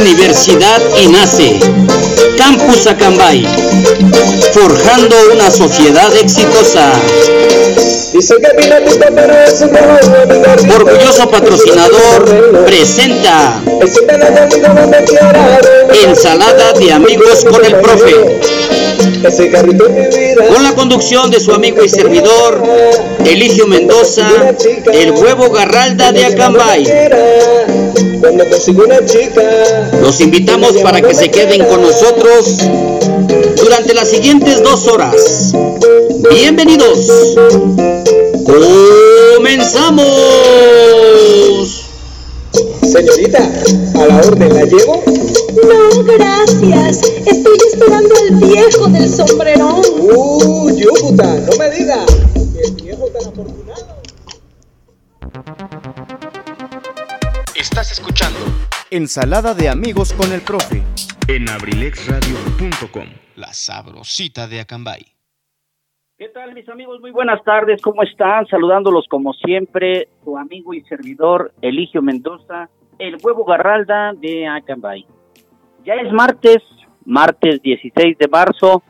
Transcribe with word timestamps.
Universidad 0.00 0.80
INACE, 0.98 1.60
Campus 2.36 2.86
Acambay, 2.86 3.46
forjando 4.52 5.16
una 5.32 5.50
sociedad 5.50 6.14
exitosa. 6.16 6.92
Orgulloso 10.74 11.30
patrocinador 11.30 12.64
presenta 12.66 13.62
Ensalada 16.04 16.72
de 16.72 16.92
amigos 16.92 17.44
con 17.44 17.64
el 17.64 17.76
profe. 17.76 18.61
Con 19.22 20.64
la 20.64 20.74
conducción 20.74 21.30
de 21.30 21.38
su 21.38 21.52
amigo 21.52 21.84
y 21.84 21.88
servidor 21.88 22.60
Eligio 23.24 23.68
Mendoza, 23.68 24.28
el 24.92 25.12
huevo 25.12 25.48
Garralda 25.50 26.10
de 26.10 26.24
Acambay. 26.24 26.84
Los 30.00 30.20
invitamos 30.20 30.72
para 30.78 31.00
que 31.00 31.14
se 31.14 31.30
queden 31.30 31.64
con 31.66 31.82
nosotros 31.82 32.58
durante 33.56 33.94
las 33.94 34.08
siguientes 34.08 34.60
dos 34.60 34.88
horas. 34.88 35.52
Bienvenidos. 36.28 37.36
Comenzamos. 39.36 40.04
Señorita, 42.82 43.48
a 43.94 44.06
la 44.06 44.16
orden, 44.16 44.52
¿la 44.52 44.64
llevo? 44.64 45.04
No, 45.06 46.02
gracias. 46.04 46.51
Estoy 47.00 47.56
esperando 47.72 48.14
al 48.20 48.36
viejo 48.36 48.86
del 48.88 49.08
sombrerón. 49.08 49.80
Uh, 49.98 50.70
Yuputa, 50.76 51.24
no 51.24 51.56
me 51.58 51.70
diga. 51.70 52.04
El 52.62 52.74
viejo 52.82 53.06
tan 53.08 53.32
afortunado. 53.32 54.02
Estás 57.58 57.92
escuchando 57.92 58.38
Ensalada 58.90 59.54
de 59.54 59.70
amigos 59.70 60.12
con 60.12 60.32
el 60.32 60.42
profe. 60.42 60.82
en 61.28 61.48
abrilexradio.com. 61.48 63.06
La 63.36 63.54
sabrosita 63.54 64.46
de 64.46 64.60
Acambay. 64.60 65.06
¿Qué 66.18 66.28
tal 66.28 66.52
mis 66.52 66.68
amigos? 66.68 67.00
Muy 67.00 67.10
buenas 67.10 67.42
tardes, 67.42 67.80
¿cómo 67.80 68.02
están? 68.02 68.46
Saludándolos 68.48 69.06
como 69.08 69.32
siempre, 69.32 70.08
su 70.22 70.36
amigo 70.36 70.74
y 70.74 70.82
servidor 70.82 71.52
Eligio 71.62 72.02
Mendoza, 72.02 72.68
el 72.98 73.16
huevo 73.22 73.44
Garralda 73.46 74.12
de 74.12 74.46
Acambay. 74.46 75.06
Ya 75.84 75.94
es 75.94 76.12
martes, 76.12 76.62
martes 77.04 77.62
16 77.62 78.18
de 78.18 78.28
marzo, 78.28 78.82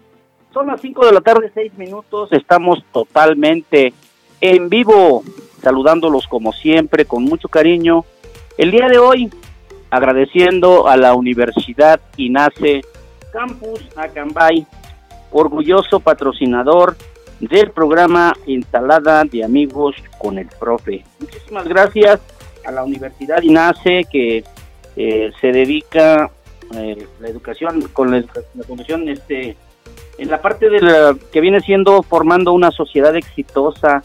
son 0.53 0.67
las 0.67 0.81
5 0.81 1.07
de 1.07 1.13
la 1.13 1.21
tarde, 1.21 1.51
6 1.55 1.79
minutos, 1.79 2.31
estamos 2.33 2.85
totalmente 2.93 3.95
en 4.41 4.69
vivo, 4.69 5.23
saludándolos 5.63 6.27
como 6.27 6.53
siempre, 6.53 7.07
con 7.07 7.25
mucho 7.25 7.49
cariño. 7.49 8.05
El 8.59 8.71
día 8.71 8.89
de 8.89 8.99
hoy, 8.99 9.31
agradeciendo 9.91 10.89
a 10.89 10.97
la 10.97 11.15
Universidad 11.15 12.01
INACE 12.17 12.83
Campus 13.33 13.81
Acambay, 13.97 14.67
orgulloso 15.31 16.01
patrocinador 16.01 16.97
del 17.41 17.71
programa 17.71 18.35
Ensalada 18.47 19.25
de 19.25 19.45
Amigos 19.45 19.97
con 20.19 20.39
el 20.39 20.49
Profe. 20.61 21.05
Muchísimas 21.19 21.67
gracias 21.67 22.21
a 22.67 22.73
la 22.73 22.85
Universidad 22.85 23.43
INACE 23.43 24.07
que 24.11 24.45
eh, 24.97 25.33
se 25.41 25.47
dedica 25.49 26.31
eh, 26.75 27.07
la 27.21 27.29
educación 27.29 27.83
con 27.93 28.11
la, 28.11 28.25
la 28.55 28.65
conducción 28.67 29.09
este 29.09 29.57
en 30.19 30.31
la 30.31 30.41
parte 30.41 30.69
de 30.69 30.81
la 30.81 31.17
que 31.33 31.41
viene 31.41 31.61
siendo 31.61 32.03
formando 32.03 32.53
una 32.53 32.71
sociedad 32.71 33.17
exitosa 33.17 34.05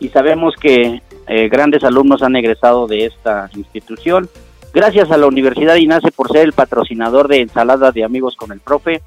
y 0.00 0.08
sabemos 0.08 0.54
que 0.60 1.02
eh, 1.26 1.48
grandes 1.48 1.84
alumnos 1.84 2.22
han 2.22 2.36
egresado 2.36 2.86
de 2.86 3.06
esta 3.06 3.50
institución. 3.54 4.28
Gracias 4.72 5.10
a 5.10 5.16
la 5.16 5.26
Universidad 5.26 5.76
INACE 5.76 6.12
por 6.12 6.30
ser 6.30 6.44
el 6.44 6.52
patrocinador 6.52 7.28
de 7.28 7.40
Ensalada 7.40 7.90
de 7.90 8.04
Amigos 8.04 8.36
con 8.36 8.52
el 8.52 8.60
Profe 8.60 9.02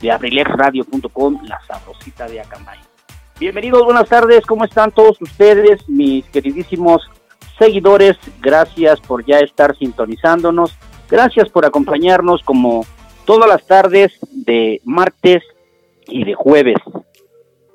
de 0.00 0.10
abrilexradio.com, 0.10 1.40
la 1.44 1.60
sabrosita 1.66 2.26
de 2.26 2.40
Acambay. 2.40 2.78
Bienvenidos, 3.38 3.84
buenas 3.84 4.08
tardes, 4.08 4.44
¿cómo 4.46 4.64
están 4.64 4.90
todos 4.90 5.20
ustedes, 5.20 5.88
mis 5.88 6.24
queridísimos 6.26 7.02
seguidores? 7.58 8.16
Gracias 8.40 9.00
por 9.00 9.24
ya 9.24 9.38
estar 9.38 9.76
sintonizándonos, 9.76 10.76
gracias 11.14 11.48
por 11.48 11.64
acompañarnos 11.64 12.42
como 12.42 12.84
todas 13.24 13.48
las 13.48 13.64
tardes 13.68 14.18
de 14.32 14.80
martes 14.84 15.44
y 16.08 16.24
de 16.24 16.34
jueves. 16.34 16.78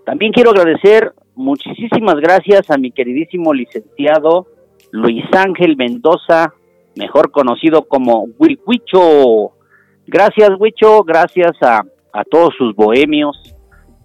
También 0.06 0.34
quiero 0.34 0.50
agradecer 0.50 1.14
muchísimas 1.36 2.16
gracias 2.16 2.70
a 2.70 2.78
mi 2.78 2.92
queridísimo 2.92 3.54
licenciado 3.54 4.48
Luis 4.92 5.24
Ángel 5.32 5.78
Mendoza, 5.78 6.54
mejor 6.98 7.32
conocido 7.32 7.88
como 7.88 8.28
Will 8.40 8.60
Huicho. 8.66 9.54
Gracias, 10.06 10.50
Huicho, 10.60 11.04
gracias 11.04 11.54
a, 11.62 11.86
a 12.12 12.24
todos 12.26 12.54
sus 12.58 12.76
bohemios. 12.76 13.38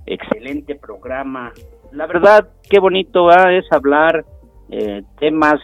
Excelente 0.07 0.77
programa. 0.77 1.53
La 1.91 2.07
verdad, 2.07 2.51
qué 2.71 2.79
bonito 2.79 3.33
es 3.33 3.65
hablar 3.73 4.25
eh, 4.71 5.03
temas 5.19 5.61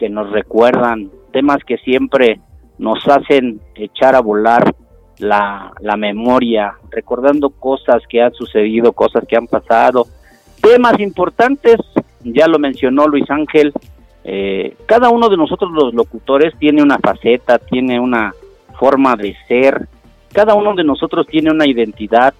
que 0.00 0.08
nos 0.08 0.32
recuerdan, 0.32 1.12
temas 1.32 1.58
que 1.64 1.76
siempre 1.78 2.40
nos 2.82 3.06
hacen 3.06 3.60
echar 3.76 4.16
a 4.16 4.20
volar 4.20 4.74
la, 5.18 5.72
la 5.80 5.96
memoria, 5.96 6.74
recordando 6.90 7.50
cosas 7.50 8.02
que 8.08 8.20
han 8.20 8.34
sucedido, 8.34 8.92
cosas 8.92 9.24
que 9.28 9.36
han 9.36 9.46
pasado, 9.46 10.06
temas 10.60 10.98
importantes, 10.98 11.76
ya 12.24 12.48
lo 12.48 12.58
mencionó 12.58 13.06
Luis 13.06 13.30
Ángel, 13.30 13.72
eh, 14.24 14.76
cada 14.86 15.10
uno 15.10 15.28
de 15.28 15.36
nosotros 15.36 15.70
los 15.70 15.94
locutores 15.94 16.54
tiene 16.58 16.82
una 16.82 16.98
faceta, 16.98 17.58
tiene 17.58 18.00
una 18.00 18.34
forma 18.80 19.14
de 19.14 19.36
ser, 19.46 19.86
cada 20.32 20.54
uno 20.54 20.74
de 20.74 20.82
nosotros 20.82 21.28
tiene 21.28 21.52
una 21.52 21.68
identidad 21.68 22.34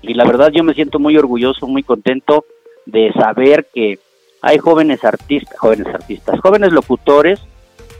y 0.00 0.14
la 0.14 0.24
verdad 0.24 0.50
yo 0.52 0.64
me 0.64 0.72
siento 0.72 0.98
muy 0.98 1.18
orgulloso, 1.18 1.66
muy 1.66 1.82
contento 1.82 2.46
de 2.86 3.12
saber 3.12 3.68
que 3.74 3.98
hay 4.40 4.56
jóvenes 4.56 5.04
artistas, 5.04 5.58
jóvenes 5.58 5.86
artistas, 5.88 6.40
jóvenes 6.40 6.72
locutores 6.72 7.40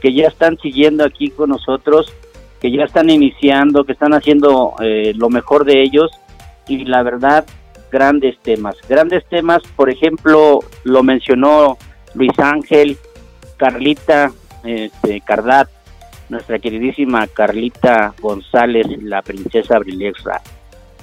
que 0.01 0.13
ya 0.13 0.27
están 0.27 0.57
siguiendo 0.57 1.05
aquí 1.05 1.29
con 1.29 1.49
nosotros, 1.49 2.13
que 2.59 2.71
ya 2.71 2.83
están 2.83 3.09
iniciando, 3.09 3.83
que 3.83 3.93
están 3.93 4.13
haciendo 4.13 4.73
eh, 4.81 5.13
lo 5.15 5.29
mejor 5.29 5.65
de 5.65 5.81
ellos 5.81 6.11
y 6.67 6.85
la 6.85 7.03
verdad 7.03 7.45
grandes 7.91 8.37
temas, 8.39 8.75
grandes 8.87 9.25
temas, 9.27 9.61
por 9.75 9.89
ejemplo, 9.89 10.59
lo 10.83 11.03
mencionó 11.03 11.77
Luis 12.13 12.37
Ángel, 12.39 12.97
Carlita 13.57 14.31
este, 14.63 15.21
Cardat, 15.21 15.69
nuestra 16.29 16.59
queridísima 16.59 17.27
Carlita 17.27 18.13
González, 18.21 18.87
la 19.03 19.21
princesa 19.21 19.77
Brilexra. 19.79 20.41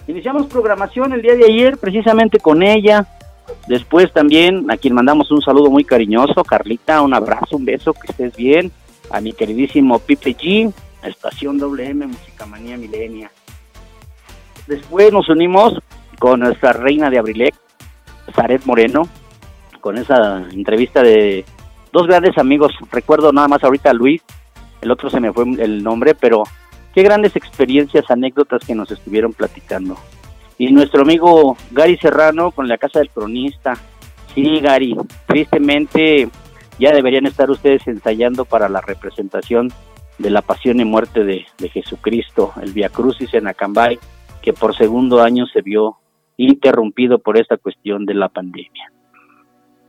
Iniciamos 0.07 0.47
programación 0.47 1.13
el 1.13 1.21
día 1.21 1.35
de 1.35 1.45
ayer 1.45 1.77
precisamente 1.77 2.39
con 2.39 2.63
ella. 2.63 3.07
Después 3.67 4.11
también 4.13 4.71
a 4.71 4.79
quien 4.79 4.95
mandamos 4.95 5.31
un 5.31 5.43
saludo 5.43 5.71
muy 5.71 5.85
cariñoso, 5.85 6.43
Carlita, 6.45 7.03
un 7.03 7.13
abrazo, 7.13 7.57
un 7.57 7.67
beso, 7.67 7.93
que 7.93 8.11
estés 8.11 8.35
bien. 8.35 8.73
A 9.11 9.21
mi 9.21 9.33
queridísimo 9.33 9.99
Pipe 9.99 10.37
G, 10.37 10.73
Estación 11.03 11.59
WM, 11.59 12.07
Música 12.07 12.47
Manía 12.47 12.77
Milenia. 12.77 13.31
Después 14.67 15.13
nos 15.13 15.29
unimos 15.29 15.75
con 16.19 16.41
nuestra 16.41 16.73
reina 16.73 17.09
de 17.09 17.19
Abrilex, 17.19 17.59
Zaret 18.35 18.65
Moreno, 18.67 19.09
con 19.81 19.97
esa 19.97 20.45
entrevista 20.51 21.03
de 21.03 21.45
dos 21.93 22.07
grandes 22.07 22.37
amigos. 22.37 22.73
Recuerdo 22.91 23.33
nada 23.33 23.49
más 23.49 23.65
ahorita 23.65 23.91
a 23.91 23.95
Luis, 23.95 24.23
el 24.81 24.91
otro 24.91 25.11
se 25.11 25.21
me 25.21 25.33
fue 25.33 25.45
el 25.45 25.83
nombre, 25.83 26.15
pero 26.15 26.45
qué 26.95 27.03
grandes 27.03 27.37
experiencias, 27.37 28.11
anécdotas 28.11 28.65
que 28.65 28.75
nos 28.75 28.91
estuvieron 28.91 29.33
platicando. 29.33 29.97
Y 30.59 30.71
nuestro 30.73 31.03
amigo 31.03 31.57
Gary 31.71 31.97
Serrano 31.97 32.51
con 32.51 32.69
la 32.69 32.79
Casa 32.79 32.99
del 32.99 33.11
Cronista. 33.11 33.75
Sí, 34.35 34.61
Gary, 34.61 34.97
tristemente 35.27 36.29
ya 36.79 36.93
deberían 36.93 37.27
estar 37.27 37.51
ustedes 37.51 37.87
ensayando 37.87 38.45
para 38.45 38.69
la 38.69 38.81
representación 38.81 39.69
de 40.19 40.31
la 40.31 40.43
pasión 40.43 40.81
y 40.81 40.85
muerte 40.85 41.25
de, 41.25 41.47
Jesucristo, 41.73 42.53
el 42.63 42.73
Via 42.73 42.89
Crucis 42.89 43.33
en 43.35 43.47
Acambay, 43.47 43.99
que 44.43 44.53
por 44.53 44.77
segundo 44.77 45.23
año 45.23 45.47
se 45.47 45.63
vio 45.63 45.97
interrumpido 46.37 47.19
por 47.19 47.39
esta 47.39 47.57
cuestión 47.57 48.05
de 48.05 48.15
la 48.15 48.29
pandemia. 48.29 48.93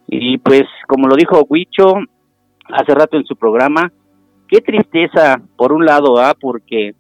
Y 0.08 0.38
pues, 0.40 0.64
como 0.88 1.08
lo 1.08 1.16
dijo 1.16 1.46
Huicho 1.48 1.96
hace 2.72 2.94
rato 2.94 3.18
en 3.18 3.26
su 3.26 3.36
programa, 3.36 3.92
qué 4.48 4.62
tristeza, 4.62 5.42
por 5.56 5.72
un 5.72 5.86
lado, 5.86 6.20
¿ah? 6.20 6.36
porque 6.40 6.96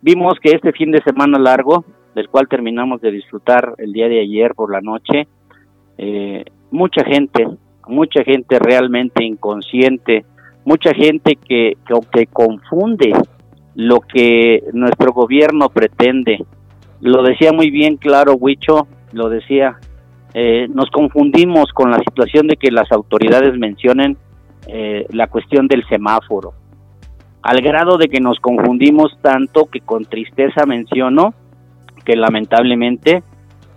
vimos 0.00 0.34
que 0.40 0.52
este 0.52 0.72
fin 0.72 0.90
de 0.90 1.02
semana 1.02 1.38
largo, 1.38 1.84
del 2.14 2.28
cual 2.28 2.48
terminamos 2.48 3.00
de 3.00 3.10
disfrutar 3.10 3.74
el 3.78 3.92
día 3.92 4.08
de 4.08 4.20
ayer 4.20 4.54
por 4.54 4.72
la 4.72 4.80
noche, 4.80 5.28
eh, 5.98 6.44
mucha 6.70 7.04
gente, 7.04 7.46
mucha 7.86 8.22
gente 8.24 8.58
realmente 8.58 9.24
inconsciente, 9.24 10.24
mucha 10.64 10.92
gente 10.94 11.36
que, 11.36 11.76
que, 12.12 12.26
confunde 12.26 13.12
lo 13.74 14.00
que 14.00 14.62
nuestro 14.72 15.12
gobierno 15.12 15.68
pretende. 15.68 16.44
Lo 17.00 17.22
decía 17.22 17.52
muy 17.52 17.70
bien 17.70 17.96
claro 17.96 18.34
Huicho, 18.34 18.86
lo 19.12 19.28
decía, 19.28 19.78
eh, 20.34 20.68
nos 20.72 20.90
confundimos 20.90 21.72
con 21.72 21.90
la 21.90 21.98
situación 21.98 22.46
de 22.46 22.56
que 22.56 22.70
las 22.70 22.90
autoridades 22.92 23.58
mencionen 23.58 24.16
eh, 24.66 25.06
la 25.10 25.26
cuestión 25.26 25.66
del 25.66 25.86
semáforo, 25.88 26.52
al 27.42 27.60
grado 27.62 27.96
de 27.96 28.08
que 28.08 28.20
nos 28.20 28.38
confundimos 28.38 29.16
tanto 29.22 29.66
que 29.66 29.80
con 29.80 30.04
tristeza 30.04 30.66
menciono 30.66 31.34
que 32.04 32.16
lamentablemente 32.16 33.22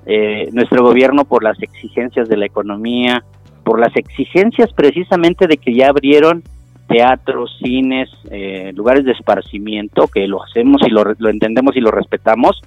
eh, 0.05 0.49
nuestro 0.51 0.83
gobierno 0.83 1.25
por 1.25 1.43
las 1.43 1.61
exigencias 1.61 2.27
de 2.27 2.37
la 2.37 2.45
economía, 2.45 3.23
por 3.63 3.79
las 3.79 3.95
exigencias 3.95 4.71
precisamente 4.73 5.47
de 5.47 5.57
que 5.57 5.73
ya 5.73 5.89
abrieron 5.89 6.43
teatros, 6.87 7.57
cines, 7.61 8.09
eh, 8.29 8.71
lugares 8.75 9.05
de 9.05 9.13
esparcimiento, 9.13 10.07
que 10.07 10.27
lo 10.27 10.43
hacemos 10.43 10.81
y 10.85 10.89
lo, 10.89 11.03
lo 11.17 11.29
entendemos 11.29 11.75
y 11.75 11.81
lo 11.81 11.91
respetamos, 11.91 12.61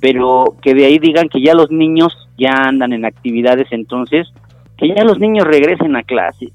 pero 0.00 0.56
que 0.60 0.74
de 0.74 0.86
ahí 0.86 0.98
digan 0.98 1.28
que 1.28 1.40
ya 1.40 1.54
los 1.54 1.70
niños 1.70 2.28
ya 2.36 2.50
andan 2.52 2.92
en 2.92 3.04
actividades, 3.04 3.68
entonces 3.70 4.28
que 4.76 4.88
ya 4.88 5.04
los 5.04 5.18
niños 5.18 5.46
regresen 5.46 5.96
a 5.96 6.02
clase. 6.02 6.52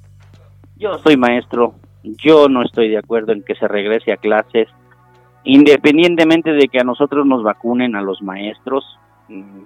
Yo 0.77 0.97
soy 0.99 1.17
maestro, 1.17 1.75
yo 2.03 2.49
no 2.49 2.63
estoy 2.63 2.89
de 2.89 2.97
acuerdo 2.97 3.31
en 3.31 3.43
que 3.43 3.55
se 3.55 3.67
regrese 3.67 4.11
a 4.11 4.17
clases, 4.17 4.67
independientemente 5.43 6.51
de 6.51 6.67
que 6.67 6.79
a 6.79 6.83
nosotros 6.83 7.25
nos 7.25 7.43
vacunen 7.43 7.95
a 7.95 8.01
los 8.01 8.21
maestros. 8.21 8.85
mm, 9.27 9.63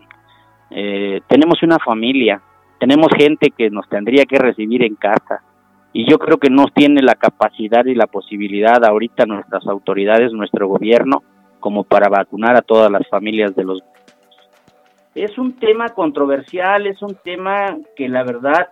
eh, 0.71 1.21
tenemos 1.27 1.61
una 1.63 1.79
familia, 1.79 2.41
tenemos 2.79 3.09
gente 3.17 3.51
que 3.51 3.69
nos 3.69 3.87
tendría 3.89 4.25
que 4.25 4.37
recibir 4.37 4.83
en 4.83 4.95
casa. 4.95 5.41
Y 5.93 6.09
yo 6.09 6.19
creo 6.19 6.37
que 6.37 6.49
no 6.49 6.65
tiene 6.73 7.01
la 7.01 7.15
capacidad 7.15 7.85
y 7.85 7.95
la 7.95 8.07
posibilidad 8.07 8.83
ahorita 8.83 9.25
nuestras 9.25 9.65
autoridades, 9.67 10.33
nuestro 10.33 10.67
gobierno, 10.67 11.23
como 11.59 11.83
para 11.83 12.09
vacunar 12.09 12.57
a 12.57 12.61
todas 12.61 12.91
las 12.91 13.07
familias 13.07 13.55
de 13.55 13.63
los 13.63 13.81
es 15.15 15.37
un 15.37 15.53
tema 15.53 15.89
controversial, 15.89 16.87
es 16.87 17.01
un 17.01 17.15
tema 17.23 17.77
que 17.95 18.09
la 18.09 18.23
verdad 18.23 18.69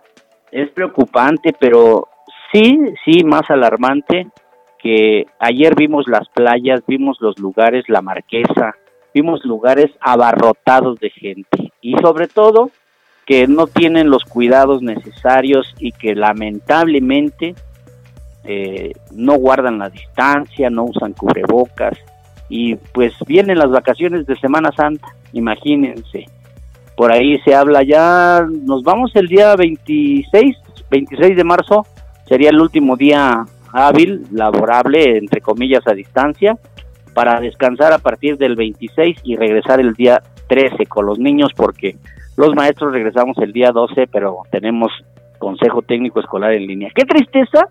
es 0.52 0.70
preocupante, 0.70 1.54
pero 1.58 2.06
sí, 2.52 2.78
sí, 3.04 3.24
más 3.24 3.50
alarmante 3.50 4.28
que 4.78 5.26
ayer 5.38 5.74
vimos 5.74 6.06
las 6.06 6.28
playas, 6.28 6.82
vimos 6.86 7.16
los 7.20 7.38
lugares, 7.38 7.88
la 7.88 8.02
marquesa, 8.02 8.74
vimos 9.14 9.42
lugares 9.44 9.90
abarrotados 10.00 11.00
de 11.00 11.08
gente. 11.08 11.72
Y 11.80 11.96
sobre 12.02 12.28
todo 12.28 12.70
que 13.26 13.46
no 13.46 13.66
tienen 13.66 14.10
los 14.10 14.24
cuidados 14.24 14.82
necesarios 14.82 15.74
y 15.78 15.92
que 15.92 16.14
lamentablemente 16.14 17.54
eh, 18.44 18.92
no 19.12 19.34
guardan 19.34 19.78
la 19.78 19.88
distancia, 19.88 20.68
no 20.68 20.84
usan 20.84 21.14
cubrebocas 21.14 21.98
y 22.48 22.76
pues 22.76 23.14
vienen 23.26 23.58
las 23.58 23.70
vacaciones 23.70 24.26
de 24.26 24.36
Semana 24.36 24.70
Santa, 24.72 25.08
imagínense. 25.32 26.26
Por 26.96 27.10
ahí 27.10 27.38
se 27.40 27.54
habla 27.54 27.82
ya, 27.82 28.46
nos 28.48 28.82
vamos 28.82 29.10
el 29.16 29.26
día 29.28 29.56
26, 29.56 30.56
26 30.90 31.36
de 31.36 31.44
marzo, 31.44 31.86
sería 32.28 32.50
el 32.50 32.60
último 32.60 32.96
día 32.96 33.44
hábil, 33.72 34.26
laborable, 34.30 35.18
entre 35.18 35.40
comillas, 35.40 35.86
a 35.88 35.94
distancia, 35.94 36.56
para 37.14 37.40
descansar 37.40 37.92
a 37.92 37.98
partir 37.98 38.36
del 38.36 38.54
26 38.54 39.18
y 39.24 39.36
regresar 39.36 39.80
el 39.80 39.94
día 39.94 40.22
13 40.48 40.86
con 40.86 41.06
los 41.06 41.18
niños, 41.18 41.50
porque 41.56 41.96
los 42.36 42.54
maestros 42.54 42.92
regresamos 42.92 43.36
el 43.38 43.52
día 43.52 43.70
12, 43.70 44.06
pero 44.08 44.42
tenemos 44.50 44.90
consejo 45.38 45.82
técnico 45.82 46.20
escolar 46.20 46.52
en 46.52 46.66
línea. 46.66 46.90
¡Qué 46.94 47.04
tristeza! 47.04 47.68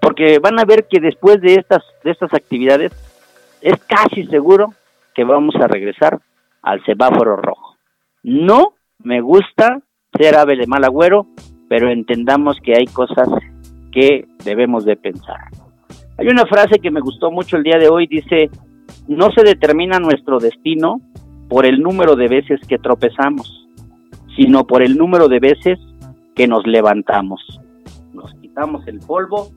Porque 0.00 0.38
van 0.38 0.58
a 0.58 0.64
ver 0.64 0.86
que 0.88 1.00
después 1.00 1.40
de 1.40 1.54
estas, 1.54 1.82
de 2.04 2.10
estas 2.10 2.32
actividades 2.34 2.92
es 3.60 3.76
casi 3.86 4.26
seguro 4.26 4.72
que 5.14 5.24
vamos 5.24 5.54
a 5.56 5.66
regresar 5.66 6.18
al 6.62 6.84
semáforo 6.84 7.36
rojo. 7.36 7.76
No 8.22 8.74
me 8.98 9.20
gusta 9.20 9.80
ser 10.16 10.36
ave 10.36 10.56
de 10.56 10.66
mal 10.66 10.84
agüero, 10.84 11.26
pero 11.68 11.90
entendamos 11.90 12.58
que 12.62 12.74
hay 12.76 12.86
cosas 12.86 13.28
que 13.92 14.26
debemos 14.44 14.84
de 14.84 14.96
pensar. 14.96 15.38
Hay 16.18 16.26
una 16.28 16.46
frase 16.46 16.80
que 16.80 16.90
me 16.90 17.00
gustó 17.00 17.30
mucho 17.30 17.56
el 17.56 17.62
día 17.62 17.78
de 17.78 17.88
hoy, 17.88 18.06
dice, 18.06 18.50
no 19.06 19.30
se 19.30 19.42
determina 19.42 19.98
nuestro 19.98 20.38
destino 20.38 21.00
por 21.48 21.66
el 21.66 21.80
número 21.80 22.16
de 22.16 22.28
veces 22.28 22.60
que 22.68 22.78
tropezamos, 22.78 23.66
sino 24.36 24.66
por 24.66 24.82
el 24.82 24.96
número 24.96 25.28
de 25.28 25.40
veces 25.40 25.78
que 26.34 26.46
nos 26.46 26.66
levantamos. 26.66 27.40
Nos 28.12 28.32
quitamos 28.34 28.86
el 28.86 29.00
polvo 29.00 29.48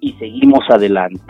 y 0.00 0.12
seguimos 0.14 0.64
adelante. 0.68 1.22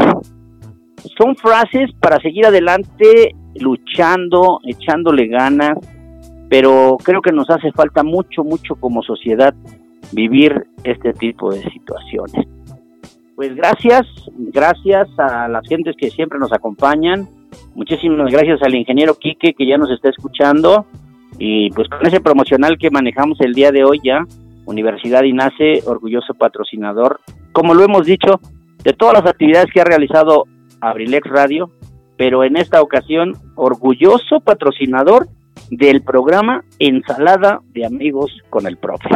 Son 1.19 1.37
frases 1.37 1.91
para 2.01 2.19
seguir 2.21 2.47
adelante, 2.47 3.35
luchando, 3.57 4.61
echándole 4.65 5.27
ganas, 5.27 5.79
pero 6.49 6.97
creo 7.03 7.21
que 7.21 7.33
nos 7.33 7.51
hace 7.51 7.73
falta 7.73 8.03
mucho, 8.03 8.43
mucho 8.43 8.77
como 8.77 9.03
sociedad 9.03 9.55
vivir 10.13 10.67
este 10.85 11.13
tipo 11.13 11.53
de 11.53 11.63
situaciones. 11.71 12.47
Pues 13.37 13.55
gracias, 13.55 14.07
gracias 14.37 15.09
a 15.19 15.49
las 15.49 15.67
gentes 15.69 15.97
que 15.99 16.11
siempre 16.11 16.39
nos 16.39 16.53
acompañan, 16.53 17.29
muchísimas 17.75 18.31
gracias 18.31 18.63
al 18.63 18.75
ingeniero 18.75 19.15
Quique 19.15 19.55
que 19.55 19.67
ya 19.67 19.77
nos 19.77 19.91
está 19.91 20.09
escuchando 20.09 20.87
y 21.39 21.71
pues 21.71 21.89
con 21.89 22.07
ese 22.07 22.21
promocional 22.21 22.79
que 22.79 22.91
manejamos 22.91 23.41
el 23.41 23.55
día 23.55 23.73
de 23.73 23.85
hoy 23.85 24.01
ya, 24.03 24.25
Universidad 24.67 25.25
INACE, 25.25 25.83
orgulloso 25.87 26.35
patrocinador, 26.35 27.21
como 27.53 27.75
lo 27.75 27.85
hemos 27.85 28.07
dicho, 28.07 28.41
de 28.83 28.93
todas 28.93 29.15
las 29.15 29.31
actividades 29.31 29.71
que 29.73 29.81
ha 29.81 29.85
realizado 29.85 30.45
Abrilex 30.81 31.29
Radio, 31.29 31.71
pero 32.17 32.45
en 32.45 32.57
esta 32.57 32.81
ocasión 32.83 33.33
orgulloso 33.57 34.41
patrocinador 34.41 35.27
del 35.71 36.03
programa 36.03 36.65
Ensalada 36.79 37.61
de 37.73 37.87
Amigos 37.87 38.31
con 38.51 38.67
el 38.67 38.77
Profe. 38.77 39.11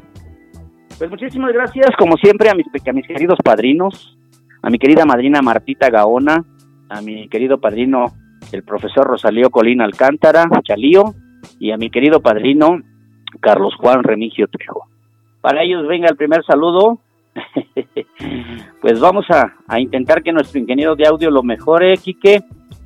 Pues 0.99 1.11
muchísimas 1.11 1.53
gracias, 1.53 1.91
como 1.97 2.17
siempre, 2.17 2.51
a 2.51 2.55
mis, 2.55 2.67
a 2.67 2.93
mis 2.93 3.07
queridos 3.07 3.39
padrinos, 3.45 4.19
a 4.63 4.71
mi 4.71 4.79
querida 4.79 5.05
madrina 5.05 5.43
Martita 5.43 5.91
Gaona, 5.91 6.45
a 6.89 7.01
mi 7.01 7.29
querido 7.29 7.61
padrino, 7.61 8.07
el 8.53 8.63
profesor 8.63 9.07
Rosalío 9.07 9.51
Colín 9.51 9.81
Alcántara, 9.81 10.49
Chalío, 10.63 11.15
y 11.59 11.71
a 11.71 11.77
mi 11.77 11.91
querido 11.91 12.21
padrino, 12.21 12.81
Carlos 13.41 13.75
Juan 13.77 14.03
Remigio 14.03 14.49
Trejo. 14.49 14.87
Para 15.41 15.63
ellos 15.63 15.87
venga 15.87 16.09
el 16.09 16.17
primer 16.17 16.45
saludo. 16.45 16.99
pues 18.81 18.99
vamos 19.01 19.27
a, 19.31 19.55
a 19.69 19.81
intentar 19.81 20.23
que 20.23 20.33
nuestro 20.33 20.59
ingeniero 20.59 20.97
de 20.97 21.07
audio 21.07 21.31
lo 21.31 21.43
mejore, 21.43 21.97
Quique, 21.99 22.43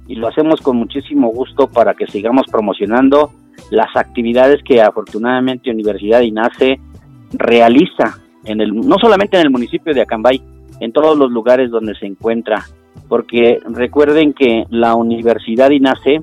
y 0.06 0.16
lo 0.16 0.28
hacemos 0.28 0.60
con 0.60 0.76
muchísimo 0.76 1.28
gusto 1.28 1.68
para 1.68 1.94
que 1.94 2.06
sigamos 2.06 2.46
promocionando 2.50 3.30
las 3.70 3.96
actividades 3.96 4.62
que 4.62 4.82
afortunadamente 4.82 5.70
Universidad 5.70 6.20
INACE 6.20 6.78
realiza 7.32 8.18
en 8.44 8.60
el 8.60 8.74
no 8.74 8.96
solamente 8.98 9.36
en 9.38 9.44
el 9.44 9.50
municipio 9.50 9.94
de 9.94 10.02
Acambay, 10.02 10.42
en 10.80 10.92
todos 10.92 11.16
los 11.16 11.30
lugares 11.30 11.70
donde 11.70 11.94
se 11.94 12.06
encuentra, 12.06 12.64
porque 13.08 13.60
recuerden 13.64 14.32
que 14.32 14.64
la 14.70 14.94
Universidad 14.94 15.70
INACE 15.70 16.22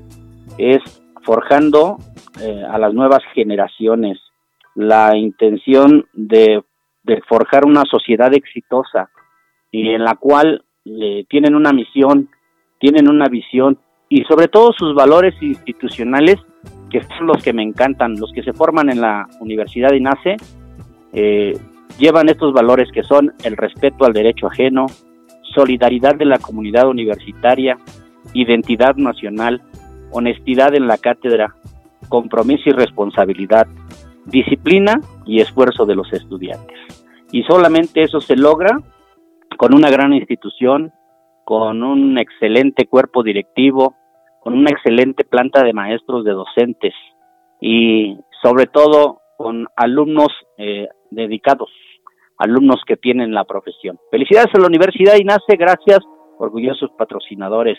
es 0.58 1.02
forjando 1.22 1.98
eh, 2.40 2.64
a 2.68 2.78
las 2.78 2.94
nuevas 2.94 3.20
generaciones 3.34 4.18
la 4.74 5.16
intención 5.16 6.06
de, 6.12 6.62
de, 7.02 7.20
forjar 7.28 7.64
una 7.64 7.82
sociedad 7.90 8.32
exitosa 8.34 9.10
y 9.70 9.90
en 9.90 10.04
la 10.04 10.14
cual 10.14 10.64
eh, 10.84 11.24
tienen 11.28 11.54
una 11.54 11.72
misión, 11.72 12.28
tienen 12.78 13.08
una 13.08 13.28
visión 13.28 13.78
y 14.08 14.24
sobre 14.24 14.48
todo 14.48 14.72
sus 14.72 14.94
valores 14.94 15.34
institucionales 15.40 16.36
que 16.90 17.02
son 17.02 17.28
los 17.28 17.42
que 17.42 17.52
me 17.52 17.62
encantan, 17.62 18.18
los 18.18 18.32
que 18.32 18.42
se 18.42 18.52
forman 18.52 18.90
en 18.90 19.00
la 19.00 19.28
Universidad 19.40 19.92
INACE, 19.92 20.36
eh, 21.12 21.56
llevan 21.98 22.28
estos 22.28 22.52
valores 22.52 22.90
que 22.92 23.02
son 23.04 23.32
el 23.44 23.56
respeto 23.56 24.04
al 24.04 24.12
derecho 24.12 24.48
ajeno, 24.48 24.86
solidaridad 25.54 26.16
de 26.16 26.24
la 26.24 26.38
comunidad 26.38 26.88
universitaria, 26.88 27.78
identidad 28.34 28.96
nacional, 28.96 29.62
honestidad 30.10 30.74
en 30.74 30.86
la 30.86 30.98
cátedra, 30.98 31.54
compromiso 32.08 32.70
y 32.70 32.72
responsabilidad, 32.72 33.66
disciplina 34.26 35.00
y 35.26 35.40
esfuerzo 35.40 35.86
de 35.86 35.94
los 35.94 36.12
estudiantes. 36.12 36.78
Y 37.32 37.42
solamente 37.44 38.02
eso 38.02 38.20
se 38.20 38.36
logra 38.36 38.80
con 39.56 39.74
una 39.74 39.90
gran 39.90 40.12
institución, 40.12 40.92
con 41.44 41.82
un 41.82 42.18
excelente 42.18 42.86
cuerpo 42.86 43.22
directivo, 43.22 43.96
con 44.40 44.54
una 44.54 44.70
excelente 44.70 45.24
planta 45.24 45.62
de 45.62 45.72
maestros, 45.72 46.24
de 46.24 46.32
docentes 46.32 46.94
y 47.60 48.16
sobre 48.42 48.66
todo 48.66 49.20
con 49.36 49.66
alumnos 49.76 50.28
eh, 50.58 50.88
dedicados, 51.10 51.70
alumnos 52.40 52.80
que 52.86 52.96
tienen 52.96 53.32
la 53.32 53.44
profesión. 53.44 53.98
Felicidades 54.10 54.54
a 54.54 54.58
la 54.58 54.66
Universidad 54.66 55.14
y 55.18 55.24
nace, 55.24 55.56
gracias, 55.56 56.00
orgullosos 56.38 56.90
patrocinadores. 56.98 57.78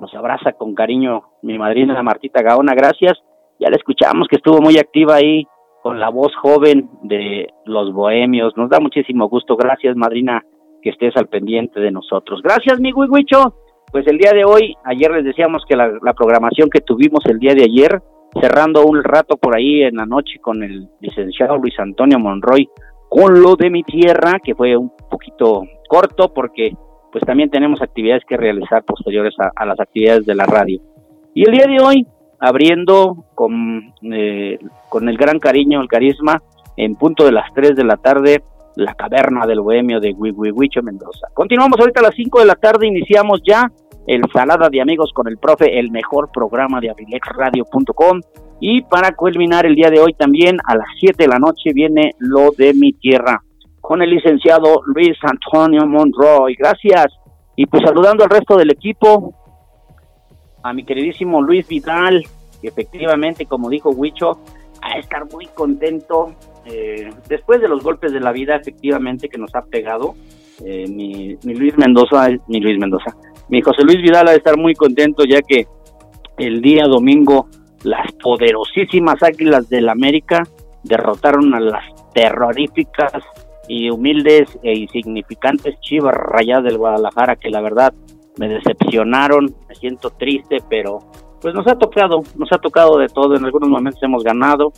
Nos 0.00 0.14
abraza 0.14 0.52
con 0.52 0.74
cariño 0.74 1.22
mi 1.42 1.58
madrina 1.58 2.00
Martita 2.02 2.42
Gaona, 2.42 2.74
gracias. 2.74 3.14
Ya 3.58 3.70
la 3.70 3.76
escuchamos 3.76 4.28
que 4.28 4.36
estuvo 4.36 4.60
muy 4.60 4.76
activa 4.76 5.14
ahí 5.16 5.44
con 5.82 5.98
la 5.98 6.10
voz 6.10 6.34
joven 6.36 6.90
de 7.04 7.48
los 7.64 7.92
bohemios. 7.94 8.52
Nos 8.56 8.68
da 8.68 8.80
muchísimo 8.80 9.30
gusto. 9.30 9.56
Gracias, 9.56 9.96
madrina, 9.96 10.42
que 10.82 10.90
estés 10.90 11.16
al 11.16 11.28
pendiente 11.28 11.80
de 11.80 11.90
nosotros. 11.90 12.42
Gracias, 12.42 12.78
mi 12.78 12.92
Huicho. 12.92 13.54
Pues 13.90 14.06
el 14.08 14.18
día 14.18 14.32
de 14.32 14.44
hoy, 14.44 14.74
ayer 14.84 15.10
les 15.10 15.24
decíamos 15.24 15.62
que 15.66 15.74
la, 15.74 15.90
la 16.02 16.12
programación 16.12 16.68
que 16.68 16.80
tuvimos 16.82 17.24
el 17.26 17.38
día 17.38 17.54
de 17.54 17.64
ayer 17.64 18.02
cerrando 18.42 18.84
un 18.84 19.02
rato 19.02 19.38
por 19.38 19.56
ahí 19.56 19.84
en 19.84 19.96
la 19.96 20.04
noche 20.04 20.38
con 20.42 20.62
el 20.62 20.86
licenciado 21.00 21.56
Luis 21.56 21.78
Antonio 21.78 22.18
Monroy 22.18 22.68
con 23.08 23.40
lo 23.40 23.56
de 23.56 23.70
mi 23.70 23.82
tierra, 23.82 24.40
que 24.42 24.54
fue 24.54 24.76
un 24.76 24.90
poquito 25.10 25.62
corto 25.88 26.32
porque 26.32 26.74
pues 27.12 27.24
también 27.24 27.50
tenemos 27.50 27.80
actividades 27.80 28.24
que 28.28 28.36
realizar 28.36 28.84
posteriores 28.84 29.34
a, 29.38 29.64
las 29.64 29.80
actividades 29.80 30.26
de 30.26 30.34
la 30.34 30.44
radio. 30.44 30.80
Y 31.34 31.44
el 31.48 31.52
día 31.52 31.66
de 31.66 31.82
hoy, 31.82 32.06
abriendo 32.38 33.24
con, 33.34 33.94
eh, 34.12 34.58
con 34.88 35.08
el 35.08 35.16
gran 35.16 35.38
cariño, 35.38 35.80
el 35.80 35.88
carisma, 35.88 36.42
en 36.76 36.96
punto 36.96 37.24
de 37.24 37.32
las 37.32 37.52
3 37.54 37.74
de 37.74 37.84
la 37.84 37.96
tarde, 37.96 38.42
la 38.76 38.94
caverna 38.94 39.46
del 39.46 39.60
bohemio 39.60 40.00
de 40.00 40.12
Huihuihuicho 40.12 40.82
Mendoza. 40.82 41.28
Continuamos 41.32 41.80
ahorita 41.80 42.00
a 42.00 42.04
las 42.04 42.14
5 42.14 42.40
de 42.40 42.46
la 42.46 42.54
tarde, 42.54 42.86
iniciamos 42.86 43.40
ya 43.46 43.70
el 44.06 44.22
Salada 44.32 44.68
de 44.68 44.80
Amigos 44.80 45.10
con 45.14 45.26
el 45.26 45.38
Profe, 45.38 45.78
el 45.78 45.90
mejor 45.90 46.30
programa 46.32 46.80
de 46.80 46.90
abrilexradio.com. 46.90 48.20
Y 48.60 48.82
para 48.82 49.12
culminar 49.12 49.66
el 49.66 49.74
día 49.74 49.90
de 49.90 50.00
hoy 50.00 50.14
también 50.14 50.58
a 50.66 50.76
las 50.76 50.86
7 50.98 51.24
de 51.24 51.28
la 51.28 51.38
noche 51.38 51.72
viene 51.74 52.14
Lo 52.18 52.50
de 52.52 52.72
mi 52.74 52.92
Tierra 52.92 53.42
con 53.86 54.02
el 54.02 54.10
licenciado 54.10 54.82
Luis 54.86 55.16
Antonio 55.22 55.86
Monroy. 55.86 56.56
Gracias. 56.56 57.06
Y 57.54 57.66
pues 57.66 57.84
saludando 57.84 58.24
al 58.24 58.30
resto 58.30 58.56
del 58.56 58.72
equipo, 58.72 59.32
a 60.64 60.72
mi 60.72 60.84
queridísimo 60.84 61.40
Luis 61.40 61.68
Vidal, 61.68 62.26
que 62.60 62.66
efectivamente, 62.66 63.46
como 63.46 63.70
dijo 63.70 63.90
Huicho, 63.90 64.40
a 64.82 64.98
estar 64.98 65.30
muy 65.32 65.46
contento 65.46 66.34
eh, 66.64 67.10
después 67.28 67.60
de 67.60 67.68
los 67.68 67.84
golpes 67.84 68.12
de 68.12 68.18
la 68.18 68.32
vida, 68.32 68.56
efectivamente, 68.56 69.28
que 69.28 69.38
nos 69.38 69.54
ha 69.54 69.62
pegado. 69.62 70.16
Eh, 70.64 70.86
mi, 70.88 71.36
mi, 71.44 71.54
Luis 71.54 71.78
Mendoza, 71.78 72.28
mi 72.48 72.60
Luis 72.60 72.78
Mendoza, 72.80 73.14
mi 73.48 73.60
José 73.60 73.84
Luis 73.84 74.02
Vidal 74.02 74.26
ha 74.26 74.32
de 74.32 74.38
estar 74.38 74.56
muy 74.56 74.74
contento 74.74 75.22
ya 75.24 75.42
que 75.42 75.68
el 76.38 76.60
día 76.60 76.86
domingo 76.86 77.46
las 77.86 78.10
poderosísimas 78.20 79.22
Águilas 79.22 79.68
del 79.68 79.88
América 79.88 80.42
derrotaron 80.82 81.54
a 81.54 81.60
las 81.60 81.84
terroríficas 82.12 83.12
y 83.68 83.90
humildes 83.90 84.58
e 84.64 84.76
insignificantes 84.76 85.78
Chivas 85.80 86.14
Rayadas 86.14 86.64
del 86.64 86.78
Guadalajara 86.78 87.36
que 87.36 87.48
la 87.48 87.60
verdad 87.60 87.94
me 88.38 88.48
decepcionaron, 88.48 89.54
me 89.68 89.74
siento 89.76 90.10
triste, 90.10 90.58
pero 90.68 90.98
pues 91.40 91.54
nos 91.54 91.66
ha 91.68 91.76
tocado, 91.76 92.22
nos 92.36 92.52
ha 92.52 92.58
tocado 92.58 92.98
de 92.98 93.06
todo, 93.06 93.36
en 93.36 93.44
algunos 93.44 93.68
momentos 93.68 94.02
hemos 94.02 94.24
ganado 94.24 94.72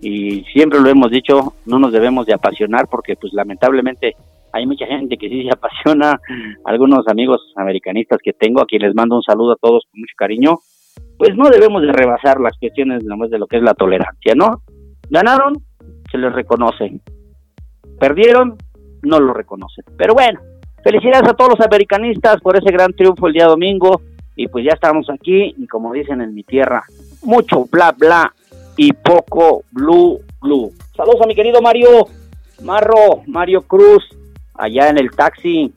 y 0.00 0.42
siempre 0.52 0.80
lo 0.80 0.88
hemos 0.88 1.12
dicho, 1.12 1.54
no 1.64 1.78
nos 1.78 1.92
debemos 1.92 2.26
de 2.26 2.34
apasionar 2.34 2.88
porque 2.88 3.14
pues 3.14 3.32
lamentablemente 3.34 4.16
hay 4.52 4.66
mucha 4.66 4.86
gente 4.86 5.16
que 5.16 5.28
sí 5.28 5.44
se 5.44 5.52
apasiona, 5.52 6.20
algunos 6.64 7.06
amigos 7.06 7.52
americanistas 7.54 8.18
que 8.22 8.32
tengo, 8.32 8.60
a 8.60 8.66
quienes 8.66 8.88
les 8.88 8.96
mando 8.96 9.14
un 9.14 9.22
saludo 9.22 9.52
a 9.52 9.56
todos 9.60 9.84
con 9.90 10.00
mucho 10.00 10.14
cariño, 10.16 10.58
pues 11.18 11.36
no 11.36 11.50
debemos 11.50 11.82
de 11.82 11.92
rebasar 11.92 12.40
las 12.40 12.56
cuestiones 12.58 13.04
de 13.04 13.38
lo 13.38 13.46
que 13.46 13.56
es 13.56 13.62
la 13.62 13.74
tolerancia, 13.74 14.34
¿no? 14.36 14.62
Ganaron, 15.10 15.54
se 16.10 16.16
les 16.16 16.32
reconoce. 16.32 17.00
Perdieron, 17.98 18.56
no 19.02 19.18
lo 19.18 19.34
reconocen. 19.34 19.84
Pero 19.96 20.14
bueno, 20.14 20.40
felicidades 20.84 21.28
a 21.28 21.34
todos 21.34 21.58
los 21.58 21.66
americanistas 21.66 22.40
por 22.40 22.56
ese 22.56 22.70
gran 22.70 22.92
triunfo 22.92 23.26
el 23.26 23.32
día 23.32 23.46
domingo. 23.46 24.00
Y 24.36 24.46
pues 24.46 24.64
ya 24.64 24.74
estamos 24.74 25.10
aquí 25.10 25.52
y 25.58 25.66
como 25.66 25.92
dicen 25.92 26.20
en 26.20 26.32
mi 26.32 26.44
tierra, 26.44 26.84
mucho 27.22 27.66
bla 27.70 27.90
bla 27.90 28.32
y 28.76 28.92
poco 28.92 29.64
blue 29.72 30.20
blue. 30.40 30.72
Saludos 30.96 31.22
a 31.22 31.26
mi 31.26 31.34
querido 31.34 31.60
Mario 31.60 32.06
Marro, 32.62 33.22
Mario 33.26 33.62
Cruz, 33.62 34.04
allá 34.54 34.88
en 34.88 34.98
el 34.98 35.10
taxi. 35.10 35.72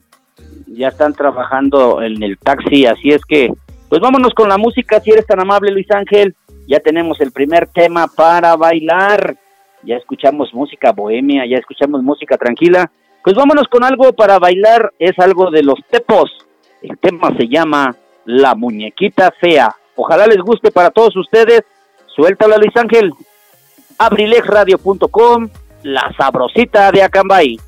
Ya 0.68 0.88
están 0.88 1.14
trabajando 1.14 2.00
en 2.02 2.22
el 2.22 2.38
taxi, 2.38 2.86
así 2.86 3.10
es 3.10 3.24
que 3.24 3.52
pues 3.92 4.00
vámonos 4.00 4.32
con 4.32 4.48
la 4.48 4.56
música, 4.56 5.00
si 5.00 5.10
eres 5.10 5.26
tan 5.26 5.38
amable, 5.38 5.70
Luis 5.70 5.90
Ángel. 5.90 6.34
Ya 6.66 6.80
tenemos 6.80 7.20
el 7.20 7.30
primer 7.30 7.66
tema 7.66 8.06
para 8.06 8.56
bailar. 8.56 9.36
Ya 9.82 9.96
escuchamos 9.96 10.54
música 10.54 10.92
bohemia, 10.92 11.44
ya 11.46 11.58
escuchamos 11.58 12.02
música 12.02 12.38
tranquila. 12.38 12.90
Pues 13.22 13.36
vámonos 13.36 13.68
con 13.70 13.84
algo 13.84 14.14
para 14.14 14.38
bailar. 14.38 14.94
Es 14.98 15.18
algo 15.18 15.50
de 15.50 15.62
los 15.62 15.78
tepos. 15.90 16.30
El 16.80 16.96
tema 16.96 17.36
se 17.36 17.46
llama 17.48 17.94
La 18.24 18.54
Muñequita 18.54 19.30
Fea. 19.38 19.76
Ojalá 19.94 20.26
les 20.26 20.38
guste 20.38 20.70
para 20.70 20.88
todos 20.88 21.14
ustedes. 21.14 21.60
Suéltala, 22.16 22.56
Luis 22.56 22.74
Ángel. 22.74 23.12
Abrilexradio.com, 23.98 25.50
la 25.82 26.10
sabrosita 26.16 26.90
de 26.92 27.02
Acambay. 27.02 27.58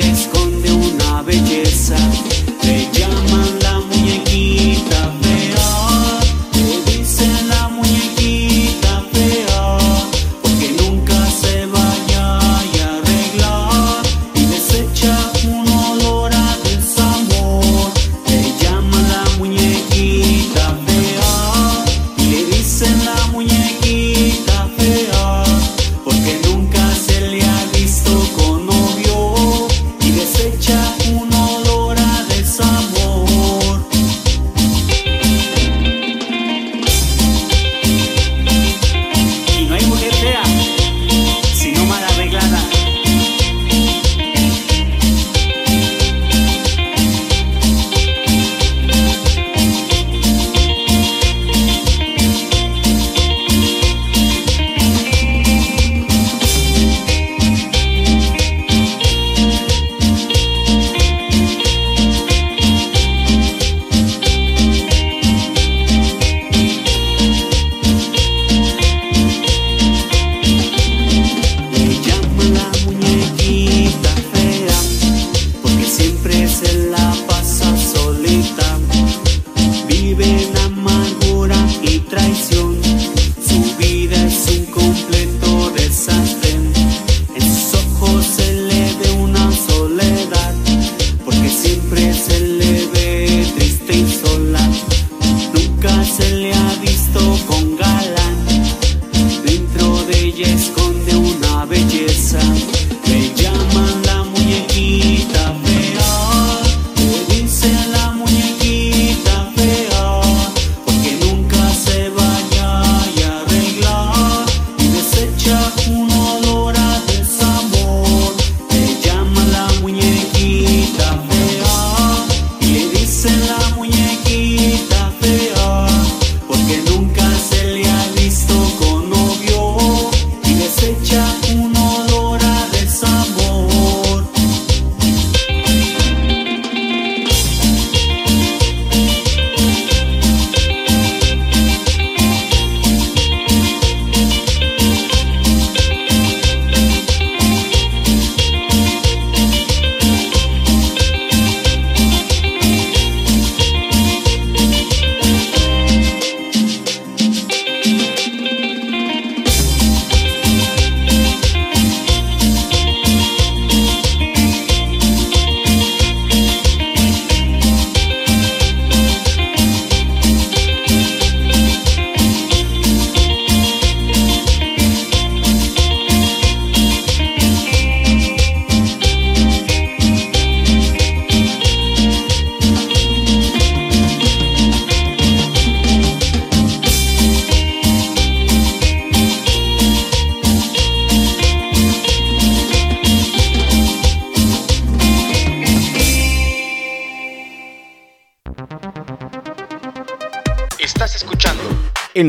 Se 0.00 0.28
le 0.30 1.22
ve 1.22 2.31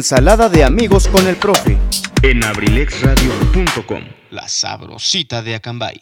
Ensalada 0.08 0.50
de 0.50 0.66
amigos 0.66 1.08
con 1.08 1.26
el 1.28 1.38
profe. 1.38 1.78
en 2.24 2.44
abrilexradio.com. 2.44 4.02
La 4.32 4.50
sabrosita 4.50 5.42
de 5.42 5.56
Acambay. 5.56 5.96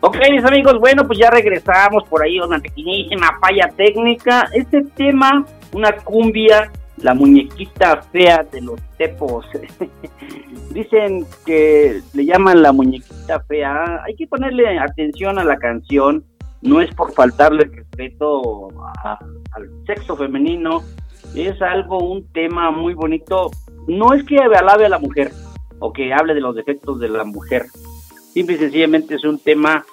Ok, 0.00 0.18
mis 0.30 0.44
amigos, 0.44 0.78
bueno, 0.80 1.06
pues 1.06 1.18
ya 1.18 1.30
regresamos 1.30 2.04
por 2.10 2.22
ahí 2.22 2.38
una 2.40 2.58
pequeñísima 2.58 3.38
falla 3.40 3.70
técnica. 3.74 4.50
Este 4.52 4.82
tema, 4.94 5.46
una 5.72 5.96
cumbia, 5.96 6.70
la 6.98 7.14
muñequita 7.14 8.02
fea 8.12 8.46
de 8.52 8.60
los 8.60 8.78
tepos. 8.98 9.46
Dicen 10.74 11.24
que 11.46 12.02
le 12.12 12.26
llaman 12.26 12.60
la 12.60 12.72
muñequita 12.72 13.40
fea. 13.48 14.02
Hay 14.04 14.14
que 14.14 14.26
ponerle 14.26 14.78
atención 14.78 15.38
a 15.38 15.44
la 15.44 15.56
canción. 15.56 16.22
No 16.60 16.82
es 16.82 16.94
por 16.94 17.14
faltarle 17.14 17.64
respeto 17.64 18.68
a- 19.02 19.18
al 19.52 19.70
sexo 19.86 20.14
femenino. 20.18 20.82
Es 21.34 21.60
algo, 21.62 21.98
un 21.98 22.30
tema 22.32 22.70
muy 22.70 22.94
bonito. 22.94 23.50
No 23.86 24.14
es 24.14 24.24
que 24.24 24.38
alabe 24.38 24.86
a 24.86 24.88
la 24.88 24.98
mujer 24.98 25.30
o 25.78 25.92
que 25.92 26.12
hable 26.12 26.34
de 26.34 26.40
los 26.40 26.54
defectos 26.54 27.00
de 27.00 27.08
la 27.08 27.24
mujer. 27.24 27.66
Simple 28.32 28.56
y 28.56 28.58
sencillamente 28.58 29.14
es 29.16 29.24
un 29.24 29.38
tema 29.38 29.84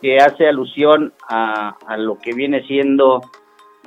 que 0.00 0.18
hace 0.18 0.46
alusión 0.46 1.12
a, 1.28 1.76
lo 1.96 2.18
que 2.18 2.32
viene 2.32 2.66
siendo 2.66 3.20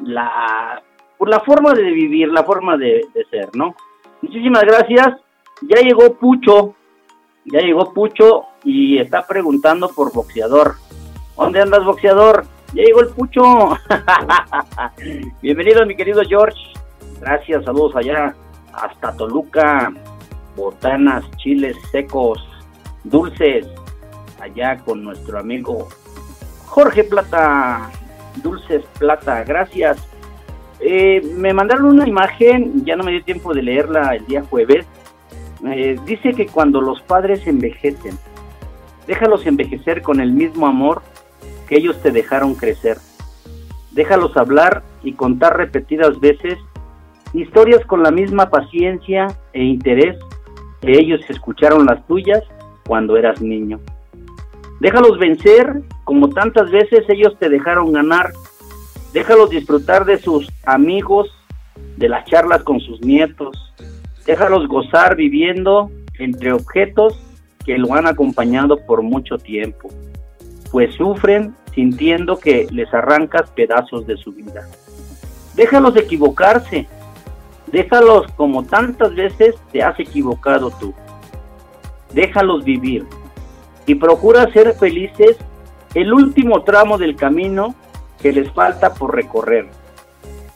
la, 0.04 0.82
por 1.18 1.30
la 1.30 1.40
forma 1.42 1.74
de 1.74 1.84
vivir, 1.84 2.30
la 2.30 2.44
forma 2.44 2.78
de, 2.78 3.06
de 3.14 3.26
ser, 3.26 3.50
¿no? 3.56 3.76
Muchísimas 4.22 4.64
gracias. 4.64 5.18
Ya 5.62 5.82
llegó 5.82 6.16
Pucho, 6.16 6.76
ya 7.46 7.60
llegó 7.60 7.94
Pucho 7.94 8.46
y 8.64 8.98
está 8.98 9.26
preguntando 9.26 9.90
por 9.90 10.14
boxeador. 10.14 10.76
¿Dónde 11.38 11.62
andas, 11.62 11.86
boxeador? 11.86 12.46
Ya 12.74 12.84
llegó 12.84 13.02
el 13.02 13.10
Pucho. 13.10 13.42
Bienvenido, 15.42 15.86
mi 15.86 15.96
querido 15.96 16.22
George. 16.28 16.60
Gracias, 17.22 17.64
saludos 17.64 17.96
allá 17.96 18.36
hasta 18.74 19.16
Toluca. 19.16 19.94
Botanas, 20.56 21.24
chiles 21.38 21.78
secos, 21.92 22.46
dulces, 23.06 23.66
allá 24.42 24.78
con 24.80 25.02
nuestro 25.02 25.40
amigo 25.40 25.88
Jorge 26.66 27.04
Plata, 27.04 27.90
Dulces 28.42 28.84
Plata, 28.98 29.44
gracias. 29.44 29.98
Eh, 30.80 31.22
me 31.36 31.54
mandaron 31.54 31.86
una 31.86 32.08
imagen, 32.08 32.84
ya 32.86 32.96
no 32.96 33.04
me 33.04 33.12
dio 33.12 33.24
tiempo 33.24 33.54
de 33.54 33.62
leerla 33.62 34.16
el 34.16 34.26
día 34.26 34.44
jueves. 34.50 34.86
Eh, 35.66 36.00
dice 36.06 36.34
que 36.34 36.48
cuando 36.48 36.82
los 36.82 37.02
padres 37.02 37.46
envejecen, 37.46 38.18
déjalos 39.06 39.46
envejecer 39.46 40.02
con 40.02 40.20
el 40.20 40.32
mismo 40.32 40.66
amor 40.66 41.04
que 41.68 41.78
ellos 41.78 42.02
te 42.02 42.12
dejaron 42.12 42.56
crecer. 42.56 42.98
Déjalos 43.92 44.36
hablar 44.38 44.82
y 45.04 45.14
contar 45.14 45.58
repetidas 45.58 46.20
veces 46.20 46.58
historias 47.34 47.86
con 47.86 48.04
la 48.04 48.12
misma 48.12 48.50
paciencia 48.50 49.28
e 49.54 49.64
interés 49.64 50.18
que 50.82 50.92
ellos 50.94 51.22
escucharon 51.30 51.86
las 51.86 52.06
tuyas 52.08 52.44
cuando 52.86 53.18
eras 53.18 53.42
niño. 53.42 53.80
Déjalos 54.80 55.20
vencer 55.20 55.82
como 56.04 56.30
tantas 56.30 56.72
veces 56.72 57.06
ellos 57.08 57.38
te 57.40 57.50
dejaron 57.50 57.94
ganar. 57.94 58.32
Déjalos 59.14 59.50
disfrutar 59.50 60.06
de 60.06 60.18
sus 60.18 60.50
amigos, 60.66 61.30
de 61.98 62.10
las 62.10 62.26
charlas 62.26 62.64
con 62.64 62.80
sus 62.80 63.00
nietos. 63.02 63.74
Déjalos 64.26 64.68
gozar 64.68 65.16
viviendo 65.16 65.92
entre 66.18 66.54
objetos 66.54 67.20
que 67.66 67.78
lo 67.78 67.94
han 67.94 68.08
acompañado 68.08 68.78
por 68.86 69.02
mucho 69.04 69.38
tiempo, 69.38 69.90
pues 70.72 70.94
sufren 70.96 71.54
sintiendo 71.74 72.38
que 72.38 72.68
les 72.72 72.92
arrancas 72.94 73.50
pedazos 73.52 74.06
de 74.08 74.18
su 74.18 74.34
vida. 74.34 74.68
Déjalos 75.56 75.96
equivocarse, 75.96 76.88
déjalos 77.72 78.32
como 78.36 78.64
tantas 78.64 79.16
veces 79.16 79.56
te 79.72 79.82
has 79.84 80.00
equivocado 80.00 80.72
tú. 80.72 80.94
Déjalos 82.14 82.64
vivir 82.64 83.06
y 83.86 83.96
procura 83.96 84.52
ser 84.52 84.74
felices 84.74 85.38
el 85.96 86.14
último 86.14 86.64
tramo 86.64 86.98
del 86.98 87.16
camino 87.16 87.76
que 88.22 88.32
les 88.32 88.52
falta 88.52 88.94
por 88.94 89.16
recorrer. 89.16 89.68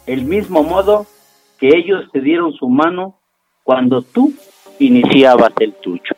El 0.05 0.25
mismo 0.25 0.63
modo 0.63 1.05
que 1.59 1.69
ellos 1.69 2.05
te 2.11 2.21
dieron 2.21 2.53
su 2.53 2.69
mano 2.69 3.19
cuando 3.63 4.01
tú 4.01 4.33
iniciabas 4.79 5.51
el 5.59 5.73
tuyo. 5.73 6.13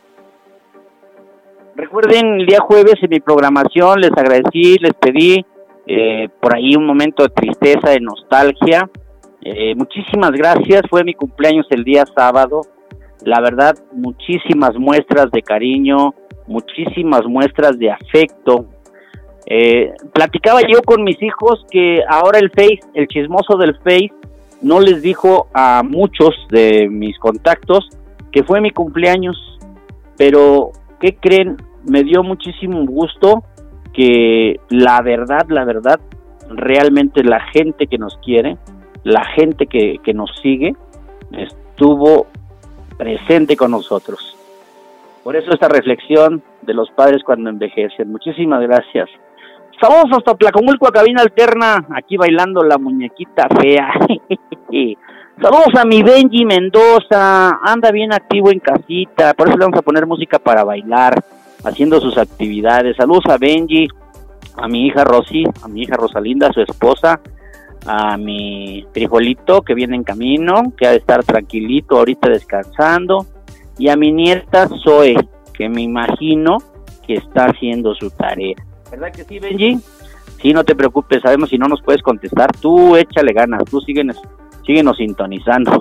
Recuerden, 1.75 2.41
el 2.41 2.47
día 2.47 2.59
jueves 2.59 2.95
en 3.01 3.09
mi 3.09 3.19
programación 3.19 4.01
les 4.01 4.11
agradecí, 4.11 4.77
les 4.79 4.93
pedí 4.93 5.45
eh, 5.85 6.27
por 6.41 6.55
ahí 6.55 6.75
un 6.75 6.85
momento 6.85 7.23
de 7.23 7.29
tristeza, 7.29 7.91
de 7.91 7.99
nostalgia. 7.99 8.89
Eh, 9.41 9.75
muchísimas 9.75 10.31
gracias, 10.31 10.81
fue 10.89 11.03
mi 11.03 11.13
cumpleaños 11.13 11.67
el 11.69 11.83
día 11.83 12.05
sábado. 12.15 12.61
La 13.23 13.41
verdad, 13.41 13.75
muchísimas 13.93 14.75
muestras 14.77 15.31
de 15.31 15.41
cariño, 15.41 16.13
muchísimas 16.47 17.25
muestras 17.25 17.77
de 17.77 17.91
afecto. 17.91 18.65
Eh, 19.45 19.93
platicaba 20.13 20.61
yo 20.61 20.81
con 20.83 21.03
mis 21.03 21.21
hijos 21.21 21.65
que 21.71 22.01
ahora 22.07 22.39
el 22.39 22.49
Face, 22.51 22.79
el 22.93 23.07
chismoso 23.07 23.57
del 23.57 23.75
Face, 23.77 24.11
no 24.61 24.79
les 24.79 25.01
dijo 25.01 25.47
a 25.53 25.83
muchos 25.83 26.35
de 26.49 26.89
mis 26.89 27.17
contactos 27.19 27.89
que 28.31 28.43
fue 28.43 28.59
mi 28.59 28.71
cumpleaños, 28.71 29.37
pero 30.17 30.71
¿qué 30.99 31.15
creen? 31.15 31.57
Me 31.89 32.03
dio 32.03 32.23
muchísimo 32.23 32.85
gusto 32.85 33.43
que 33.93 34.59
la 34.69 35.01
verdad, 35.01 35.45
la 35.49 35.63
verdad, 35.63 35.99
realmente 36.49 37.23
la 37.23 37.39
gente 37.53 37.87
que 37.87 37.97
nos 37.97 38.17
quiere, 38.17 38.57
la 39.03 39.25
gente 39.25 39.67
que, 39.67 39.99
que 40.03 40.13
nos 40.13 40.31
sigue, 40.41 40.75
estuvo 41.31 42.27
presente 42.97 43.55
con 43.55 43.71
nosotros. 43.71 44.35
Por 45.23 45.35
eso 45.35 45.51
esta 45.51 45.67
reflexión 45.67 46.41
de 46.61 46.73
los 46.73 46.89
padres 46.91 47.23
cuando 47.23 47.49
envejecen. 47.49 48.11
Muchísimas 48.11 48.61
gracias. 48.61 49.09
Saludos 49.79 50.17
hasta 50.17 50.33
Tlacomulco, 50.35 50.87
a 50.87 50.91
cabina 50.91 51.21
alterna, 51.21 51.85
aquí 51.95 52.17
bailando 52.17 52.63
la 52.63 52.77
muñequita 52.77 53.47
fea. 53.61 53.91
Saludos 55.39 55.75
a 55.79 55.85
mi 55.85 56.01
Benji 56.01 56.45
Mendoza, 56.45 57.59
anda 57.61 57.91
bien 57.91 58.11
activo 58.11 58.49
en 58.49 58.59
casita, 58.59 59.35
por 59.35 59.47
eso 59.47 59.57
le 59.57 59.65
vamos 59.65 59.77
a 59.77 59.83
poner 59.83 60.07
música 60.07 60.39
para 60.39 60.63
bailar, 60.63 61.13
haciendo 61.63 62.01
sus 62.01 62.17
actividades. 62.17 62.97
Saludos 62.97 63.25
a 63.27 63.37
Benji, 63.37 63.87
a 64.55 64.67
mi 64.67 64.87
hija 64.87 65.03
Rosy, 65.03 65.43
a 65.61 65.67
mi 65.67 65.83
hija 65.83 65.95
Rosalinda, 65.95 66.51
su 66.51 66.61
esposa, 66.61 67.19
a 67.85 68.17
mi 68.17 68.85
frijolito 68.93 69.61
que 69.61 69.73
viene 69.73 69.95
en 69.95 70.03
camino, 70.03 70.73
que 70.77 70.87
ha 70.87 70.91
de 70.91 70.97
estar 70.97 71.23
tranquilito 71.23 71.97
ahorita 71.97 72.29
descansando, 72.29 73.25
y 73.77 73.89
a 73.89 73.95
mi 73.95 74.11
nieta 74.11 74.67
Zoe, 74.83 75.15
que 75.53 75.69
me 75.69 75.81
imagino 75.81 76.57
que 77.05 77.15
está 77.15 77.45
haciendo 77.45 77.93
su 77.95 78.09
tarea. 78.11 78.55
¿Verdad 78.91 79.11
que 79.11 79.23
sí, 79.23 79.39
Benji? 79.39 79.79
Sí, 80.41 80.53
no 80.53 80.63
te 80.63 80.75
preocupes, 80.75 81.21
sabemos 81.21 81.49
si 81.49 81.57
no 81.57 81.67
nos 81.67 81.81
puedes 81.81 82.01
contestar, 82.01 82.51
tú 82.57 82.95
échale 82.95 83.33
ganas, 83.33 83.63
tú 83.65 83.81
síguenos, 83.81 84.21
síguenos 84.65 84.97
sintonizando. 84.97 85.79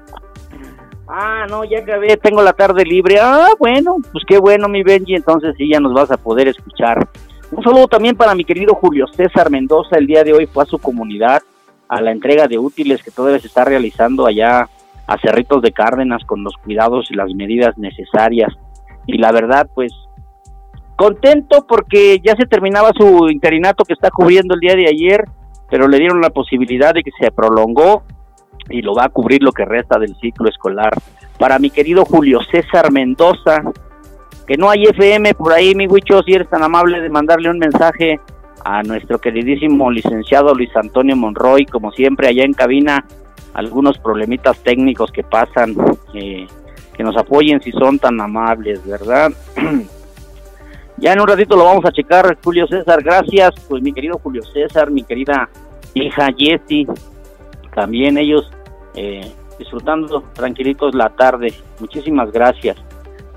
ah, 1.08 1.46
no, 1.48 1.64
ya 1.64 1.80
acabé, 1.80 2.16
tengo 2.16 2.42
la 2.42 2.52
tarde 2.52 2.84
libre. 2.84 3.18
Ah, 3.20 3.48
bueno, 3.58 3.96
pues 4.12 4.24
qué 4.26 4.38
bueno, 4.38 4.68
mi 4.68 4.82
Benji, 4.82 5.14
entonces 5.14 5.54
sí 5.58 5.68
ya 5.68 5.80
nos 5.80 5.94
vas 5.94 6.10
a 6.10 6.16
poder 6.16 6.48
escuchar. 6.48 7.08
Un 7.52 7.62
saludo 7.62 7.86
también 7.86 8.16
para 8.16 8.34
mi 8.34 8.44
querido 8.44 8.74
Julio 8.74 9.06
César 9.06 9.50
Mendoza, 9.50 9.96
el 9.98 10.06
día 10.06 10.24
de 10.24 10.32
hoy 10.32 10.46
fue 10.46 10.64
a 10.64 10.66
su 10.66 10.78
comunidad 10.78 11.42
a 11.88 12.00
la 12.00 12.10
entrega 12.10 12.48
de 12.48 12.58
útiles 12.58 13.02
que 13.04 13.12
todavía 13.12 13.38
se 13.38 13.46
está 13.46 13.64
realizando 13.64 14.26
allá 14.26 14.68
a 15.06 15.18
Cerritos 15.18 15.62
de 15.62 15.70
Cárdenas 15.70 16.24
con 16.24 16.42
los 16.42 16.54
cuidados 16.56 17.08
y 17.10 17.14
las 17.14 17.32
medidas 17.32 17.78
necesarias. 17.78 18.52
Y 19.06 19.18
la 19.18 19.30
verdad, 19.30 19.68
pues 19.72 19.92
contento 20.96 21.64
porque 21.68 22.18
ya 22.24 22.34
se 22.34 22.46
terminaba 22.46 22.90
su 22.96 23.28
interinato 23.28 23.84
que 23.84 23.92
está 23.92 24.10
cubriendo 24.10 24.54
el 24.54 24.60
día 24.60 24.74
de 24.74 24.88
ayer, 24.88 25.24
pero 25.70 25.86
le 25.86 25.98
dieron 25.98 26.20
la 26.20 26.30
posibilidad 26.30 26.92
de 26.92 27.04
que 27.04 27.12
se 27.20 27.30
prolongó 27.30 28.02
y 28.68 28.82
lo 28.82 28.94
va 28.94 29.04
a 29.04 29.08
cubrir 29.10 29.44
lo 29.44 29.52
que 29.52 29.64
resta 29.64 30.00
del 30.00 30.16
ciclo 30.16 30.48
escolar. 30.48 30.94
Para 31.38 31.60
mi 31.60 31.70
querido 31.70 32.04
Julio 32.04 32.40
César 32.50 32.90
Mendoza, 32.90 33.62
que 34.46 34.56
no 34.56 34.70
hay 34.70 34.84
FM 34.84 35.34
por 35.34 35.52
ahí, 35.52 35.74
mi 35.74 35.86
Huicho, 35.86 36.22
si 36.22 36.34
eres 36.34 36.48
tan 36.48 36.62
amable 36.62 37.00
de 37.00 37.08
mandarle 37.08 37.50
un 37.50 37.58
mensaje 37.58 38.20
a 38.64 38.82
nuestro 38.82 39.18
queridísimo 39.18 39.90
licenciado 39.90 40.54
Luis 40.54 40.74
Antonio 40.76 41.16
Monroy, 41.16 41.66
como 41.66 41.90
siempre 41.92 42.28
allá 42.28 42.44
en 42.44 42.52
cabina, 42.52 43.04
algunos 43.54 43.98
problemitas 43.98 44.58
técnicos 44.62 45.10
que 45.10 45.24
pasan, 45.24 45.74
que 46.12 47.02
nos 47.02 47.16
apoyen 47.16 47.60
si 47.60 47.72
son 47.72 47.98
tan 47.98 48.20
amables, 48.20 48.84
¿verdad? 48.86 49.32
ya 50.96 51.12
en 51.12 51.20
un 51.20 51.26
ratito 51.26 51.56
lo 51.56 51.64
vamos 51.64 51.84
a 51.84 51.92
checar, 51.92 52.38
Julio 52.42 52.66
César, 52.66 53.02
gracias, 53.02 53.50
pues 53.68 53.82
mi 53.82 53.92
querido 53.92 54.18
Julio 54.18 54.42
César, 54.42 54.90
mi 54.90 55.02
querida 55.02 55.48
hija 55.94 56.28
Jessie, 56.36 56.86
también 57.74 58.16
ellos 58.16 58.50
eh, 58.94 59.30
disfrutando 59.58 60.22
tranquilitos 60.34 60.94
la 60.94 61.10
tarde, 61.10 61.52
muchísimas 61.80 62.30
gracias. 62.30 62.76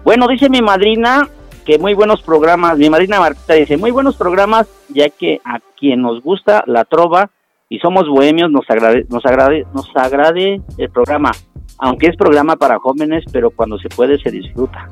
Bueno, 0.09 0.27
dice 0.27 0.49
mi 0.49 0.63
madrina 0.63 1.29
que 1.67 1.77
muy 1.77 1.93
buenos 1.93 2.23
programas, 2.23 2.79
mi 2.79 2.89
madrina 2.89 3.19
Marta 3.19 3.53
dice, 3.53 3.77
muy 3.77 3.91
buenos 3.91 4.15
programas, 4.17 4.67
ya 4.87 5.07
que 5.11 5.39
a 5.45 5.59
quien 5.77 6.01
nos 6.01 6.23
gusta 6.23 6.63
la 6.65 6.83
trova, 6.83 7.29
y 7.69 7.77
somos 7.77 8.09
bohemios, 8.09 8.49
nos 8.49 8.67
agrade, 8.71 9.05
nos 9.07 9.23
agrade, 9.23 9.67
nos 9.71 9.87
agrade 9.95 10.61
el 10.79 10.89
programa, 10.89 11.29
aunque 11.77 12.07
es 12.07 12.17
programa 12.17 12.55
para 12.55 12.79
jóvenes, 12.79 13.23
pero 13.31 13.51
cuando 13.51 13.77
se 13.77 13.87
puede 13.89 14.17
se 14.17 14.31
disfruta. 14.31 14.89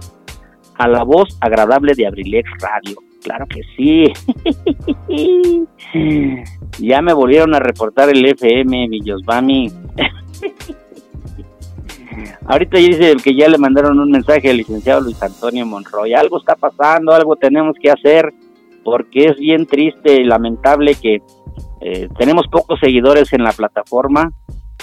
A 0.77 0.87
la 0.87 1.01
voz 1.01 1.35
agradable 1.41 1.93
de 1.95 2.05
Abrilex 2.05 2.47
Radio. 2.61 2.97
Claro 3.23 3.47
que 3.47 3.61
sí. 3.75 4.13
ya 6.77 7.01
me 7.01 7.13
volvieron 7.13 7.55
a 7.55 7.59
reportar 7.59 8.09
el 8.09 8.23
FM, 8.23 8.87
Villosbami. 8.89 9.71
Ahorita 12.45 12.77
dice 12.77 13.15
que 13.23 13.35
ya 13.35 13.47
le 13.47 13.57
mandaron 13.57 13.99
un 13.99 14.11
mensaje 14.11 14.49
al 14.49 14.57
licenciado 14.57 15.01
Luis 15.01 15.21
Antonio 15.21 15.65
Monroy. 15.65 16.13
Algo 16.13 16.37
está 16.39 16.55
pasando, 16.55 17.13
algo 17.13 17.35
tenemos 17.35 17.75
que 17.81 17.91
hacer, 17.91 18.33
porque 18.83 19.25
es 19.25 19.37
bien 19.37 19.65
triste 19.65 20.13
y 20.13 20.23
lamentable 20.23 20.95
que 20.95 21.21
eh, 21.81 22.09
tenemos 22.17 22.47
pocos 22.47 22.79
seguidores 22.79 23.33
en 23.33 23.43
la 23.43 23.51
plataforma 23.51 24.31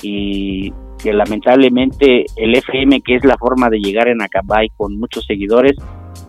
y 0.02 0.72
que 1.02 1.12
lamentablemente 1.12 2.24
el 2.36 2.54
FM, 2.54 3.00
que 3.02 3.16
es 3.16 3.24
la 3.24 3.36
forma 3.36 3.68
de 3.68 3.78
llegar 3.78 4.08
en 4.08 4.22
Acabay 4.22 4.70
con 4.76 4.98
muchos 4.98 5.24
seguidores, 5.26 5.76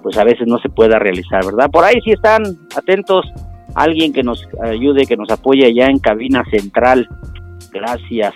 pues 0.04 0.18
a 0.18 0.24
veces 0.24 0.48
no 0.48 0.58
se 0.60 0.70
pueda 0.70 1.00
realizar, 1.00 1.46
¿verdad? 1.46 1.70
Por 1.72 1.84
ahí 1.84 1.96
sí 2.04 2.12
están 2.12 2.44
atentos, 2.76 3.26
alguien 3.74 4.14
que 4.14 4.24
nos 4.24 4.48
ayude, 4.62 5.06
que 5.06 5.18
nos 5.18 5.30
apoye 5.30 5.66
allá 5.66 5.88
en 5.88 6.00
cabina 6.00 6.44
central. 6.52 7.08
Gracias. 7.72 8.34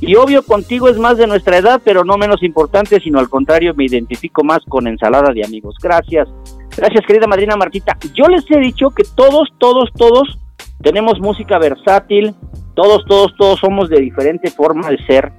Y 0.00 0.14
obvio, 0.16 0.42
contigo 0.42 0.88
es 0.88 0.98
más 0.98 1.16
de 1.16 1.26
nuestra 1.26 1.56
edad, 1.56 1.80
pero 1.84 2.04
no 2.04 2.18
menos 2.18 2.42
importante, 2.42 3.00
sino 3.00 3.18
al 3.18 3.28
contrario, 3.28 3.74
me 3.74 3.84
identifico 3.84 4.44
más 4.44 4.60
con 4.68 4.86
ensalada 4.86 5.32
de 5.32 5.44
amigos. 5.44 5.76
Gracias. 5.82 6.28
Gracias, 6.76 7.06
querida 7.06 7.26
madrina 7.26 7.56
Martita. 7.56 7.96
Yo 8.14 8.26
les 8.26 8.44
he 8.50 8.58
dicho 8.58 8.90
que 8.90 9.04
todos, 9.14 9.48
todos, 9.58 9.90
todos 9.96 10.38
tenemos 10.82 11.18
música 11.20 11.58
versátil, 11.58 12.34
todos, 12.74 13.04
todos, 13.06 13.34
todos 13.38 13.58
somos 13.58 13.88
de 13.88 14.00
diferente 14.00 14.50
forma 14.50 14.90
de 14.90 14.98
ser. 15.06 15.32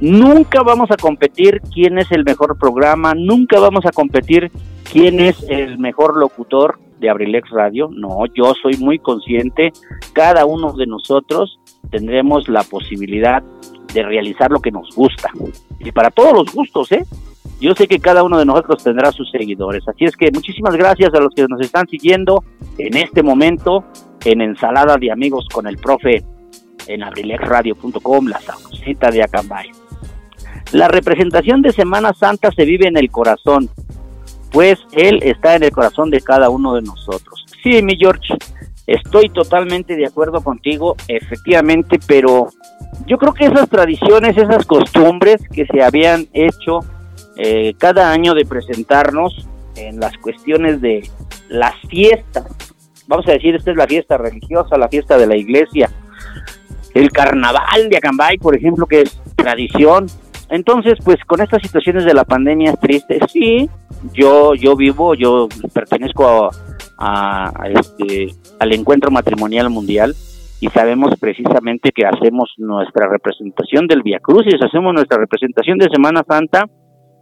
Nunca 0.00 0.62
vamos 0.62 0.90
a 0.92 0.96
competir 0.96 1.60
quién 1.74 1.98
es 1.98 2.10
el 2.12 2.24
mejor 2.24 2.56
programa, 2.58 3.14
nunca 3.14 3.58
vamos 3.58 3.84
a 3.84 3.90
competir 3.90 4.52
quién 4.90 5.18
es 5.18 5.44
el 5.48 5.78
mejor 5.78 6.16
locutor 6.16 6.78
de 7.00 7.10
Abrilex 7.10 7.50
Radio. 7.50 7.90
No, 7.92 8.24
yo 8.34 8.52
soy 8.62 8.76
muy 8.78 9.00
consciente, 9.00 9.72
cada 10.12 10.46
uno 10.46 10.72
de 10.72 10.86
nosotros 10.86 11.58
tendremos 11.90 12.48
la 12.48 12.62
posibilidad 12.62 13.42
de 13.92 14.02
realizar 14.02 14.50
lo 14.50 14.60
que 14.60 14.70
nos 14.70 14.94
gusta. 14.94 15.30
Y 15.78 15.90
para 15.92 16.10
todos 16.10 16.32
los 16.32 16.54
gustos, 16.54 16.92
¿eh? 16.92 17.04
Yo 17.60 17.74
sé 17.74 17.86
que 17.86 17.98
cada 17.98 18.22
uno 18.22 18.38
de 18.38 18.46
nosotros 18.46 18.82
tendrá 18.82 19.12
sus 19.12 19.30
seguidores. 19.30 19.86
Así 19.86 20.04
es 20.06 20.16
que 20.16 20.30
muchísimas 20.32 20.74
gracias 20.76 21.12
a 21.12 21.20
los 21.20 21.34
que 21.34 21.46
nos 21.46 21.60
están 21.60 21.86
siguiendo 21.88 22.42
en 22.78 22.96
este 22.96 23.22
momento 23.22 23.84
en 24.24 24.40
Ensalada 24.40 24.96
de 24.96 25.12
Amigos 25.12 25.46
con 25.52 25.66
el 25.66 25.76
Profe 25.76 26.24
en 26.86 27.02
abrilexradio.com, 27.02 28.26
la 28.26 28.40
sabrosita 28.40 29.10
de 29.10 29.22
Acambay. 29.22 29.70
La 30.72 30.88
representación 30.88 31.62
de 31.62 31.72
Semana 31.72 32.12
Santa 32.14 32.50
se 32.52 32.64
vive 32.64 32.86
en 32.86 32.96
el 32.96 33.10
corazón, 33.10 33.68
pues 34.52 34.78
Él 34.92 35.20
está 35.22 35.56
en 35.56 35.64
el 35.64 35.70
corazón 35.70 36.10
de 36.10 36.20
cada 36.20 36.48
uno 36.48 36.74
de 36.74 36.82
nosotros. 36.82 37.44
Sí, 37.62 37.82
mi 37.82 37.96
George, 37.96 38.34
estoy 38.86 39.28
totalmente 39.28 39.96
de 39.96 40.06
acuerdo 40.06 40.40
contigo, 40.42 40.96
efectivamente, 41.08 41.98
pero 42.06 42.48
yo 43.06 43.18
creo 43.18 43.32
que 43.32 43.46
esas 43.46 43.68
tradiciones, 43.68 44.36
esas 44.36 44.66
costumbres 44.66 45.40
que 45.52 45.66
se 45.66 45.82
habían 45.82 46.26
hecho 46.32 46.80
eh, 47.36 47.74
cada 47.78 48.12
año 48.12 48.34
de 48.34 48.44
presentarnos 48.44 49.48
en 49.76 50.00
las 50.00 50.16
cuestiones 50.18 50.80
de 50.80 51.08
las 51.48 51.74
fiestas, 51.88 52.46
vamos 53.06 53.26
a 53.28 53.32
decir, 53.32 53.54
esta 53.54 53.70
es 53.70 53.76
la 53.76 53.86
fiesta 53.86 54.16
religiosa, 54.18 54.76
la 54.76 54.88
fiesta 54.88 55.16
de 55.18 55.26
la 55.26 55.36
iglesia, 55.36 55.90
el 56.94 57.10
carnaval 57.10 57.88
de 57.88 57.96
Acambay, 57.96 58.38
por 58.38 58.56
ejemplo, 58.56 58.86
que 58.86 59.02
es 59.02 59.20
tradición. 59.36 60.06
Entonces, 60.48 60.98
pues 61.04 61.16
con 61.26 61.40
estas 61.40 61.62
situaciones 61.62 62.04
de 62.04 62.14
la 62.14 62.24
pandemia 62.24 62.72
es 62.72 62.80
triste. 62.80 63.20
Sí, 63.32 63.70
yo 64.12 64.54
yo 64.54 64.74
vivo, 64.76 65.14
yo 65.14 65.48
pertenezco 65.72 66.50
a, 66.98 67.52
este 67.74 68.34
al 68.58 68.72
encuentro 68.72 69.10
matrimonial 69.10 69.70
mundial 69.70 70.14
y 70.60 70.68
sabemos 70.68 71.18
precisamente 71.18 71.90
que 71.90 72.06
hacemos 72.06 72.52
nuestra 72.58 73.08
representación 73.08 73.86
del 73.86 74.02
Via 74.02 74.20
Crucis, 74.20 74.60
hacemos 74.60 74.92
nuestra 74.92 75.18
representación 75.18 75.78
de 75.78 75.88
Semana 75.92 76.22
Santa, 76.28 76.66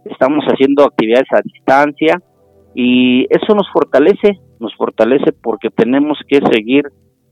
estamos 0.05 0.43
haciendo 0.45 0.83
actividades 0.83 1.27
a 1.31 1.41
distancia 1.41 2.21
y 2.75 3.25
eso 3.29 3.55
nos 3.55 3.69
fortalece, 3.71 4.39
nos 4.59 4.75
fortalece 4.75 5.31
porque 5.31 5.69
tenemos 5.69 6.19
que 6.27 6.39
seguir, 6.51 6.83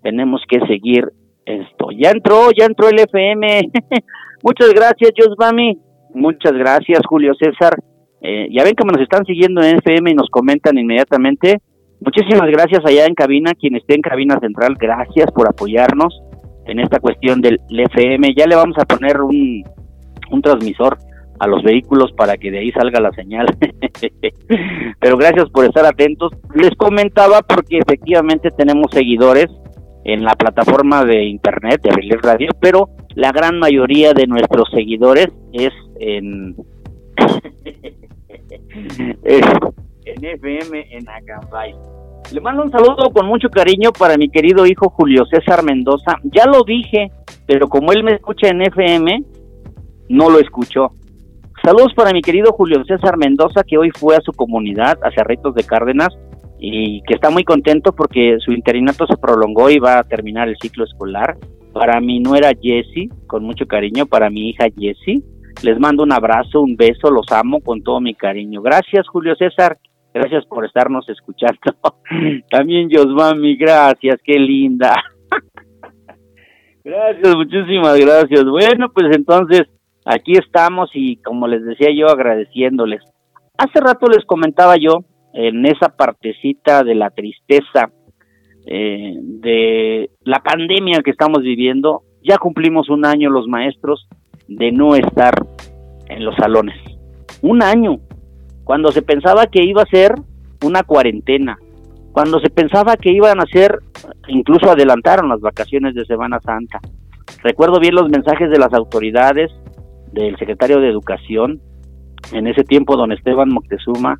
tenemos 0.01 0.41
que 0.47 0.59
seguir 0.67 1.05
esto. 1.45 1.89
Ya 1.91 2.11
entró, 2.11 2.51
ya 2.57 2.65
entró 2.65 2.89
el 2.89 2.99
FM. 2.99 3.71
Muchas 4.43 4.73
gracias, 4.73 5.11
Josvami. 5.17 5.77
Muchas 6.13 6.53
gracias, 6.53 7.01
Julio 7.05 7.33
César. 7.35 7.75
Eh, 8.21 8.47
ya 8.51 8.63
ven 8.63 8.75
que 8.75 8.85
nos 8.85 9.01
están 9.01 9.25
siguiendo 9.25 9.61
en 9.61 9.77
FM 9.77 10.11
y 10.11 10.15
nos 10.15 10.29
comentan 10.29 10.77
inmediatamente. 10.77 11.59
Muchísimas 11.99 12.49
gracias 12.49 12.85
allá 12.85 13.05
en 13.05 13.15
cabina, 13.15 13.53
quien 13.53 13.75
esté 13.75 13.95
en 13.95 14.01
cabina 14.01 14.39
central, 14.39 14.75
gracias 14.79 15.31
por 15.31 15.47
apoyarnos 15.47 16.21
en 16.65 16.79
esta 16.79 16.99
cuestión 16.99 17.41
del 17.41 17.59
FM. 17.69 18.33
Ya 18.35 18.45
le 18.45 18.55
vamos 18.55 18.77
a 18.77 18.85
poner 18.85 19.21
un, 19.21 19.63
un 20.31 20.41
transmisor 20.41 20.97
a 21.39 21.47
los 21.47 21.63
vehículos 21.63 22.11
para 22.13 22.37
que 22.37 22.51
de 22.51 22.59
ahí 22.59 22.71
salga 22.71 22.99
la 22.99 23.11
señal. 23.11 23.47
Pero 24.99 25.17
gracias 25.17 25.49
por 25.49 25.65
estar 25.65 25.85
atentos. 25.85 26.31
Les 26.55 26.75
comentaba 26.75 27.41
porque 27.41 27.79
efectivamente 27.79 28.51
tenemos 28.51 28.91
seguidores 28.91 29.47
en 30.03 30.23
la 30.23 30.35
plataforma 30.35 31.03
de 31.03 31.25
internet 31.25 31.81
de 31.83 31.91
Relay 31.91 32.17
Radio, 32.21 32.51
pero 32.61 32.89
la 33.15 33.33
gran 33.33 33.59
mayoría 33.59 34.13
de 34.13 34.25
nuestros 34.25 34.69
seguidores 34.71 35.27
es 35.51 35.73
en, 35.99 36.55
en 40.09 40.23
FM 40.23 40.87
en 40.91 41.09
Acambay. 41.09 41.73
Le 42.33 42.41
mando 42.41 42.63
un 42.63 42.71
saludo 42.71 43.09
con 43.11 43.25
mucho 43.25 43.49
cariño 43.49 43.91
para 43.97 44.17
mi 44.17 44.29
querido 44.29 44.65
hijo 44.65 44.89
Julio 44.89 45.25
César 45.25 45.63
Mendoza. 45.63 46.17
Ya 46.23 46.45
lo 46.45 46.63
dije, 46.63 47.09
pero 47.45 47.67
como 47.67 47.93
él 47.93 48.03
me 48.03 48.13
escucha 48.13 48.49
en 48.49 48.61
FM, 48.61 49.23
no 50.09 50.29
lo 50.29 50.39
escuchó. 50.39 50.91
Saludos 51.63 51.93
para 51.95 52.11
mi 52.11 52.21
querido 52.21 52.51
Julio 52.51 52.83
César 52.85 53.17
Mendoza, 53.17 53.63
que 53.63 53.77
hoy 53.77 53.91
fue 53.91 54.15
a 54.15 54.21
su 54.21 54.33
comunidad, 54.33 54.99
a 55.03 55.11
Cerritos 55.11 55.55
de 55.55 55.63
Cárdenas, 55.63 56.09
y 56.59 57.01
que 57.03 57.13
está 57.13 57.29
muy 57.29 57.43
contento 57.43 57.93
porque 57.93 58.37
su 58.39 58.51
interinato 58.51 59.05
se 59.07 59.17
prolongó 59.17 59.69
y 59.69 59.79
va 59.79 59.99
a 59.99 60.03
terminar 60.03 60.49
el 60.49 60.57
ciclo 60.61 60.83
escolar. 60.83 61.37
Para 61.73 62.01
mi 62.01 62.19
nuera 62.19 62.51
Jessie, 62.59 63.09
con 63.27 63.43
mucho 63.43 63.67
cariño, 63.67 64.05
para 64.05 64.29
mi 64.29 64.49
hija 64.49 64.65
Jessie, 64.77 65.23
les 65.63 65.79
mando 65.79 66.03
un 66.03 66.11
abrazo, 66.11 66.61
un 66.61 66.75
beso, 66.75 67.09
los 67.09 67.31
amo 67.31 67.59
con 67.61 67.81
todo 67.83 67.99
mi 68.01 68.13
cariño. 68.13 68.61
Gracias, 68.61 69.07
Julio 69.07 69.35
César. 69.35 69.77
Gracias 70.13 70.45
por 70.45 70.65
estarnos 70.65 71.07
escuchando. 71.09 71.59
También 72.49 72.89
Josmami, 72.91 73.55
gracias, 73.55 74.19
qué 74.23 74.39
linda. 74.39 74.93
gracias, 76.83 77.35
muchísimas 77.35 77.99
gracias. 77.99 78.45
Bueno, 78.45 78.89
pues 78.93 79.15
entonces 79.15 79.63
aquí 80.05 80.33
estamos 80.33 80.89
y 80.93 81.17
como 81.17 81.47
les 81.47 81.63
decía 81.63 81.89
yo, 81.95 82.07
agradeciéndoles. 82.07 83.01
Hace 83.57 83.79
rato 83.79 84.07
les 84.07 84.25
comentaba 84.25 84.75
yo 84.77 85.03
en 85.33 85.65
esa 85.65 85.89
partecita 85.89 86.83
de 86.83 86.95
la 86.95 87.09
tristeza 87.11 87.91
eh, 88.65 89.15
de 89.17 90.09
la 90.23 90.39
pandemia 90.39 91.01
que 91.01 91.11
estamos 91.11 91.41
viviendo, 91.41 92.01
ya 92.21 92.37
cumplimos 92.37 92.89
un 92.89 93.05
año 93.05 93.29
los 93.29 93.47
maestros 93.47 94.07
de 94.47 94.71
no 94.71 94.95
estar 94.95 95.33
en 96.09 96.25
los 96.25 96.35
salones. 96.35 96.75
Un 97.41 97.63
año, 97.63 97.99
cuando 98.67 98.91
se 98.91 99.01
pensaba 99.01 99.47
que 99.47 99.63
iba 99.63 99.81
a 99.81 99.89
ser 99.89 100.13
una 100.61 100.83
cuarentena, 100.83 101.57
cuando 102.11 102.37
se 102.41 102.49
pensaba 102.49 102.97
que 102.97 103.13
iban 103.13 103.39
a 103.39 103.45
ser, 103.45 103.79
incluso 104.27 104.69
adelantaron 104.69 105.29
las 105.29 105.39
vacaciones 105.39 105.95
de 105.95 106.03
Semana 106.03 106.41
Santa. 106.41 106.81
Recuerdo 107.43 107.79
bien 107.79 107.95
los 107.95 108.09
mensajes 108.09 108.51
de 108.51 108.59
las 108.59 108.73
autoridades 108.73 109.49
del 110.11 110.35
secretario 110.35 110.81
de 110.81 110.89
Educación, 110.89 111.61
en 112.33 112.45
ese 112.47 112.65
tiempo 112.65 112.97
don 112.97 113.13
Esteban 113.13 113.47
Moctezuma, 113.53 114.19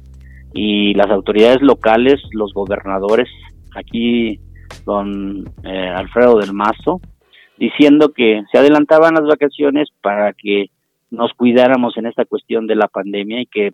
y 0.53 0.93
las 0.93 1.11
autoridades 1.11 1.61
locales, 1.61 2.21
los 2.31 2.53
gobernadores, 2.53 3.27
aquí 3.75 4.39
don 4.85 5.43
eh, 5.65 5.89
Alfredo 5.93 6.39
del 6.39 6.53
Mazo, 6.53 7.01
diciendo 7.57 8.13
que 8.13 8.43
se 8.49 8.57
adelantaban 8.59 9.15
las 9.15 9.25
vacaciones 9.25 9.89
para 10.01 10.31
que 10.31 10.67
nos 11.11 11.33
cuidáramos 11.33 11.97
en 11.97 12.05
esta 12.05 12.23
cuestión 12.23 12.65
de 12.65 12.75
la 12.75 12.87
pandemia 12.87 13.41
y 13.41 13.45
que 13.45 13.73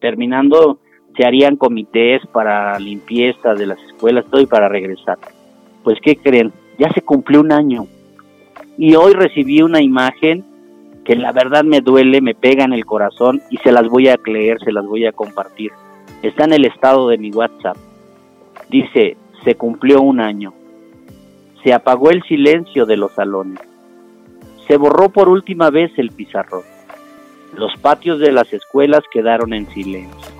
terminando 0.00 0.78
se 1.16 1.24
harían 1.24 1.56
comités 1.56 2.22
para 2.32 2.78
limpieza 2.78 3.54
de 3.54 3.66
las 3.66 3.82
escuelas, 3.82 4.24
todo 4.30 4.40
y 4.40 4.46
para 4.46 4.68
regresar. 4.68 5.18
Pues, 5.82 5.98
¿qué 6.02 6.16
creen? 6.16 6.52
Ya 6.78 6.90
se 6.92 7.02
cumplió 7.02 7.40
un 7.40 7.52
año. 7.52 7.86
Y 8.76 8.94
hoy 8.94 9.12
recibí 9.14 9.62
una 9.62 9.82
imagen 9.82 10.44
que 11.04 11.16
la 11.16 11.32
verdad 11.32 11.64
me 11.64 11.80
duele, 11.80 12.20
me 12.20 12.34
pega 12.34 12.64
en 12.64 12.72
el 12.72 12.84
corazón 12.84 13.40
y 13.50 13.56
se 13.58 13.72
las 13.72 13.88
voy 13.88 14.08
a 14.08 14.16
leer, 14.24 14.58
se 14.60 14.72
las 14.72 14.86
voy 14.86 15.06
a 15.06 15.12
compartir. 15.12 15.72
Está 16.22 16.44
en 16.44 16.52
el 16.52 16.64
estado 16.64 17.08
de 17.08 17.18
mi 17.18 17.30
WhatsApp. 17.30 17.76
Dice, 18.68 19.16
se 19.44 19.54
cumplió 19.54 20.02
un 20.02 20.20
año. 20.20 20.52
se 21.64 21.72
apagó 21.72 22.10
el 22.10 22.22
silencio 22.22 22.86
de 22.86 22.96
los 22.96 23.12
salones. 23.12 23.58
Se 24.68 24.76
borró 24.76 25.08
por 25.08 25.28
última 25.28 25.70
vez 25.70 25.90
el 25.96 26.10
pizarrón. 26.10 26.62
Los 27.54 27.72
patios 27.80 28.20
de 28.20 28.32
las 28.32 28.52
escuelas 28.52 29.00
quedaron 29.10 29.52
en 29.52 29.68
silencio. 29.70 30.32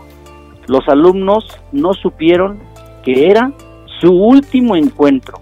Los 0.66 0.86
alumnos 0.88 1.46
no 1.72 1.94
supieron 1.94 2.58
que 3.02 3.30
era 3.30 3.52
su 4.00 4.12
último 4.12 4.76
encuentro. 4.76 5.40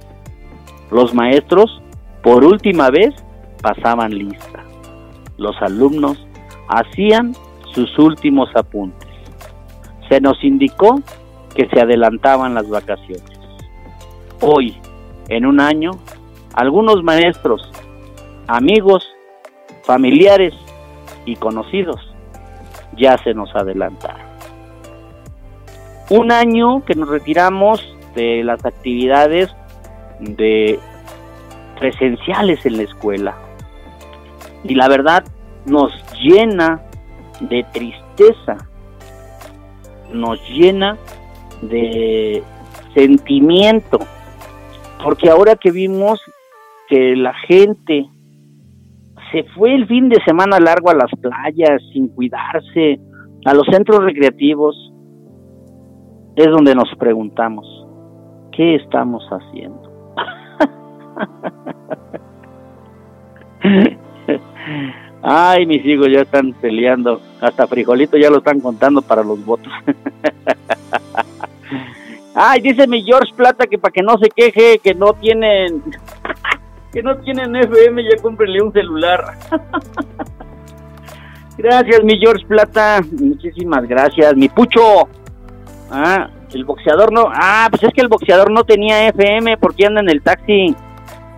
Los 0.91 1.15
maestros, 1.15 1.83
por 2.23 2.45
última 2.45 2.91
vez, 2.91 3.15
pasaban 3.61 4.17
lista. 4.17 4.65
Los 5.37 5.61
alumnos 5.61 6.25
hacían 6.69 7.35
sus 7.75 7.99
últimos 7.99 8.49
apuntes. 8.55 9.09
Se 10.09 10.21
nos 10.21 10.43
indicó 10.45 11.03
que 11.55 11.69
se 11.69 11.81
adelantaban 11.81 12.55
las 12.55 12.69
vacaciones. 12.69 13.39
Hoy, 14.41 14.77
en 15.29 15.45
un 15.47 15.61
año, 15.61 15.91
algunos 16.55 17.03
maestros, 17.03 17.69
amigos, 18.47 19.05
familiares 19.83 20.55
y 21.27 21.37
conocidos 21.37 22.01
ya 22.97 23.19
se 23.19 23.35
nos 23.35 23.55
adelantaron. 23.55 24.27
Un 26.09 26.33
año 26.33 26.85
que 26.85 26.95
nos 26.95 27.09
retiramos 27.09 27.85
de 28.15 28.43
las 28.45 28.65
actividades 28.65 29.55
de 30.21 30.79
presenciales 31.79 32.65
en 32.65 32.79
la 32.79 32.83
escuela. 32.85 33.35
Y 34.65 34.75
la 34.75 34.89
verdad 34.89 35.25
nos 35.67 35.93
llena 36.15 36.81
de 37.41 37.65
tristeza, 37.73 38.57
nos 40.13 40.41
llena 40.49 40.97
de 41.61 42.43
sentimiento, 42.95 43.99
porque 45.03 45.29
ahora 45.29 45.57
que 45.57 45.71
vimos 45.71 46.21
que 46.89 47.15
la 47.17 47.35
gente 47.35 48.09
se 49.33 49.45
fue 49.55 49.75
el 49.75 49.87
fin 49.87 50.09
de 50.09 50.23
semana 50.25 50.59
largo 50.61 50.91
a 50.91 50.95
las 50.95 51.11
playas 51.21 51.83
sin 51.93 52.09
cuidarse, 52.09 53.01
a 53.45 53.55
los 53.55 53.67
centros 53.71 54.05
recreativos, 54.05 54.75
es 56.37 56.51
donde 56.51 56.75
nos 56.75 56.89
preguntamos, 56.99 57.67
¿qué 58.53 58.77
estamos 58.77 59.23
haciendo? 59.31 60.15
Ay, 65.23 65.67
mis 65.67 65.85
hijos 65.85 66.09
ya 66.11 66.21
están 66.21 66.53
peleando. 66.61 67.21
Hasta 67.41 67.67
frijolito 67.67 68.17
ya 68.17 68.31
lo 68.31 68.39
están 68.39 68.61
contando 68.61 69.03
para 69.03 69.25
los 69.25 69.45
votos. 69.45 69.73
Ay, 72.35 72.61
dice 72.61 72.87
mi 72.87 73.03
George 73.03 73.33
Plata 73.35 73.67
que 73.67 73.79
para 73.79 73.93
que 73.93 74.03
no 74.03 74.19
se 74.19 74.29
queje, 74.29 74.79
que 74.79 74.95
no 74.95 75.15
tienen 75.15 75.83
que 76.97 77.03
no 77.03 77.15
tienen 77.19 77.55
FM, 77.55 78.05
ya 78.05 78.23
cómprenle 78.23 78.63
un 78.63 78.73
celular. 78.73 79.35
gracias, 81.59 82.03
mi 82.03 82.19
George 82.19 82.47
Plata. 82.47 83.03
Muchísimas 83.21 83.87
gracias. 83.87 84.35
Mi 84.35 84.49
Pucho. 84.49 85.07
Ah, 85.91 86.31
el 86.55 86.65
boxeador 86.65 87.13
no. 87.13 87.29
Ah, 87.31 87.67
pues 87.69 87.83
es 87.83 87.93
que 87.93 88.01
el 88.01 88.09
boxeador 88.09 88.51
no 88.51 88.65
tenía 88.65 89.09
FM 89.09 89.59
porque 89.59 89.85
anda 89.85 90.01
en 90.01 90.09
el 90.09 90.23
taxi. 90.23 90.75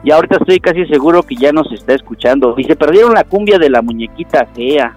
Y 0.05 0.13
ahorita 0.13 0.37
estoy 0.37 0.61
casi 0.61 0.87
seguro 0.87 1.25
que 1.25 1.35
ya 1.35 1.51
nos 1.51 1.73
está 1.73 1.93
escuchando. 1.93 2.55
Y 2.57 2.63
se 2.63 2.77
perdieron 2.77 3.15
la 3.15 3.25
cumbia 3.25 3.59
de 3.59 3.69
la 3.69 3.83
muñequita 3.83 4.47
fea. 4.55 4.95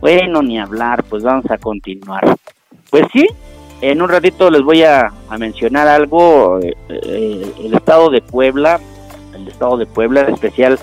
Bueno, 0.00 0.42
ni 0.42 0.60
hablar, 0.60 1.02
pues 1.10 1.24
vamos 1.24 1.50
a 1.50 1.58
continuar. 1.58 2.36
Pues 2.88 3.02
sí, 3.12 3.26
en 3.80 4.00
un 4.00 4.08
ratito 4.08 4.48
les 4.48 4.62
voy 4.62 4.84
a, 4.84 5.10
mencionar 5.40 5.88
algo. 5.88 6.60
Eh, 6.60 6.72
eh, 6.88 7.52
el 7.64 7.74
estado 7.74 8.10
de 8.10 8.22
Puebla, 8.22 8.78
el 9.38 9.48
estado 9.48 9.76
de 9.76 9.86
Puebla, 9.86 10.22
en 10.22 10.34
especial 10.34 10.78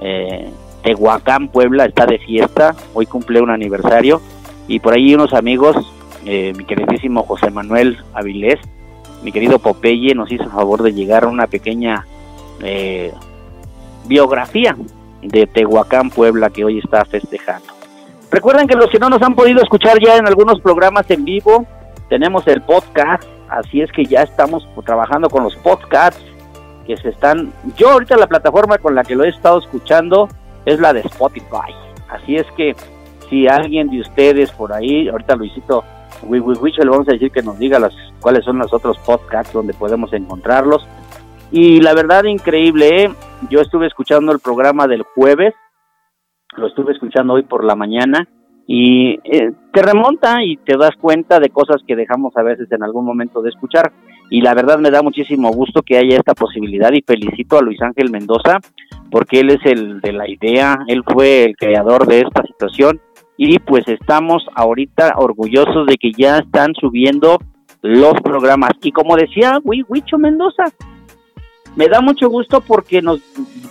eh, 0.00 0.50
Tehuacán, 0.82 1.48
Puebla, 1.48 1.84
está 1.86 2.06
de 2.06 2.18
fiesta. 2.18 2.74
Hoy 2.94 3.06
cumple 3.06 3.40
un 3.40 3.50
aniversario. 3.50 4.20
Y 4.68 4.80
por 4.80 4.94
ahí 4.94 5.14
unos 5.14 5.32
amigos, 5.32 5.76
eh, 6.24 6.52
mi 6.56 6.64
queridísimo 6.64 7.22
José 7.22 7.50
Manuel 7.50 7.98
Avilés, 8.14 8.58
mi 9.22 9.32
querido 9.32 9.58
Popeye, 9.58 10.14
nos 10.14 10.30
hizo 10.30 10.48
favor 10.50 10.82
de 10.82 10.92
llegar 10.92 11.24
a 11.24 11.28
una 11.28 11.46
pequeña 11.46 12.06
eh, 12.62 13.12
biografía 14.06 14.76
de 15.22 15.46
Tehuacán, 15.46 16.10
Puebla, 16.10 16.50
que 16.50 16.64
hoy 16.64 16.78
está 16.78 17.04
festejando. 17.04 17.66
Recuerden 18.30 18.66
que 18.66 18.74
los 18.74 18.90
que 18.90 18.98
no 18.98 19.08
nos 19.08 19.22
han 19.22 19.34
podido 19.34 19.62
escuchar 19.62 19.98
ya 20.00 20.16
en 20.16 20.26
algunos 20.26 20.60
programas 20.60 21.08
en 21.10 21.24
vivo, 21.24 21.64
tenemos 22.08 22.46
el 22.48 22.60
podcast, 22.62 23.24
así 23.48 23.80
es 23.80 23.90
que 23.92 24.04
ya 24.04 24.22
estamos 24.22 24.68
trabajando 24.84 25.28
con 25.30 25.44
los 25.44 25.54
podcasts 25.56 26.25
que 26.86 26.96
se 26.96 27.10
están... 27.10 27.52
Yo 27.76 27.90
ahorita 27.90 28.16
la 28.16 28.26
plataforma 28.26 28.78
con 28.78 28.94
la 28.94 29.02
que 29.02 29.14
lo 29.14 29.24
he 29.24 29.28
estado 29.28 29.58
escuchando 29.58 30.28
es 30.64 30.80
la 30.80 30.92
de 30.92 31.00
Spotify, 31.00 31.72
así 32.08 32.36
es 32.36 32.46
que 32.56 32.74
si 33.28 33.46
alguien 33.46 33.88
de 33.88 34.00
ustedes 34.00 34.50
por 34.52 34.72
ahí, 34.72 35.08
ahorita 35.08 35.36
Luisito 35.36 35.84
Wicho 36.22 36.82
le 36.82 36.90
vamos 36.90 37.08
a 37.08 37.12
decir 37.12 37.30
que 37.30 37.42
nos 37.42 37.58
diga 37.58 37.78
las, 37.78 37.94
cuáles 38.20 38.44
son 38.44 38.58
los 38.58 38.72
otros 38.72 38.98
podcasts 38.98 39.52
donde 39.52 39.74
podemos 39.74 40.12
encontrarlos 40.12 40.86
y 41.50 41.80
la 41.80 41.94
verdad, 41.94 42.24
increíble, 42.24 43.04
¿eh? 43.04 43.10
yo 43.50 43.60
estuve 43.60 43.86
escuchando 43.86 44.32
el 44.32 44.40
programa 44.40 44.86
del 44.86 45.02
jueves, 45.02 45.54
lo 46.56 46.66
estuve 46.66 46.92
escuchando 46.92 47.34
hoy 47.34 47.42
por 47.42 47.64
la 47.64 47.76
mañana 47.76 48.28
y 48.66 49.20
eh, 49.24 49.52
te 49.72 49.82
remonta 49.82 50.42
y 50.42 50.56
te 50.56 50.76
das 50.76 50.96
cuenta 51.00 51.38
de 51.38 51.50
cosas 51.50 51.82
que 51.86 51.94
dejamos 51.94 52.36
a 52.36 52.42
veces 52.42 52.70
en 52.72 52.82
algún 52.82 53.04
momento 53.04 53.42
de 53.42 53.50
escuchar. 53.50 53.92
Y 54.30 54.40
la 54.40 54.54
verdad 54.54 54.78
me 54.78 54.90
da 54.90 55.02
muchísimo 55.02 55.50
gusto 55.50 55.82
que 55.82 55.98
haya 55.98 56.16
esta 56.16 56.34
posibilidad 56.34 56.92
y 56.92 57.02
felicito 57.02 57.58
a 57.58 57.62
Luis 57.62 57.80
Ángel 57.80 58.10
Mendoza 58.10 58.58
porque 59.10 59.40
él 59.40 59.50
es 59.50 59.64
el 59.64 60.00
de 60.00 60.12
la 60.12 60.28
idea, 60.28 60.78
él 60.88 61.02
fue 61.04 61.44
el 61.44 61.56
creador 61.56 62.06
de 62.06 62.20
esta 62.20 62.42
situación 62.42 63.00
y 63.36 63.58
pues 63.58 63.86
estamos 63.86 64.46
ahorita 64.54 65.14
orgullosos 65.16 65.86
de 65.86 65.96
que 65.96 66.12
ya 66.12 66.38
están 66.38 66.74
subiendo 66.74 67.38
los 67.82 68.14
programas. 68.22 68.72
Y 68.82 68.92
como 68.92 69.16
decía 69.16 69.60
Huicho 69.62 70.18
Mendoza, 70.18 70.64
me 71.76 71.88
da 71.88 72.00
mucho 72.00 72.28
gusto 72.28 72.60
porque 72.60 73.02
nos 73.02 73.20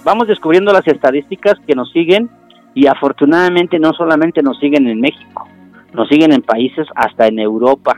vamos 0.03 0.27
descubriendo 0.27 0.71
las 0.71 0.87
estadísticas 0.87 1.55
que 1.65 1.75
nos 1.75 1.91
siguen 1.91 2.29
y 2.73 2.87
afortunadamente 2.87 3.79
no 3.79 3.93
solamente 3.93 4.43
nos 4.43 4.59
siguen 4.59 4.87
en 4.87 5.01
México, 5.01 5.47
nos 5.93 6.07
siguen 6.07 6.31
en 6.31 6.41
países 6.41 6.87
hasta 6.95 7.27
en 7.27 7.39
Europa, 7.39 7.95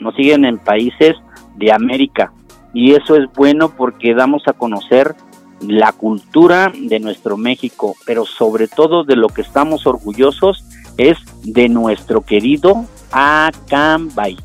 nos 0.00 0.14
siguen 0.16 0.44
en 0.44 0.58
países 0.58 1.14
de 1.56 1.72
América 1.72 2.32
y 2.72 2.92
eso 2.92 3.16
es 3.16 3.24
bueno 3.34 3.70
porque 3.70 4.14
damos 4.14 4.46
a 4.46 4.52
conocer 4.52 5.14
la 5.60 5.92
cultura 5.92 6.72
de 6.74 7.00
nuestro 7.00 7.36
México, 7.36 7.94
pero 8.06 8.24
sobre 8.24 8.68
todo 8.68 9.04
de 9.04 9.16
lo 9.16 9.28
que 9.28 9.42
estamos 9.42 9.86
orgullosos 9.86 10.64
es 10.96 11.18
de 11.42 11.68
nuestro 11.68 12.22
querido 12.22 12.86
Acambay. 13.12 14.36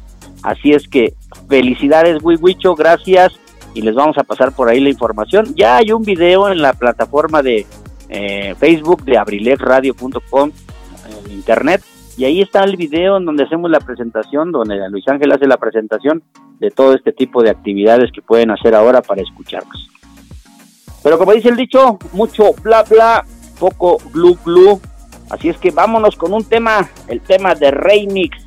Así 0.44 0.72
es 0.72 0.88
que 0.88 1.14
felicidades, 1.48 2.22
Wiwicho, 2.22 2.76
gracias 2.76 3.34
y 3.74 3.82
les 3.82 3.96
vamos 3.96 4.18
a 4.18 4.24
pasar 4.24 4.52
por 4.54 4.70
ahí 4.70 4.80
la 4.80 4.90
información. 4.90 5.54
Ya 5.56 5.78
hay 5.78 5.92
un 5.92 6.04
video 6.04 6.50
en 6.50 6.62
la 6.62 6.74
plataforma 6.74 7.42
de 7.42 7.66
eh, 8.10 8.56
Facebook 8.60 9.04
de 9.04 9.18
abrilexradio.com 9.18 10.52
en 11.26 11.32
internet 11.32 11.82
y 12.18 12.26
ahí 12.26 12.42
está 12.42 12.64
el 12.64 12.78
video 12.78 13.18
en 13.18 13.26
donde 13.26 13.44
hacemos 13.44 13.70
la 13.70 13.80
presentación, 13.80 14.52
donde 14.52 14.78
Luis 14.90 15.08
Ángel 15.08 15.32
hace 15.32 15.48
la 15.48 15.58
presentación 15.58 16.24
de 16.60 16.72
todo 16.72 16.94
este 16.94 17.12
tipo 17.12 17.44
de 17.44 17.50
actividades 17.50 18.12
que 18.12 18.22
pueden 18.22 18.52
hacer 18.52 18.74
ahora 18.74 19.02
para 19.02 19.22
escucharnos. 19.22 19.90
Pero 21.04 21.18
como 21.18 21.34
dice 21.34 21.50
el 21.50 21.56
dicho, 21.56 22.00
mucho 22.14 22.54
bla 22.64 22.84
bla, 22.84 23.26
poco 23.60 23.98
glu 24.14 24.38
glu. 24.44 24.80
Así 25.30 25.50
es 25.50 25.58
que 25.58 25.72
vámonos 25.72 26.16
con 26.16 26.34
un 26.34 26.44
tema, 26.44 26.90
el 27.08 27.22
tema 27.22 27.54
de 27.54 27.72
Remix 27.72 28.38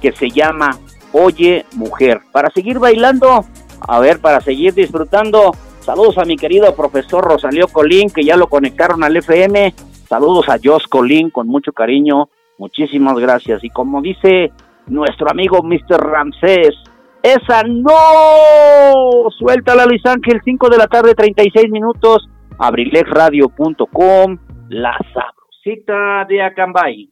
que 0.00 0.12
se 0.12 0.28
llama 0.28 0.78
Oye 1.12 1.64
Mujer. 1.76 2.20
Para 2.32 2.50
seguir 2.50 2.78
bailando, 2.78 3.44
a 3.80 4.00
ver, 4.00 4.20
para 4.20 4.40
seguir 4.40 4.74
disfrutando, 4.74 5.54
saludos 5.80 6.18
a 6.18 6.24
mi 6.24 6.36
querido 6.36 6.74
profesor 6.74 7.24
Rosalío 7.24 7.68
Colín, 7.68 8.10
que 8.10 8.24
ya 8.24 8.36
lo 8.36 8.48
conectaron 8.48 9.04
al 9.04 9.16
FM. 9.16 9.72
Saludos 10.08 10.48
a 10.48 10.58
Jos 10.62 10.88
Colín 10.88 11.30
con 11.30 11.46
mucho 11.46 11.72
cariño. 11.72 12.28
Muchísimas 12.58 13.18
gracias. 13.18 13.62
Y 13.64 13.70
como 13.70 14.00
dice 14.00 14.52
nuestro 14.86 15.30
amigo 15.30 15.62
Mr. 15.62 15.98
Ramsés, 15.98 16.74
esa 17.22 17.62
no. 17.62 19.30
Suéltala 19.38 19.86
Luis 19.86 20.04
Ángel, 20.06 20.40
5 20.44 20.68
de 20.68 20.76
la 20.76 20.86
tarde, 20.86 21.14
36 21.14 21.70
minutos. 21.70 22.28
Abrilexradio.com, 22.58 24.38
la 24.68 24.96
sabrosita 25.14 26.24
de 26.28 26.42
Acambay. 26.42 27.11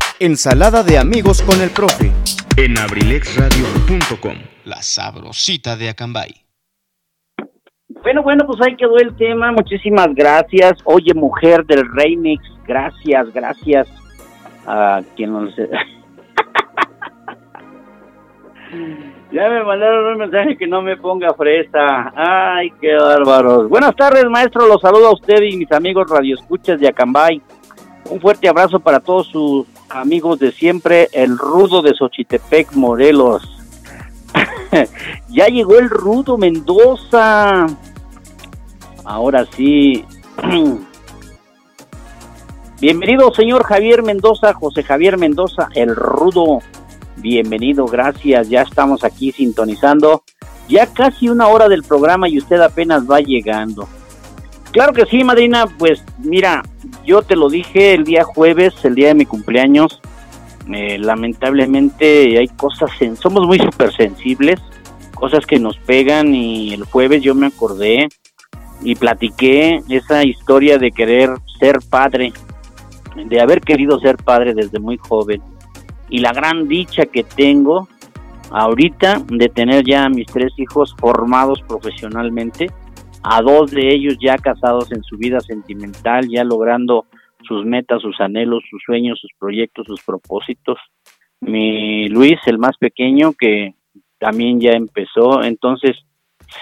Ensalada 0.23 0.83
de 0.83 0.99
amigos 0.99 1.41
con 1.41 1.59
el 1.61 1.71
profe. 1.71 2.11
en 2.55 2.77
abrilexradio.com. 2.77 4.35
La 4.65 4.83
sabrosita 4.83 5.75
de 5.75 5.89
Acambay. 5.89 6.45
Bueno, 8.03 8.21
bueno, 8.21 8.45
pues 8.45 8.61
ahí 8.61 8.75
quedó 8.75 8.97
el 8.97 9.15
tema. 9.15 9.51
Muchísimas 9.51 10.13
gracias. 10.13 10.77
Oye, 10.83 11.15
mujer 11.15 11.65
del 11.65 11.91
remix, 11.91 12.43
gracias, 12.67 13.33
gracias 13.33 13.87
a 14.67 15.01
quien 15.15 15.33
nos... 15.33 15.55
ya 19.31 19.49
me 19.49 19.63
mandaron 19.63 20.05
un 20.05 20.19
mensaje 20.19 20.55
que 20.55 20.67
no 20.67 20.83
me 20.83 20.97
ponga 20.97 21.33
fresa. 21.33 22.13
Ay, 22.15 22.71
qué 22.79 22.93
bárbaros. 22.93 23.67
Buenas 23.69 23.95
tardes, 23.95 24.25
maestro. 24.25 24.67
Los 24.67 24.81
saludo 24.81 25.07
a 25.07 25.13
usted 25.13 25.41
y 25.41 25.57
mis 25.57 25.71
amigos 25.71 26.07
radioescuchas 26.07 26.79
de 26.79 26.89
Acambay. 26.89 27.41
Un 28.07 28.21
fuerte 28.21 28.47
abrazo 28.47 28.79
para 28.79 28.99
todos 28.99 29.25
sus 29.25 29.65
amigos 29.93 30.39
de 30.39 30.51
siempre, 30.51 31.09
el 31.13 31.37
rudo 31.37 31.81
de 31.81 31.93
Xochitepec, 31.93 32.73
Morelos. 32.73 33.47
ya 35.29 35.47
llegó 35.47 35.77
el 35.77 35.89
rudo 35.89 36.37
Mendoza. 36.37 37.67
Ahora 39.03 39.45
sí. 39.55 40.05
Bienvenido, 42.81 43.31
señor 43.33 43.63
Javier 43.63 44.01
Mendoza, 44.01 44.53
José 44.53 44.83
Javier 44.83 45.17
Mendoza, 45.17 45.69
el 45.75 45.95
rudo. 45.95 46.59
Bienvenido, 47.17 47.85
gracias. 47.85 48.49
Ya 48.49 48.63
estamos 48.63 49.03
aquí 49.03 49.31
sintonizando. 49.31 50.23
Ya 50.67 50.87
casi 50.87 51.29
una 51.29 51.47
hora 51.47 51.67
del 51.67 51.83
programa 51.83 52.27
y 52.29 52.37
usted 52.37 52.59
apenas 52.61 53.09
va 53.09 53.19
llegando. 53.19 53.87
Claro 54.71 54.93
que 54.93 55.05
sí, 55.05 55.23
madrina. 55.23 55.65
Pues 55.77 56.03
mira, 56.19 56.63
yo 57.05 57.21
te 57.21 57.35
lo 57.35 57.49
dije 57.49 57.93
el 57.93 58.03
día 58.03 58.23
jueves, 58.23 58.73
el 58.83 58.95
día 58.95 59.09
de 59.09 59.15
mi 59.15 59.25
cumpleaños. 59.25 60.01
Eh, 60.71 60.97
lamentablemente 60.99 62.37
hay 62.37 62.47
cosas, 62.47 62.89
en, 63.01 63.17
somos 63.17 63.45
muy 63.47 63.57
súper 63.59 63.91
sensibles, 63.91 64.61
cosas 65.15 65.45
que 65.45 65.59
nos 65.59 65.77
pegan 65.77 66.35
y 66.35 66.73
el 66.73 66.83
jueves 66.85 67.23
yo 67.23 67.33
me 67.33 67.47
acordé 67.47 68.07
y 68.83 68.95
platiqué 68.95 69.81
esa 69.89 70.23
historia 70.23 70.77
de 70.77 70.91
querer 70.91 71.31
ser 71.59 71.79
padre, 71.89 72.31
de 73.15 73.41
haber 73.41 73.61
querido 73.61 73.99
ser 73.99 74.17
padre 74.17 74.53
desde 74.53 74.79
muy 74.79 74.97
joven 74.97 75.41
y 76.11 76.19
la 76.19 76.33
gran 76.33 76.67
dicha 76.67 77.05
que 77.05 77.23
tengo 77.23 77.87
ahorita 78.51 79.21
de 79.27 79.49
tener 79.49 79.83
ya 79.85 80.05
a 80.05 80.09
mis 80.09 80.27
tres 80.27 80.53
hijos 80.57 80.93
formados 80.99 81.61
profesionalmente, 81.67 82.69
a 83.23 83.41
dos 83.41 83.71
de 83.71 83.93
ellos 83.93 84.17
ya 84.19 84.37
casados 84.37 84.91
en 84.91 85.03
su 85.03 85.17
vida 85.17 85.39
sentimental, 85.39 86.27
ya 86.29 86.43
logrando 86.43 87.05
sus 87.43 87.65
metas, 87.65 88.01
sus 88.01 88.19
anhelos, 88.19 88.63
sus 88.69 88.81
sueños, 88.83 89.19
sus 89.19 89.31
proyectos, 89.39 89.85
sus 89.87 90.01
propósitos. 90.01 90.77
Mi 91.39 92.07
Luis, 92.09 92.39
el 92.45 92.59
más 92.59 92.77
pequeño, 92.77 93.33
que 93.33 93.73
también 94.19 94.59
ya 94.59 94.71
empezó, 94.71 95.43
entonces 95.43 95.97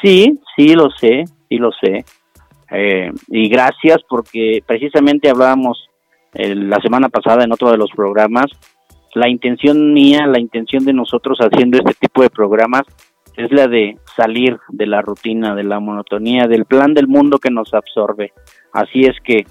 sí, 0.01 0.39
sí 0.55 0.73
lo 0.75 0.89
sé, 0.91 1.25
sí 1.49 1.57
lo 1.57 1.71
sé. 1.71 2.05
Eh, 2.71 3.11
y 3.27 3.49
gracias 3.49 3.97
porque 4.07 4.63
precisamente 4.65 5.29
hablábamos 5.29 5.89
eh, 6.33 6.55
la 6.55 6.79
semana 6.79 7.09
pasada 7.09 7.43
en 7.43 7.51
otro 7.51 7.71
de 7.71 7.77
los 7.77 7.91
programas, 7.91 8.45
la 9.15 9.27
intención 9.27 9.93
mía, 9.93 10.27
la 10.27 10.39
intención 10.39 10.85
de 10.85 10.93
nosotros 10.93 11.39
haciendo 11.39 11.79
este 11.79 11.95
tipo 11.95 12.21
de 12.21 12.29
programas 12.29 12.83
es 13.39 13.53
la 13.53 13.67
de 13.67 13.97
salir 14.17 14.59
de 14.67 14.85
la 14.85 15.01
rutina, 15.01 15.55
de 15.55 15.63
la 15.63 15.79
monotonía, 15.79 16.47
del 16.47 16.65
plan 16.65 16.93
del 16.93 17.07
mundo 17.07 17.39
que 17.39 17.49
nos 17.49 17.73
absorbe. 17.73 18.33
Así 18.73 19.03
es 19.05 19.15
que 19.23 19.45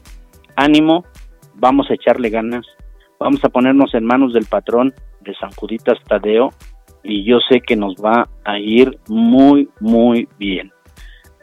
ánimo, 0.57 1.05
vamos 1.55 1.91
a 1.91 1.95
echarle 1.95 2.29
ganas, 2.29 2.67
vamos 3.19 3.43
a 3.45 3.49
ponernos 3.49 3.95
en 3.95 4.05
manos 4.05 4.35
del 4.35 4.45
patrón 4.45 4.93
de 5.23 5.35
San 5.37 5.51
Juditas 5.53 5.97
Tadeo 6.07 6.51
y 7.03 7.25
yo 7.25 7.39
sé 7.49 7.61
que 7.61 7.77
nos 7.77 7.95
va 7.95 8.29
a 8.45 8.59
ir 8.59 8.99
muy, 9.09 9.71
muy 9.81 10.29
bien. 10.39 10.71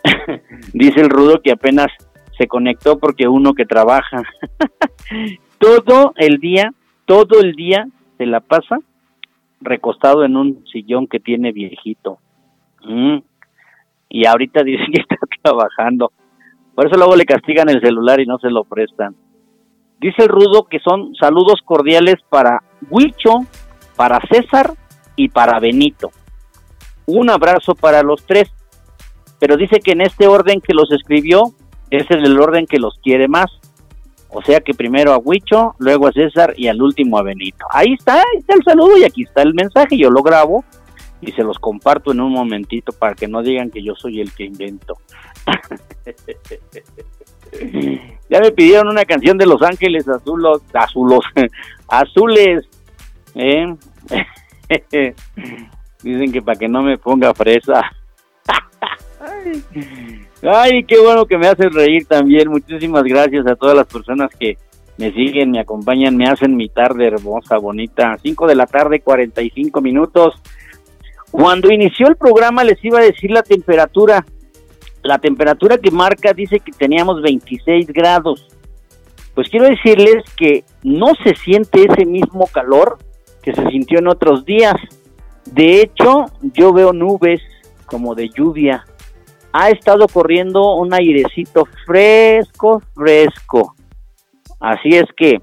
Dice 0.73 1.01
el 1.01 1.09
rudo 1.09 1.41
que 1.41 1.51
apenas 1.51 1.87
se 2.37 2.45
conectó 2.47 2.99
porque 2.99 3.27
uno 3.27 3.55
que 3.55 3.65
trabaja 3.65 4.21
todo 5.57 6.13
el 6.17 6.37
día, 6.37 6.71
todo 7.05 7.41
el 7.41 7.53
día 7.53 7.87
se 8.19 8.27
la 8.27 8.39
pasa 8.39 8.77
recostado 9.61 10.23
en 10.23 10.37
un 10.37 10.63
sillón 10.71 11.07
que 11.07 11.19
tiene 11.19 11.51
viejito. 11.51 12.19
Mm. 12.85 13.17
Y 14.09 14.25
ahorita 14.25 14.63
dice 14.63 14.83
que 14.93 15.01
está 15.01 15.17
trabajando. 15.41 16.11
Por 16.73 16.87
eso 16.87 16.97
luego 16.97 17.15
le 17.15 17.25
castigan 17.25 17.69
el 17.69 17.81
celular 17.81 18.19
y 18.19 18.25
no 18.25 18.37
se 18.37 18.49
lo 18.49 18.63
prestan. 18.63 19.15
Dice 19.99 20.23
el 20.23 20.29
Rudo 20.29 20.65
que 20.65 20.79
son 20.79 21.15
saludos 21.15 21.61
cordiales 21.63 22.15
para 22.29 22.61
Huicho, 22.89 23.45
para 23.95 24.19
César 24.29 24.73
y 25.15 25.29
para 25.29 25.59
Benito. 25.59 26.11
Un 27.05 27.29
abrazo 27.29 27.75
para 27.75 28.03
los 28.03 28.25
tres. 28.25 28.51
Pero 29.39 29.57
dice 29.57 29.79
que 29.79 29.91
en 29.91 30.01
este 30.01 30.27
orden 30.27 30.59
que 30.59 30.73
los 30.73 30.91
escribió, 30.91 31.43
ese 31.89 32.15
es 32.15 32.23
el 32.23 32.39
orden 32.39 32.65
que 32.65 32.79
los 32.79 32.99
quiere 33.01 33.27
más. 33.27 33.47
O 34.29 34.41
sea 34.41 34.59
que 34.59 34.73
primero 34.73 35.13
a 35.13 35.17
Huicho, 35.17 35.75
luego 35.79 36.07
a 36.07 36.11
César 36.11 36.53
y 36.57 36.67
al 36.67 36.81
último 36.81 37.17
a 37.17 37.23
Benito. 37.23 37.65
Ahí 37.71 37.93
está, 37.93 38.15
ahí 38.15 38.39
está 38.39 38.53
el 38.53 38.63
saludo 38.63 38.97
y 38.97 39.05
aquí 39.05 39.23
está 39.23 39.43
el 39.43 39.53
mensaje. 39.53 39.97
Yo 39.97 40.09
lo 40.09 40.21
grabo 40.23 40.65
y 41.25 41.31
se 41.31 41.43
los 41.43 41.59
comparto 41.59 42.11
en 42.11 42.21
un 42.21 42.31
momentito 42.31 42.91
para 42.91 43.15
que 43.15 43.27
no 43.27 43.41
digan 43.41 43.71
que 43.71 43.83
yo 43.83 43.95
soy 43.95 44.21
el 44.21 44.31
que 44.31 44.43
invento. 44.43 44.97
ya 48.29 48.39
me 48.39 48.51
pidieron 48.51 48.89
una 48.89 49.05
canción 49.05 49.37
de 49.37 49.45
Los 49.45 49.61
Ángeles 49.61 50.07
Azulos, 50.07 50.61
azulos, 50.73 51.25
azules. 51.87 52.67
¿eh? 53.33 53.75
Dicen 56.03 56.31
que 56.31 56.41
para 56.41 56.59
que 56.59 56.67
no 56.67 56.83
me 56.83 56.97
ponga 56.97 57.33
fresa. 57.33 57.81
Ay, 60.43 60.83
qué 60.83 60.99
bueno 60.99 61.25
que 61.25 61.37
me 61.37 61.47
hacen 61.47 61.71
reír 61.71 62.05
también. 62.05 62.49
Muchísimas 62.49 63.03
gracias 63.03 63.47
a 63.47 63.55
todas 63.55 63.75
las 63.75 63.87
personas 63.87 64.29
que 64.39 64.57
me 64.97 65.11
siguen, 65.11 65.51
me 65.51 65.59
acompañan, 65.59 66.15
me 66.15 66.29
hacen 66.29 66.55
mi 66.55 66.69
tarde 66.69 67.07
hermosa, 67.07 67.57
bonita. 67.57 68.17
5 68.21 68.47
de 68.47 68.55
la 68.55 68.67
tarde, 68.67 68.99
45 68.99 69.81
minutos. 69.81 70.35
Cuando 71.35 71.71
inició 71.71 72.07
el 72.07 72.15
programa 72.15 72.63
les 72.63 72.83
iba 72.83 72.99
a 72.99 73.03
decir 73.03 73.31
la 73.31 73.43
temperatura. 73.43 74.25
La 75.03 75.19
temperatura 75.19 75.77
que 75.77 75.91
marca 75.91 76.33
dice 76.33 76.59
que 76.59 76.71
teníamos 76.71 77.21
26 77.21 77.87
grados. 77.87 78.47
Pues 79.33 79.49
quiero 79.49 79.67
decirles 79.67 80.23
que 80.35 80.63
no 80.83 81.13
se 81.23 81.35
siente 81.35 81.85
ese 81.85 82.05
mismo 82.05 82.47
calor 82.47 82.97
que 83.43 83.53
se 83.53 83.67
sintió 83.67 83.99
en 83.99 84.07
otros 84.07 84.45
días. 84.45 84.75
De 85.45 85.81
hecho, 85.81 86.25
yo 86.41 86.73
veo 86.73 86.93
nubes 86.93 87.41
como 87.85 88.15
de 88.15 88.29
lluvia 88.29 88.83
ha 89.57 89.69
estado 89.69 90.09
corriendo 90.09 90.75
un 90.75 90.93
airecito 90.93 91.65
fresco, 91.85 92.81
fresco. 92.93 93.73
Así 94.59 94.89
es 94.89 95.05
que, 95.15 95.39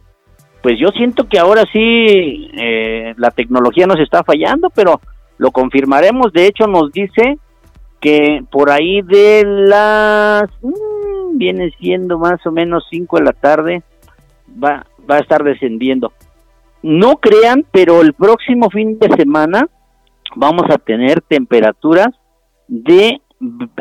pues 0.62 0.78
yo 0.78 0.88
siento 0.88 1.26
que 1.26 1.38
ahora 1.38 1.64
sí 1.72 2.50
eh, 2.52 3.14
la 3.16 3.30
tecnología 3.30 3.86
nos 3.86 3.98
está 4.00 4.22
fallando, 4.22 4.68
pero 4.68 5.00
lo 5.38 5.50
confirmaremos. 5.50 6.32
De 6.32 6.46
hecho, 6.46 6.66
nos 6.66 6.92
dice 6.92 7.38
que 8.00 8.44
por 8.50 8.70
ahí 8.70 9.02
de 9.02 9.44
las, 9.46 10.44
mm, 10.60 11.38
viene 11.38 11.72
siendo 11.78 12.18
más 12.18 12.44
o 12.46 12.50
menos 12.50 12.84
5 12.90 13.18
de 13.18 13.24
la 13.24 13.32
tarde, 13.32 13.82
va, 14.62 14.86
va 15.08 15.16
a 15.16 15.20
estar 15.20 15.42
descendiendo. 15.44 16.12
No 16.82 17.16
crean, 17.16 17.64
pero 17.70 18.00
el 18.00 18.12
próximo 18.12 18.68
fin 18.70 18.98
de 18.98 19.08
semana 19.16 19.68
vamos 20.34 20.64
a 20.70 20.78
tener 20.78 21.20
temperaturas 21.22 22.08
de 22.66 23.20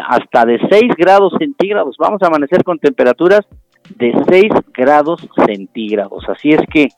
hasta 0.08 0.45
de 0.45 0.60
6 0.70 0.93
grados 0.97 1.34
centígrados. 1.38 1.95
Vamos 1.99 2.22
a 2.22 2.28
amanecer 2.28 2.64
con 2.64 2.80
temperaturas 2.80 3.41
de 3.95 4.14
6 4.30 4.52
grados 4.74 5.22
centígrados. 5.45 6.24
Así 6.30 6.52
es 6.52 6.62
que, 6.72 6.89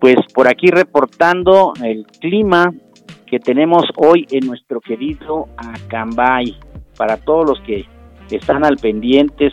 pues 0.00 0.16
por 0.34 0.48
aquí 0.48 0.68
reportando 0.68 1.72
el 1.82 2.06
clima 2.20 2.72
que 3.30 3.38
tenemos 3.38 3.84
hoy 3.96 4.26
en 4.30 4.46
nuestro 4.46 4.80
querido 4.80 5.48
Acambay. 5.56 6.56
Para 6.96 7.16
todos 7.16 7.48
los 7.48 7.60
que 7.60 7.84
están 8.30 8.64
al 8.64 8.76
pendientes, 8.76 9.52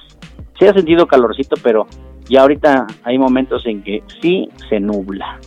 se 0.60 0.70
ha 0.70 0.74
sentido 0.74 1.06
calorcito, 1.06 1.56
pero 1.62 1.86
ya 2.28 2.42
ahorita 2.42 2.88
hay 3.04 3.18
momentos 3.18 3.66
en 3.66 3.84
que 3.84 4.04
sí 4.22 4.50
se 4.70 4.80
nubla. 4.80 5.40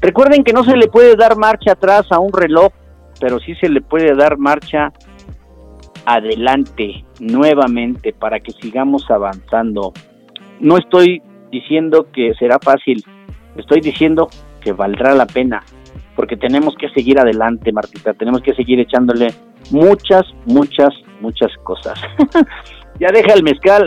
Recuerden 0.00 0.44
que 0.44 0.52
no 0.52 0.62
se 0.62 0.76
le 0.76 0.86
puede 0.86 1.16
dar 1.16 1.36
marcha 1.36 1.72
atrás 1.72 2.06
a 2.10 2.20
un 2.20 2.32
reloj, 2.32 2.72
pero 3.20 3.40
sí 3.40 3.54
se 3.56 3.68
le 3.68 3.80
puede 3.80 4.14
dar 4.14 4.38
marcha 4.38 4.92
adelante 6.06 7.04
nuevamente 7.18 8.12
para 8.12 8.38
que 8.40 8.52
sigamos 8.52 9.10
avanzando. 9.10 9.92
No 10.60 10.78
estoy 10.78 11.20
diciendo 11.50 12.06
que 12.12 12.32
será 12.38 12.58
fácil, 12.62 13.04
estoy 13.56 13.80
diciendo 13.80 14.28
que 14.60 14.72
valdrá 14.72 15.14
la 15.14 15.26
pena, 15.26 15.64
porque 16.18 16.36
tenemos 16.36 16.74
que 16.74 16.88
seguir 16.88 17.16
adelante, 17.20 17.70
Martita, 17.70 18.12
tenemos 18.12 18.42
que 18.42 18.52
seguir 18.52 18.80
echándole 18.80 19.28
muchas, 19.70 20.24
muchas, 20.46 20.88
muchas 21.20 21.52
cosas. 21.62 21.96
ya 22.98 23.12
deja 23.12 23.34
el 23.34 23.44
mezcal. 23.44 23.86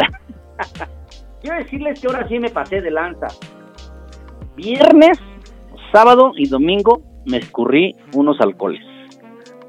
Quiero 1.41 1.57
decirles 1.57 1.99
que 1.99 2.07
ahora 2.07 2.25
sí 2.29 2.39
me 2.39 2.49
pasé 2.49 2.79
de 2.79 2.89
lanza. 2.89 3.27
Viernes, 4.55 5.19
sábado 5.91 6.32
y 6.38 6.47
domingo 6.47 7.01
me 7.25 7.36
escurrí 7.36 7.97
unos 8.13 8.39
alcoholes. 8.39 8.82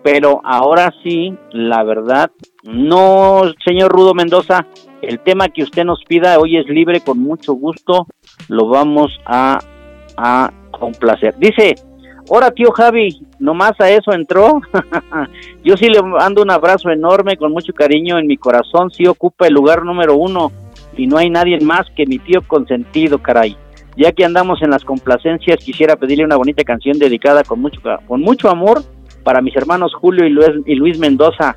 pero 0.05 0.41
ahora 0.45 0.95
sí, 1.03 1.37
la 1.51 1.83
verdad, 1.83 2.31
no, 2.63 3.43
señor 3.67 3.91
Rudo 3.91 4.15
Mendoza, 4.15 4.67
el 5.03 5.19
tema 5.19 5.49
que 5.49 5.65
usted 5.65 5.83
nos 5.83 5.99
pida 6.05 6.39
hoy 6.39 6.59
es 6.59 6.69
libre, 6.69 7.01
con 7.01 7.19
mucho 7.19 7.55
gusto 7.55 8.07
lo 8.49 8.69
vamos 8.69 9.11
a, 9.27 9.59
a 10.17 10.53
complacer. 10.71 11.35
Dice, 11.39 11.75
ahora 12.31 12.51
tío 12.51 12.71
Javi, 12.73 13.27
nomás 13.39 13.73
a 13.81 13.91
eso 13.91 14.13
entró. 14.13 14.61
Yo 15.65 15.77
sí 15.77 15.87
le 15.87 16.03
mando 16.03 16.43
un 16.43 16.51
abrazo 16.51 16.91
enorme, 16.91 17.37
con 17.37 17.53
mucho 17.53 17.73
cariño 17.73 18.19
en 18.19 18.27
mi 18.27 18.37
corazón, 18.37 18.91
sí 18.91 19.07
ocupa 19.07 19.47
el 19.47 19.55
lugar 19.55 19.85
número 19.85 20.17
uno 20.17 20.53
y 20.97 21.07
no 21.07 21.19
hay 21.19 21.31
nadie 21.31 21.59
más 21.61 21.87
que 21.97 22.07
mi 22.07 22.19
tío 22.19 22.43
consentido, 22.47 23.19
caray. 23.19 23.57
Ya 23.97 24.13
que 24.13 24.25
andamos 24.25 24.63
en 24.63 24.71
las 24.71 24.85
complacencias, 24.85 25.59
quisiera 25.59 25.97
pedirle 25.97 26.25
una 26.25 26.37
bonita 26.37 26.65
canción 26.65 26.99
dedicada 26.99 27.45
con 27.45 27.61
mucho, 27.61 27.81
con 28.07 28.21
mucho 28.21 28.49
amor 28.49 28.83
para 29.23 29.43
mis 29.43 29.55
hermanos 29.57 29.95
Julio 29.95 30.27
y 30.27 30.31
Luis, 30.31 30.51
y 30.67 30.75
Luis 30.75 30.99
Mendoza, 30.99 31.57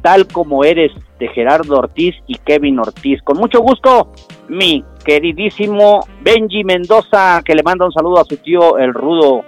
tal 0.00 0.26
como 0.26 0.64
eres, 0.64 0.92
de 1.18 1.28
Gerardo 1.28 1.76
Ortiz 1.76 2.14
y 2.26 2.36
Kevin 2.36 2.80
Ortiz. 2.80 3.22
Con 3.22 3.38
mucho 3.38 3.60
gusto, 3.60 4.12
mi 4.48 4.84
queridísimo 5.04 6.04
Benji 6.22 6.64
Mendoza, 6.64 7.42
que 7.44 7.54
le 7.54 7.62
manda 7.62 7.86
un 7.86 7.92
saludo 7.92 8.20
a 8.20 8.24
su 8.24 8.36
tío 8.38 8.78
el 8.78 8.92
Rudo, 8.92 9.44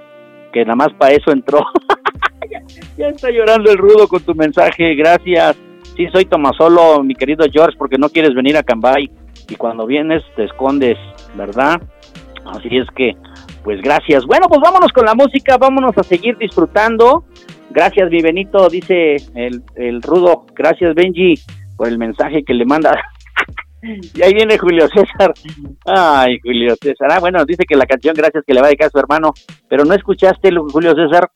que 0.54 0.64
nada 0.64 0.76
más 0.76 0.92
para 0.94 1.12
eso 1.12 1.32
entró. 1.32 1.58
ya 2.96 3.08
está 3.08 3.28
llorando 3.30 3.72
el 3.72 3.76
Rudo 3.76 4.06
con 4.06 4.22
tu 4.22 4.34
mensaje, 4.34 4.94
gracias. 4.94 5.56
Sí, 5.96 6.06
soy 6.12 6.24
Tomasolo, 6.26 7.02
mi 7.02 7.14
querido 7.14 7.44
George, 7.52 7.76
porque 7.76 7.98
no 7.98 8.08
quieres 8.08 8.34
venir 8.34 8.56
a 8.56 8.62
Cambay 8.62 9.10
y 9.48 9.56
cuando 9.56 9.84
vienes 9.84 10.22
te 10.36 10.44
escondes, 10.44 10.96
¿verdad? 11.34 11.82
Así 12.46 12.68
es 12.70 12.86
que, 12.96 13.16
pues 13.64 13.82
gracias. 13.82 14.24
Bueno, 14.26 14.46
pues 14.48 14.60
vámonos 14.62 14.92
con 14.92 15.04
la 15.04 15.14
música, 15.14 15.56
vámonos 15.58 15.98
a 15.98 16.04
seguir 16.04 16.36
disfrutando. 16.38 17.24
Gracias, 17.70 18.08
mi 18.10 18.22
Benito, 18.22 18.68
dice 18.68 19.16
el, 19.34 19.62
el 19.74 20.02
Rudo. 20.02 20.46
Gracias, 20.54 20.94
Benji, 20.94 21.34
por 21.76 21.88
el 21.88 21.98
mensaje 21.98 22.44
que 22.44 22.54
le 22.54 22.64
manda. 22.64 22.96
y 24.14 24.22
ahí 24.22 24.32
viene 24.34 24.58
Julio 24.58 24.86
César. 24.88 25.32
Ay, 25.84 26.38
Julio 26.42 26.74
César. 26.80 27.08
Ah, 27.10 27.20
bueno, 27.20 27.44
dice 27.44 27.64
que 27.68 27.76
la 27.76 27.86
canción 27.86 28.14
Gracias 28.16 28.44
que 28.46 28.54
le 28.54 28.60
va 28.60 28.66
a 28.66 28.68
dedicar 28.68 28.88
a 28.88 28.90
su 28.90 28.98
hermano. 28.98 29.32
Pero 29.68 29.84
no 29.84 29.94
escuchaste, 29.94 30.50
Julio 30.72 30.94
César, 30.94 31.28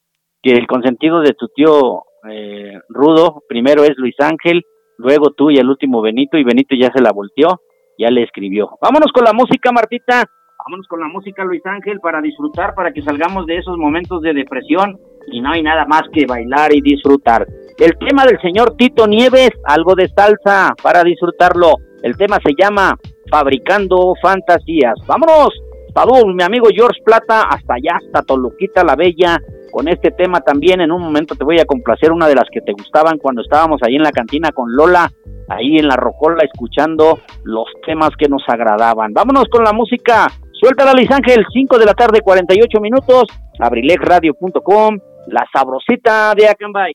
que 0.42 0.52
el 0.52 0.66
consentido 0.66 1.20
de 1.20 1.32
tu 1.32 1.48
tío 1.48 2.02
eh, 2.30 2.78
Rudo, 2.88 3.42
primero 3.48 3.84
es 3.84 3.96
Luis 3.96 4.14
Ángel, 4.18 4.62
luego 4.96 5.30
tú 5.30 5.50
y 5.50 5.58
el 5.58 5.68
último 5.68 6.00
Benito, 6.00 6.38
y 6.38 6.44
Benito 6.44 6.74
ya 6.74 6.90
se 6.92 7.02
la 7.02 7.12
volteó, 7.12 7.60
ya 7.98 8.08
le 8.10 8.22
escribió. 8.22 8.70
Vámonos 8.80 9.12
con 9.12 9.24
la 9.24 9.32
música, 9.32 9.72
Martita. 9.72 10.24
Vámonos 10.64 10.86
con 10.88 11.00
la 11.00 11.08
música, 11.08 11.44
Luis 11.44 11.64
Ángel, 11.64 12.00
para 12.00 12.20
disfrutar, 12.20 12.74
para 12.74 12.92
que 12.92 13.02
salgamos 13.02 13.46
de 13.46 13.56
esos 13.56 13.76
momentos 13.78 14.22
de 14.22 14.34
depresión 14.34 14.98
y 15.30 15.40
no 15.40 15.50
hay 15.50 15.62
nada 15.62 15.84
más 15.86 16.02
que 16.12 16.26
bailar 16.26 16.74
y 16.74 16.80
disfrutar. 16.80 17.46
El 17.78 17.96
tema 17.98 18.24
del 18.24 18.40
señor 18.40 18.74
Tito 18.76 19.06
Nieves, 19.06 19.50
algo 19.64 19.94
de 19.94 20.08
salsa 20.08 20.74
para 20.82 21.04
disfrutarlo. 21.04 21.74
El 22.02 22.16
tema 22.16 22.38
se 22.44 22.52
llama 22.56 22.96
Fabricando 23.30 24.14
Fantasías. 24.22 24.94
Vámonos, 25.06 25.50
salud, 25.94 26.32
mi 26.34 26.42
amigo 26.42 26.68
George 26.72 27.02
Plata, 27.04 27.42
hasta 27.42 27.74
allá, 27.74 27.98
hasta 28.04 28.22
Toluquita 28.22 28.84
la 28.84 28.94
Bella. 28.94 29.38
Con 29.72 29.88
este 29.88 30.10
tema 30.12 30.40
también 30.40 30.80
en 30.80 30.92
un 30.92 31.02
momento 31.02 31.34
te 31.34 31.44
voy 31.44 31.58
a 31.58 31.66
complacer 31.66 32.12
una 32.12 32.26
de 32.26 32.34
las 32.34 32.48
que 32.50 32.60
te 32.60 32.72
gustaban 32.72 33.18
cuando 33.18 33.42
estábamos 33.42 33.80
ahí 33.82 33.96
en 33.96 34.02
la 34.02 34.12
cantina 34.12 34.50
con 34.52 34.74
Lola, 34.74 35.10
ahí 35.48 35.76
en 35.76 35.88
la 35.88 35.96
Rocola, 35.96 36.42
escuchando 36.42 37.18
los 37.44 37.66
temas 37.84 38.10
que 38.18 38.28
nos 38.28 38.42
agradaban. 38.48 39.12
Vámonos 39.12 39.44
con 39.50 39.64
la 39.64 39.72
música. 39.72 40.28
Suéltala, 40.52 40.94
Luis 40.94 41.10
Ángel, 41.10 41.44
5 41.52 41.78
de 41.78 41.84
la 41.84 41.94
tarde, 41.94 42.20
48 42.20 42.80
minutos, 42.80 43.24
abrilexradio.com, 43.58 44.98
la 45.28 45.46
sabrosita 45.52 46.34
de 46.34 46.48
Acambay. 46.48 46.92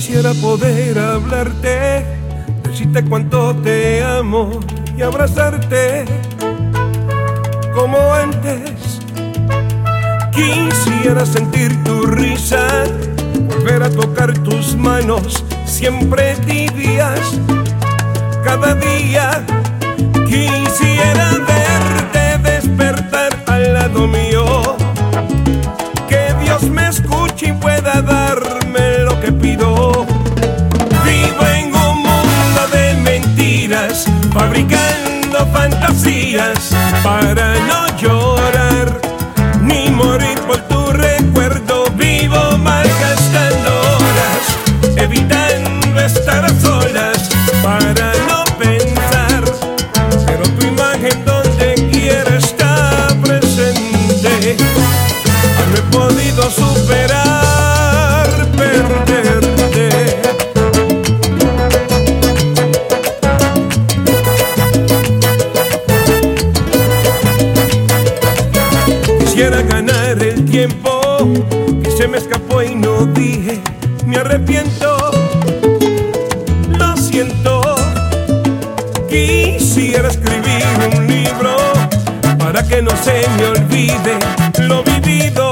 Quisiera 0.00 0.32
poder 0.32 0.98
hablarte, 0.98 2.06
decirte 2.62 3.04
cuánto 3.04 3.54
te 3.56 4.02
amo 4.02 4.58
y 4.96 5.02
abrazarte 5.02 6.06
como 7.74 7.98
antes. 8.14 9.02
Quisiera 10.32 11.26
sentir 11.26 11.84
tu 11.84 12.06
risa, 12.06 12.66
volver 13.46 13.82
a 13.82 13.90
tocar 13.90 14.32
tus 14.38 14.74
manos 14.74 15.44
siempre 15.66 16.34
tibias. 16.46 17.38
Cada 18.42 18.74
día 18.76 19.44
quisiera 20.26 21.32
verte 21.46 22.50
despertar 22.50 23.44
al 23.48 23.74
lado 23.74 24.06
mío. 24.06 24.78
Que 26.08 26.34
Dios 26.42 26.62
me 26.70 26.88
escuche 26.88 27.48
y 27.48 27.52
pueda 27.52 28.00
darme 28.00 28.19
fabricando 34.32 35.46
fantasías 35.52 36.70
para 37.02 37.54
no 37.60 37.96
llorar 37.98 39.00
ni 39.62 39.90
morir 39.90 40.38
por 40.46 40.58
tu 40.68 40.92
recuerdo. 40.92 41.39
Quisiera 69.40 69.62
ganar 69.62 70.22
el 70.22 70.44
tiempo 70.44 71.16
que 71.82 71.90
se 71.92 72.06
me 72.06 72.18
escapó 72.18 72.62
y 72.62 72.74
no 72.74 73.06
dije, 73.06 73.58
me 74.04 74.18
arrepiento, 74.18 74.98
lo 76.78 76.94
siento. 76.98 77.62
Quisiera 79.08 80.08
escribir 80.08 80.62
un 80.94 81.06
libro 81.06 81.56
para 82.38 82.62
que 82.68 82.82
no 82.82 82.90
se 83.02 83.26
me 83.38 83.46
olvide 83.46 84.18
lo 84.58 84.84
vivido 84.84 85.49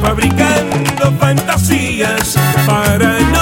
fabricando 0.00 1.12
fantasías 1.18 2.36
para 2.64 3.18
no 3.18 3.41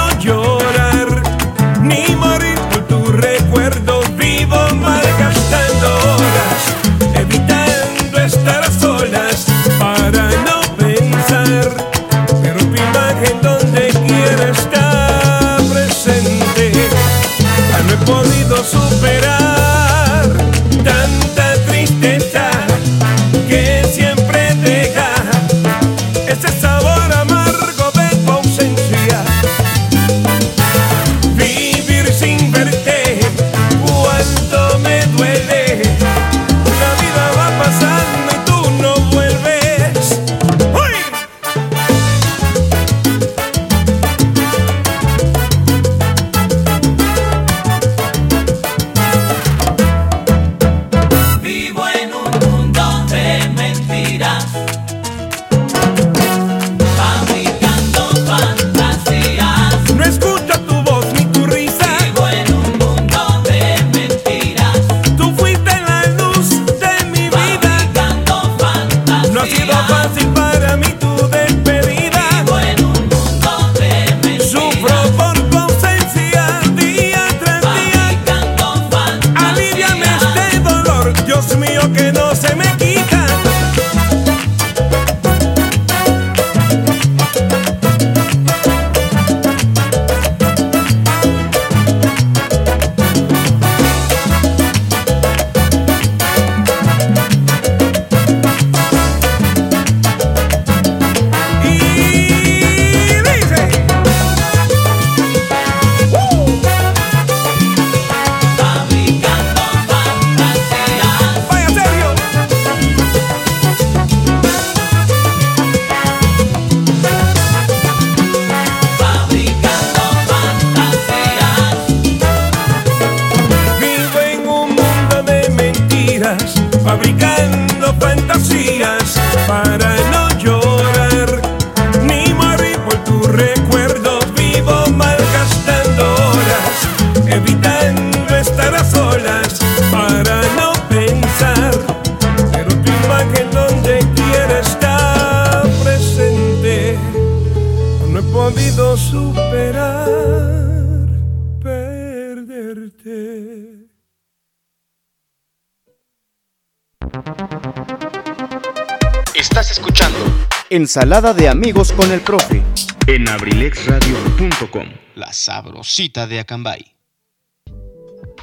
Ensalada 160.93 161.33
de 161.33 161.47
amigos 161.47 161.93
con 161.93 162.11
el 162.11 162.19
profe. 162.19 162.61
en 163.07 163.29
abrilexradio.com. 163.29 164.87
La 165.15 165.31
sabrosita 165.31 166.27
de 166.27 166.41
Acambay. 166.41 166.81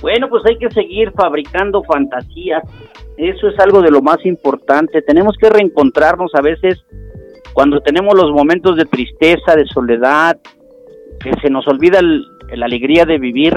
Bueno, 0.00 0.30
pues 0.30 0.42
hay 0.46 0.56
que 0.56 0.70
seguir 0.70 1.12
fabricando 1.12 1.82
fantasías. 1.82 2.62
Eso 3.18 3.48
es 3.48 3.58
algo 3.58 3.82
de 3.82 3.90
lo 3.90 4.00
más 4.00 4.24
importante. 4.24 5.02
Tenemos 5.02 5.36
que 5.38 5.50
reencontrarnos 5.50 6.30
a 6.34 6.40
veces 6.40 6.78
cuando 7.52 7.82
tenemos 7.82 8.14
los 8.14 8.30
momentos 8.30 8.76
de 8.76 8.86
tristeza, 8.86 9.54
de 9.54 9.66
soledad, 9.66 10.38
que 11.22 11.32
se 11.42 11.50
nos 11.50 11.68
olvida 11.68 12.00
la 12.00 12.64
alegría 12.64 13.04
de 13.04 13.18
vivir. 13.18 13.54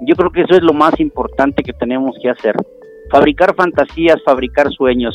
Yo 0.00 0.16
creo 0.16 0.32
que 0.32 0.40
eso 0.40 0.56
es 0.56 0.62
lo 0.64 0.72
más 0.72 0.98
importante 0.98 1.62
que 1.62 1.74
tenemos 1.74 2.16
que 2.20 2.30
hacer. 2.30 2.56
Fabricar 3.08 3.54
fantasías, 3.54 4.16
fabricar 4.24 4.68
sueños. 4.72 5.14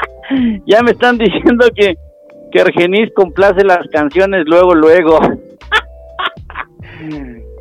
ya 0.66 0.82
me 0.82 0.92
están 0.92 1.18
diciendo 1.18 1.66
que, 1.76 1.94
que 2.54 2.60
Argenis 2.60 3.12
complace 3.14 3.64
las 3.64 3.86
canciones 3.88 4.44
luego, 4.46 4.76
luego. 4.76 5.18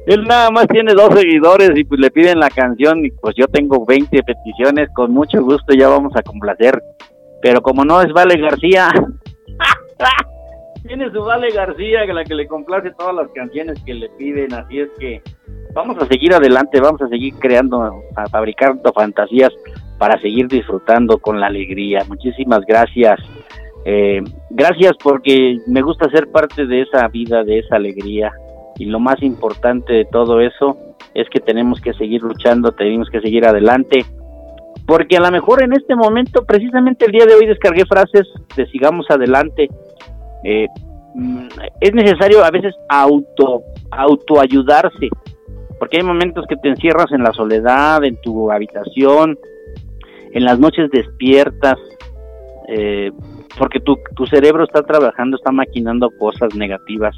Él 0.06 0.24
nada 0.26 0.52
más 0.52 0.68
tiene 0.68 0.94
dos 0.94 1.16
seguidores 1.16 1.72
y 1.76 1.84
pues 1.84 2.00
le 2.00 2.12
piden 2.12 2.40
la 2.40 2.52
canción 2.52 3.04
y 3.04 3.10
pues 3.10 3.34
yo 3.36 3.48
tengo 3.48 3.84
20 3.86 4.22
peticiones, 4.22 4.90
con 4.94 5.12
mucho 5.12 5.42
gusto 5.42 5.74
ya 5.74 5.88
vamos 5.88 6.16
a 6.16 6.22
complacer. 6.22 6.80
Pero 7.42 7.62
como 7.62 7.84
no 7.84 8.02
es 8.02 8.14
Vale 8.14 8.38
García, 8.38 8.90
tiene 10.88 11.10
su 11.12 11.24
Vale 11.24 11.50
García, 11.50 12.06
que 12.06 12.14
la 12.14 12.24
que 12.24 12.36
le 12.36 12.48
complace 12.48 12.92
todas 12.92 13.16
las 13.16 13.30
canciones 13.34 13.82
que 13.86 13.96
le 13.96 14.10
piden, 14.10 14.54
así 14.54 14.82
es 14.82 14.90
que 15.00 15.24
vamos 15.74 15.98
a 15.98 16.06
seguir 16.06 16.36
adelante, 16.36 16.80
vamos 16.80 17.02
a 17.02 17.08
seguir 17.08 17.34
creando, 17.40 18.04
a 18.16 18.28
fabricando 18.28 18.94
fantasías 18.94 19.52
para 19.98 20.20
seguir 20.22 20.48
disfrutando 20.50 21.18
con 21.18 21.40
la 21.40 21.48
alegría. 21.48 22.04
Muchísimas 22.08 22.62
gracias. 22.68 23.20
Eh, 23.86 24.22
gracias 24.50 24.94
porque 25.04 25.58
me 25.68 25.82
gusta 25.82 26.10
ser 26.10 26.32
parte 26.32 26.66
de 26.66 26.82
esa 26.82 27.08
vida, 27.08 27.44
de 27.44 27.60
esa 27.60 27.76
alegría. 27.76 28.32
Y 28.78 28.86
lo 28.86 29.00
más 29.00 29.22
importante 29.22 29.94
de 29.94 30.06
todo 30.06 30.42
eso 30.42 30.78
es 31.14 31.30
que 31.30 31.40
tenemos 31.40 31.80
que 31.80 31.94
seguir 31.94 32.22
luchando, 32.22 32.72
tenemos 32.72 33.10
que 33.10 33.22
seguir 33.22 33.46
adelante. 33.46 34.06
Porque 34.86 35.18
a 35.18 35.22
lo 35.22 35.32
mejor 35.32 35.64
en 35.64 35.74
este 35.74 35.96
momento, 35.96 36.44
precisamente 36.46 37.06
el 37.06 37.12
día 37.12 37.26
de 37.26 37.36
hoy, 37.36 37.46
descargué 37.46 37.86
frases 37.86 38.28
de 38.56 38.66
sigamos 38.68 39.06
adelante. 39.10 39.70
Eh, 40.44 40.68
mm, 41.14 41.48
es 41.80 41.94
necesario 41.94 42.44
a 42.44 42.52
veces 42.52 42.74
auto 42.90 43.62
autoayudarse, 43.92 45.10
porque 45.78 45.98
hay 45.98 46.04
momentos 46.04 46.46
que 46.48 46.56
te 46.58 46.70
encierras 46.70 47.12
en 47.12 47.24
la 47.24 47.32
soledad, 47.32 48.04
en 48.04 48.20
tu 48.22 48.52
habitación, 48.52 49.38
en 50.34 50.44
las 50.44 50.60
noches 50.60 50.90
despiertas, 50.92 51.78
eh, 52.68 53.12
porque 53.58 53.80
tu, 53.80 53.98
tu 54.16 54.26
cerebro 54.26 54.64
está 54.64 54.82
trabajando, 54.84 55.38
está 55.38 55.52
maquinando 55.52 56.10
cosas 56.18 56.56
negativas, 56.56 57.16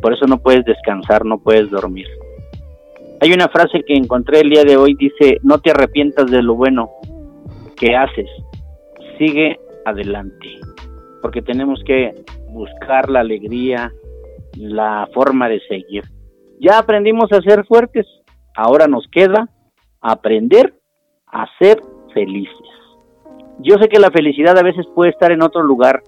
por 0.00 0.12
eso 0.12 0.26
no 0.26 0.38
puedes 0.38 0.64
descansar, 0.64 1.24
no 1.24 1.38
puedes 1.38 1.70
dormir. 1.70 2.06
Hay 3.20 3.32
una 3.32 3.48
frase 3.48 3.82
que 3.86 3.94
encontré 3.94 4.40
el 4.40 4.50
día 4.50 4.64
de 4.64 4.76
hoy, 4.76 4.94
dice, 4.94 5.38
no 5.42 5.58
te 5.58 5.70
arrepientas 5.70 6.30
de 6.30 6.42
lo 6.42 6.54
bueno 6.54 6.90
que 7.76 7.94
haces, 7.94 8.28
sigue 9.18 9.58
adelante, 9.84 10.58
porque 11.20 11.42
tenemos 11.42 11.82
que 11.84 12.14
buscar 12.48 13.10
la 13.10 13.20
alegría, 13.20 13.92
la 14.56 15.08
forma 15.12 15.48
de 15.48 15.60
seguir. 15.68 16.04
Ya 16.60 16.78
aprendimos 16.78 17.30
a 17.32 17.42
ser 17.42 17.64
fuertes, 17.66 18.06
ahora 18.54 18.86
nos 18.86 19.06
queda 19.08 19.48
aprender 20.00 20.74
a 21.26 21.46
ser 21.58 21.82
felices. 22.14 22.69
Yo 23.62 23.76
sé 23.78 23.88
que 23.88 23.98
la 23.98 24.10
felicidad 24.10 24.56
a 24.56 24.62
veces 24.62 24.86
puede 24.94 25.10
estar 25.10 25.32
en 25.32 25.42
otro 25.42 25.62
lugar. 25.62 26.02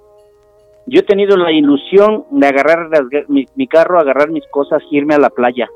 Yo 0.87 1.01
he 1.01 1.03
tenido 1.03 1.37
la 1.37 1.53
ilusión 1.53 2.25
de 2.31 2.47
agarrar 2.47 2.89
mi, 3.29 3.67
carro, 3.67 4.01
agarrar 4.01 4.31
mis 4.31 4.47
cosas 4.51 4.83
irme 4.91 5.15
a 5.15 5.19
la 5.19 5.31
playa, 5.31 5.69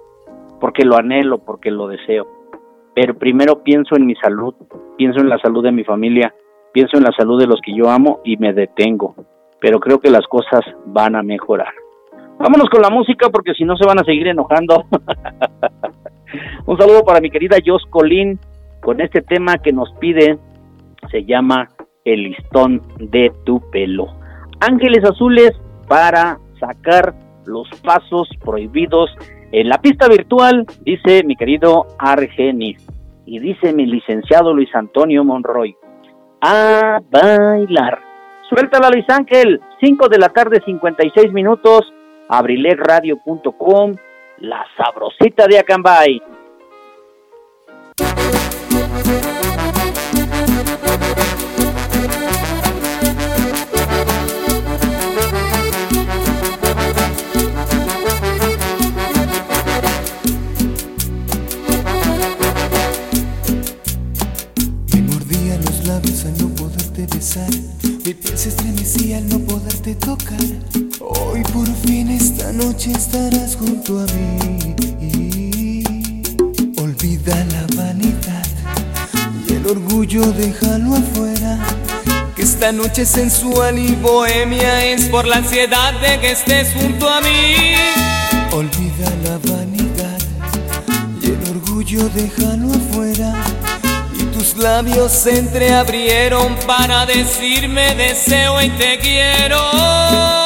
porque 0.59 0.85
lo 0.85 0.97
anhelo, 0.97 1.39
porque 1.39 1.71
lo 1.71 1.87
deseo. 1.89 2.27
Pero 2.95 3.15
primero 3.15 3.63
pienso 3.63 3.95
en 3.95 4.07
mi 4.07 4.15
salud, 4.17 4.55
pienso 4.97 5.21
en 5.21 5.29
la 5.29 5.39
salud 5.39 5.63
de 5.63 5.71
mi 5.71 5.85
familia, 5.85 6.35
pienso 6.73 6.97
en 6.97 7.05
la 7.05 7.13
salud 7.13 7.39
de 7.39 7.47
los 7.47 7.61
que 7.61 7.77
yo 7.77 7.91
amo 7.91 8.21
y 8.25 8.39
me 8.39 8.55
detengo. 8.55 9.15
Pero 9.61 9.79
creo 9.79 10.01
que 10.01 10.11
las 10.11 10.27
cosas 10.27 10.61
van 10.87 11.15
a 11.15 11.23
mejorar. 11.23 11.73
Vámonos 12.39 12.69
con 12.71 12.81
la 12.81 12.91
música 12.91 13.29
porque 13.29 13.55
si 13.55 13.65
no 13.65 13.77
se 13.77 13.87
van 13.87 13.99
a 13.99 14.05
seguir 14.05 14.29
enojando. 14.29 14.85
Un 16.67 16.79
saludo 16.79 17.05
para 17.05 17.21
mi 17.21 17.31
querida 17.31 17.59
Jos 17.65 17.85
Colín 17.91 18.39
con 18.81 19.01
este 19.01 19.23
tema 19.23 19.59
que 19.59 19.73
nos 19.73 19.93
pide, 19.95 20.39
se 21.11 21.25
llama 21.25 21.69
El 22.05 22.23
listón 22.25 22.83
de 22.99 23.33
tu 23.45 23.61
pelo. 23.71 24.07
Ángeles 24.61 25.05
azules 25.05 25.53
para 25.89 26.39
sacar 26.59 27.15
los 27.47 27.69
pasos 27.83 28.29
prohibidos 28.45 29.11
en 29.53 29.69
la 29.69 29.79
pista 29.79 30.09
virtual, 30.09 30.67
dice 30.83 31.23
mi 31.25 31.37
querido 31.37 31.87
Argenis. 31.99 32.85
Y 33.25 33.39
dice 33.39 33.73
mi 33.73 33.87
licenciado 33.87 34.55
Luis 34.55 34.73
Antonio 34.75 35.25
Monroy. 35.25 35.75
A 36.43 37.01
bailar. 37.11 37.99
Suéltala 38.49 38.91
Luis 38.91 39.09
Ángel, 39.09 39.61
5 39.81 40.09
de 40.09 40.19
la 40.19 40.29
tarde, 40.29 40.63
56 40.65 41.33
minutos, 41.33 41.93
abrilegradio.com, 42.29 43.95
la 44.39 44.65
sabrosita 44.77 45.47
de 45.49 45.59
Acambay. 45.59 46.23
Mi 68.05 68.15
piel 68.15 68.39
se 68.39 68.49
estremecía 68.51 69.19
al 69.19 69.29
no 69.29 69.39
poderte 69.41 69.95
tocar. 69.97 70.39
Hoy 71.01 71.43
por 71.53 71.67
fin 71.85 72.09
esta 72.11 72.53
noche 72.53 72.93
estarás 72.93 73.57
junto 73.57 74.01
a 74.01 74.07
mí. 74.07 75.85
Olvida 76.79 77.45
la 77.53 77.67
vanidad 77.77 78.47
y 79.49 79.55
el 79.55 79.67
orgullo 79.67 80.33
déjalo 80.33 80.95
afuera. 80.95 81.59
Que 82.35 82.43
esta 82.43 82.73
noche 82.73 83.05
sensual 83.05 83.79
y 83.79 83.95
bohemia 83.97 84.87
es 84.87 85.07
por 85.07 85.27
la 85.27 85.37
ansiedad 85.37 85.93
de 86.01 86.21
que 86.21 86.33
estés 86.33 86.73
junto 86.75 87.09
a 87.09 87.21
mí. 87.21 87.75
Olvida 88.53 89.11
la 89.25 89.39
vanidad 89.53 90.19
y 91.21 91.27
el 91.27 91.51
orgullo 91.51 92.09
déjalo 92.11 92.73
afuera. 92.73 93.56
Tus 94.47 94.63
labios 94.63 95.11
se 95.11 95.39
entreabrieron 95.39 96.55
para 96.69 97.05
decirme 97.05 97.97
deseo 97.97 98.63
y 98.63 98.71
te 98.71 98.97
quiero. 99.01 100.46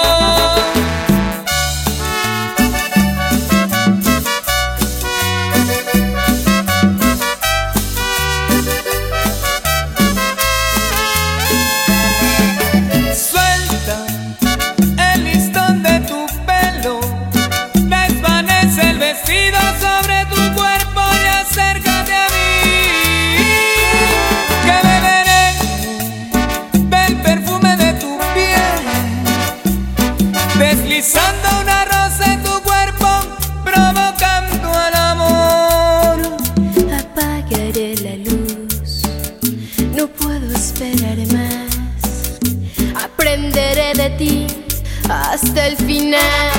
Hasta 45.31 45.69
el 45.69 45.77
final. 45.77 46.51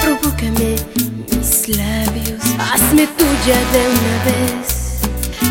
Provócame 0.00 0.76
mis 1.30 1.68
labios, 1.68 2.42
hazme 2.58 3.06
tuya 3.18 3.58
de 3.72 3.82
una 3.96 4.16
vez. 4.24 5.00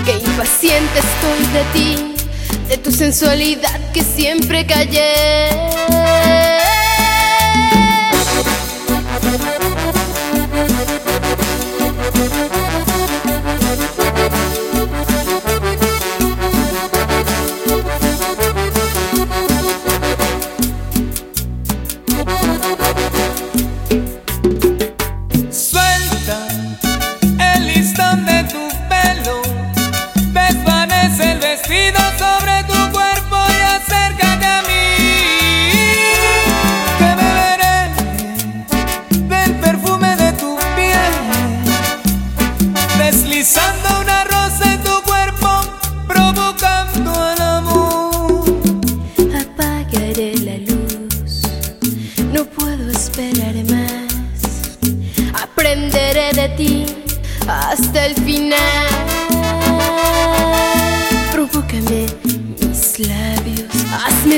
Que 0.05 0.13
impaciente 0.17 0.99
estoy 0.99 1.41
de 1.53 1.63
ti, 1.73 2.15
de 2.69 2.77
tu 2.77 2.91
sensualidad 2.91 3.79
que 3.93 4.01
siempre 4.01 4.65
callé. 4.65 5.49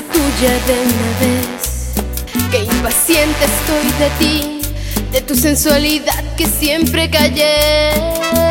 De 0.09 0.73
una 0.73 1.19
vez. 1.19 1.91
Que 2.49 2.63
impaciente 2.63 3.45
estoy 3.45 3.91
de 3.99 4.09
ti, 4.19 4.61
de 5.11 5.21
tu 5.21 5.35
sensualidad 5.35 6.23
que 6.35 6.47
siempre 6.47 7.09
callé. 7.09 8.50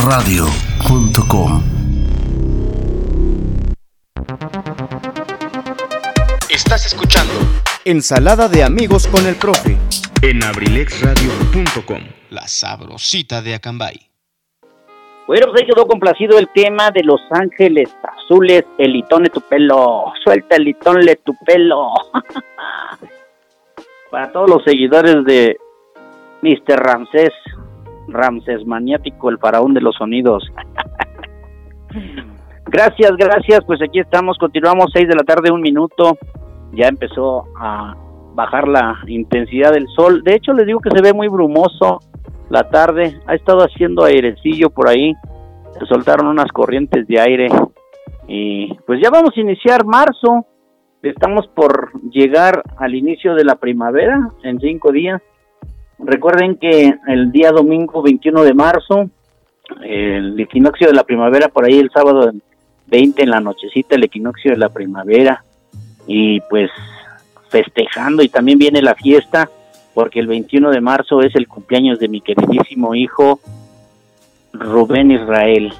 abrilexradio.com. 0.00 1.62
Estás 6.48 6.86
escuchando 6.86 7.34
Ensalada 7.84 8.48
de 8.48 8.64
amigos 8.64 9.06
con 9.06 9.26
el 9.26 9.34
profe 9.36 9.76
en 10.22 10.42
abrilexradio.com. 10.42 12.00
La 12.30 12.48
sabrosita 12.48 13.42
de 13.42 13.54
Acambay. 13.54 14.08
Bueno, 15.26 15.48
pues 15.48 15.60
ahí 15.60 15.68
quedó 15.68 15.86
complacido 15.86 16.38
el 16.38 16.48
tema 16.54 16.90
de 16.90 17.04
Los 17.04 17.20
Ángeles 17.30 17.90
Azules, 18.02 18.64
el 18.78 18.92
litón 18.92 19.24
de 19.24 19.30
tu 19.30 19.42
pelo. 19.42 20.14
Suelta 20.24 20.56
el 20.56 20.64
litón 20.64 21.00
de 21.02 21.16
tu 21.16 21.34
pelo. 21.44 21.92
Para 24.10 24.32
todos 24.32 24.48
los 24.48 24.64
seguidores 24.64 25.24
de 25.26 25.58
Mr. 26.42 26.78
Ramsés, 26.78 27.32
Ramses 28.10 28.66
Maniático, 28.66 29.30
el 29.30 29.38
faraón 29.38 29.74
de 29.74 29.80
los 29.80 29.96
sonidos. 29.96 30.44
gracias, 32.66 33.12
gracias. 33.16 33.60
Pues 33.66 33.80
aquí 33.82 34.00
estamos, 34.00 34.38
continuamos, 34.38 34.90
seis 34.92 35.08
de 35.08 35.16
la 35.16 35.24
tarde, 35.24 35.50
un 35.50 35.60
minuto. 35.60 36.18
Ya 36.72 36.88
empezó 36.88 37.44
a 37.58 37.96
bajar 38.34 38.68
la 38.68 38.98
intensidad 39.06 39.72
del 39.72 39.86
sol. 39.88 40.22
De 40.22 40.34
hecho, 40.34 40.52
les 40.52 40.66
digo 40.66 40.80
que 40.80 40.90
se 40.90 41.02
ve 41.02 41.12
muy 41.12 41.28
brumoso 41.28 42.00
la 42.48 42.68
tarde. 42.68 43.20
Ha 43.26 43.34
estado 43.34 43.60
haciendo 43.60 44.04
airecillo 44.04 44.70
por 44.70 44.88
ahí. 44.88 45.14
Se 45.78 45.86
soltaron 45.86 46.26
unas 46.26 46.50
corrientes 46.52 47.06
de 47.06 47.20
aire. 47.20 47.48
Y 48.28 48.74
pues 48.86 49.00
ya 49.02 49.10
vamos 49.10 49.30
a 49.36 49.40
iniciar 49.40 49.84
marzo. 49.84 50.46
Estamos 51.02 51.48
por 51.48 51.92
llegar 52.10 52.62
al 52.76 52.94
inicio 52.94 53.34
de 53.34 53.44
la 53.44 53.56
primavera 53.56 54.30
en 54.42 54.60
cinco 54.60 54.92
días. 54.92 55.20
Recuerden 56.02 56.56
que 56.56 56.94
el 57.08 57.30
día 57.30 57.52
domingo 57.52 58.02
21 58.02 58.42
de 58.42 58.54
marzo, 58.54 59.10
el 59.82 60.38
equinoccio 60.40 60.86
de 60.86 60.94
la 60.94 61.04
primavera, 61.04 61.48
por 61.48 61.64
ahí 61.64 61.78
el 61.78 61.90
sábado 61.90 62.32
20 62.86 63.22
en 63.22 63.30
la 63.30 63.40
nochecita, 63.40 63.94
el 63.94 64.04
equinoccio 64.04 64.50
de 64.50 64.56
la 64.56 64.70
primavera, 64.70 65.44
y 66.06 66.40
pues 66.42 66.70
festejando, 67.50 68.22
y 68.22 68.28
también 68.28 68.58
viene 68.58 68.82
la 68.82 68.94
fiesta, 68.94 69.50
porque 69.94 70.20
el 70.20 70.26
21 70.26 70.70
de 70.70 70.80
marzo 70.80 71.20
es 71.20 71.34
el 71.34 71.48
cumpleaños 71.48 71.98
de 71.98 72.08
mi 72.08 72.20
queridísimo 72.20 72.94
hijo 72.94 73.40
Rubén 74.52 75.10
Israel. 75.10 75.72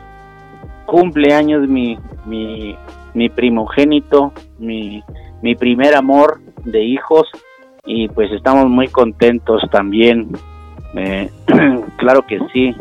Cumpleaños 0.87 1.69
mi, 1.69 1.99
mi, 2.27 2.77
mi 3.15 3.29
primogénito, 3.29 4.33
mi, 4.59 5.03
mi 5.43 5.55
primer 5.55 5.95
amor 5.95 6.41
de 6.65 6.85
hijos, 6.85 7.29
y 7.85 8.09
pues 8.09 8.31
estamos 8.33 8.69
muy 8.69 8.89
contentos 8.89 9.63
también. 9.71 10.29
Eh, 10.95 11.31
claro 11.97 12.27
que 12.27 12.39
sí. 12.53 12.75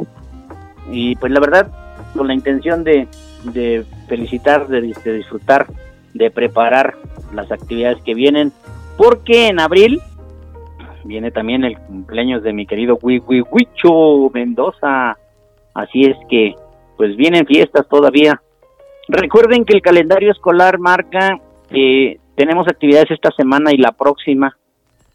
Y 0.91 1.15
pues 1.15 1.31
la 1.31 1.39
verdad, 1.39 1.71
con 2.15 2.27
la 2.27 2.33
intención 2.33 2.83
de, 2.83 3.07
de 3.43 3.85
felicitar, 4.07 4.67
de, 4.67 4.81
disfrutar, 4.81 5.67
de 6.13 6.31
preparar 6.31 6.95
las 7.33 7.51
actividades 7.51 8.01
que 8.03 8.13
vienen, 8.13 8.51
porque 8.97 9.47
en 9.47 9.59
abril 9.59 10.01
viene 11.05 11.31
también 11.31 11.63
el 11.63 11.77
cumpleaños 11.77 12.43
de 12.43 12.53
mi 12.53 12.65
querido 12.65 12.97
Huicho 13.01 14.29
Mendoza. 14.33 15.17
Así 15.73 16.03
es 16.05 16.17
que, 16.29 16.55
pues 16.97 17.15
vienen 17.15 17.45
fiestas 17.45 17.87
todavía. 17.87 18.41
Recuerden 19.07 19.65
que 19.65 19.75
el 19.75 19.81
calendario 19.81 20.31
escolar 20.31 20.77
marca 20.79 21.39
que 21.69 22.19
tenemos 22.35 22.67
actividades 22.67 23.11
esta 23.11 23.31
semana 23.31 23.71
y 23.71 23.77
la 23.77 23.91
próxima. 23.91 24.57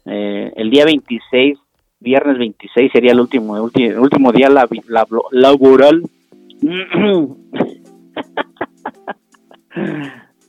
Eh, 0.05 0.53
el 0.55 0.69
día 0.69 0.85
26, 0.85 1.57
viernes 1.99 2.37
26 2.37 2.91
sería 2.91 3.11
el 3.11 3.19
último, 3.19 3.53
último, 3.53 4.31
día 4.31 4.49
laboral. 4.49 6.03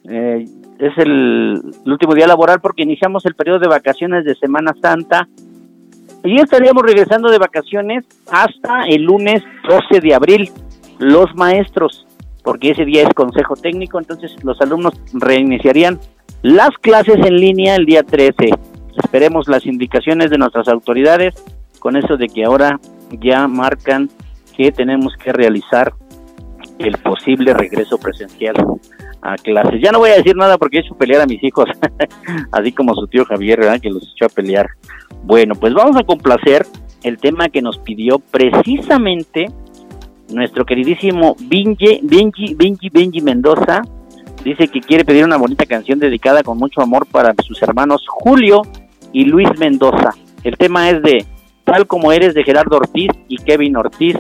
Eh, 0.09 0.45
es 0.79 0.99
el, 0.99 1.61
último 1.85 2.15
día 2.15 2.29
laboral 2.29 2.61
porque 2.61 2.85
iniciamos 2.85 3.27
el 3.27 3.35
periodo 3.35 3.59
de 3.59 3.67
vacaciones 3.67 4.25
de 4.25 4.37
Semana 4.37 4.73
Santa, 4.81 5.27
Y 6.23 6.41
estaríamos 6.41 6.85
regresando 6.85 7.29
de 7.29 7.39
vacaciones 7.39 8.05
hasta 8.31 8.85
el 8.85 9.03
lunes 9.03 9.43
12 9.69 10.01
de 10.01 10.15
abril, 10.15 10.51
los 11.01 11.35
maestros, 11.35 12.07
porque 12.45 12.71
ese 12.71 12.85
día 12.85 13.03
es 13.03 13.15
consejo 13.15 13.57
técnico, 13.57 13.99
entonces 13.99 14.33
los 14.45 14.61
alumnos 14.61 14.95
reiniciarían 15.13 15.99
las 16.43 16.71
clases 16.81 17.17
en 17.27 17.35
línea 17.35 17.75
el 17.75 17.87
día 17.87 18.05
13. 18.05 18.51
Esperemos 18.99 19.49
las 19.49 19.67
indicaciones 19.67 20.31
de 20.31 20.39
nuestras 20.39 20.69
autoridades 20.69 21.35
con 21.79 21.97
eso 21.97 22.17
de 22.17 22.29
que 22.29 22.45
ahora 22.45 22.81
ya 23.21 23.47
marcan 23.47 24.11
que 24.57 24.73
tenemos 24.73 25.15
que 25.17 25.33
realizar 25.33 25.93
el 26.79 26.97
posible 26.99 27.55
regreso 27.55 27.99
presencial 27.99 28.55
a 29.23 29.37
clases. 29.37 29.81
Ya 29.83 29.93
no 29.93 29.99
voy 29.99 30.11
a 30.11 30.17
decir 30.17 30.37
nada 30.37 30.59
porque 30.59 30.79
he 30.79 30.81
hecho 30.81 30.97
pelear 30.97 31.23
a 31.23 31.27
mis 31.27 31.43
hijos, 31.43 31.67
así 32.53 32.73
como 32.73 32.95
su 32.95 33.07
tío 33.07 33.25
Javier, 33.25 33.61
¿verdad? 33.61 33.81
que 33.81 33.91
los 33.91 34.13
echó 34.15 34.27
a 34.27 34.29
pelear. 34.29 34.69
Bueno, 35.25 35.55
pues 35.55 35.75
vamos 35.75 35.97
a 35.97 36.05
complacer 36.05 36.67
el 37.03 37.19
tema 37.19 37.49
que 37.49 37.63
nos 37.63 37.79
pidió 37.79 38.19
precisamente 38.19 39.47
nuestro 40.33 40.65
queridísimo 40.65 41.37
Benji, 41.41 42.01
Benji, 42.03 42.55
Benji, 42.55 42.91
Benji 42.91 43.21
Mendoza. 43.21 43.83
Dice 44.45 44.69
que 44.69 44.81
quiere 44.81 45.05
pedir 45.05 45.25
una 45.25 45.37
bonita 45.37 45.67
canción 45.67 45.99
dedicada 45.99 46.43
con 46.43 46.59
mucho 46.59 46.81
amor 46.81 47.07
para 47.07 47.35
sus 47.43 47.63
hermanos 47.63 48.05
Julio 48.07 48.63
y 49.17 49.25
Luis 49.25 49.49
Mendoza. 49.59 50.11
El 50.45 50.59
tema 50.59 50.91
es 50.91 51.01
de 51.01 51.25
Tal 51.65 51.87
como 51.87 52.13
eres 52.13 52.35
de 52.35 52.45
Gerardo 52.45 52.77
Ortiz 52.77 53.09
y 53.29 53.39
Kevin 53.39 53.79
Ortiz. 53.79 54.15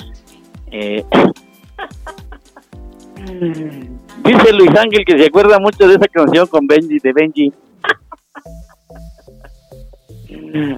Eh, 0.70 1.04
Dice 4.24 4.52
Luis 4.54 4.70
Ángel 4.70 5.04
que 5.06 5.18
se 5.18 5.26
acuerda 5.26 5.58
mucho 5.58 5.86
de 5.86 5.96
esa 5.96 6.06
canción 6.06 6.46
con 6.46 6.66
Benji, 6.66 6.98
de 6.98 7.12
Benji. 7.12 7.52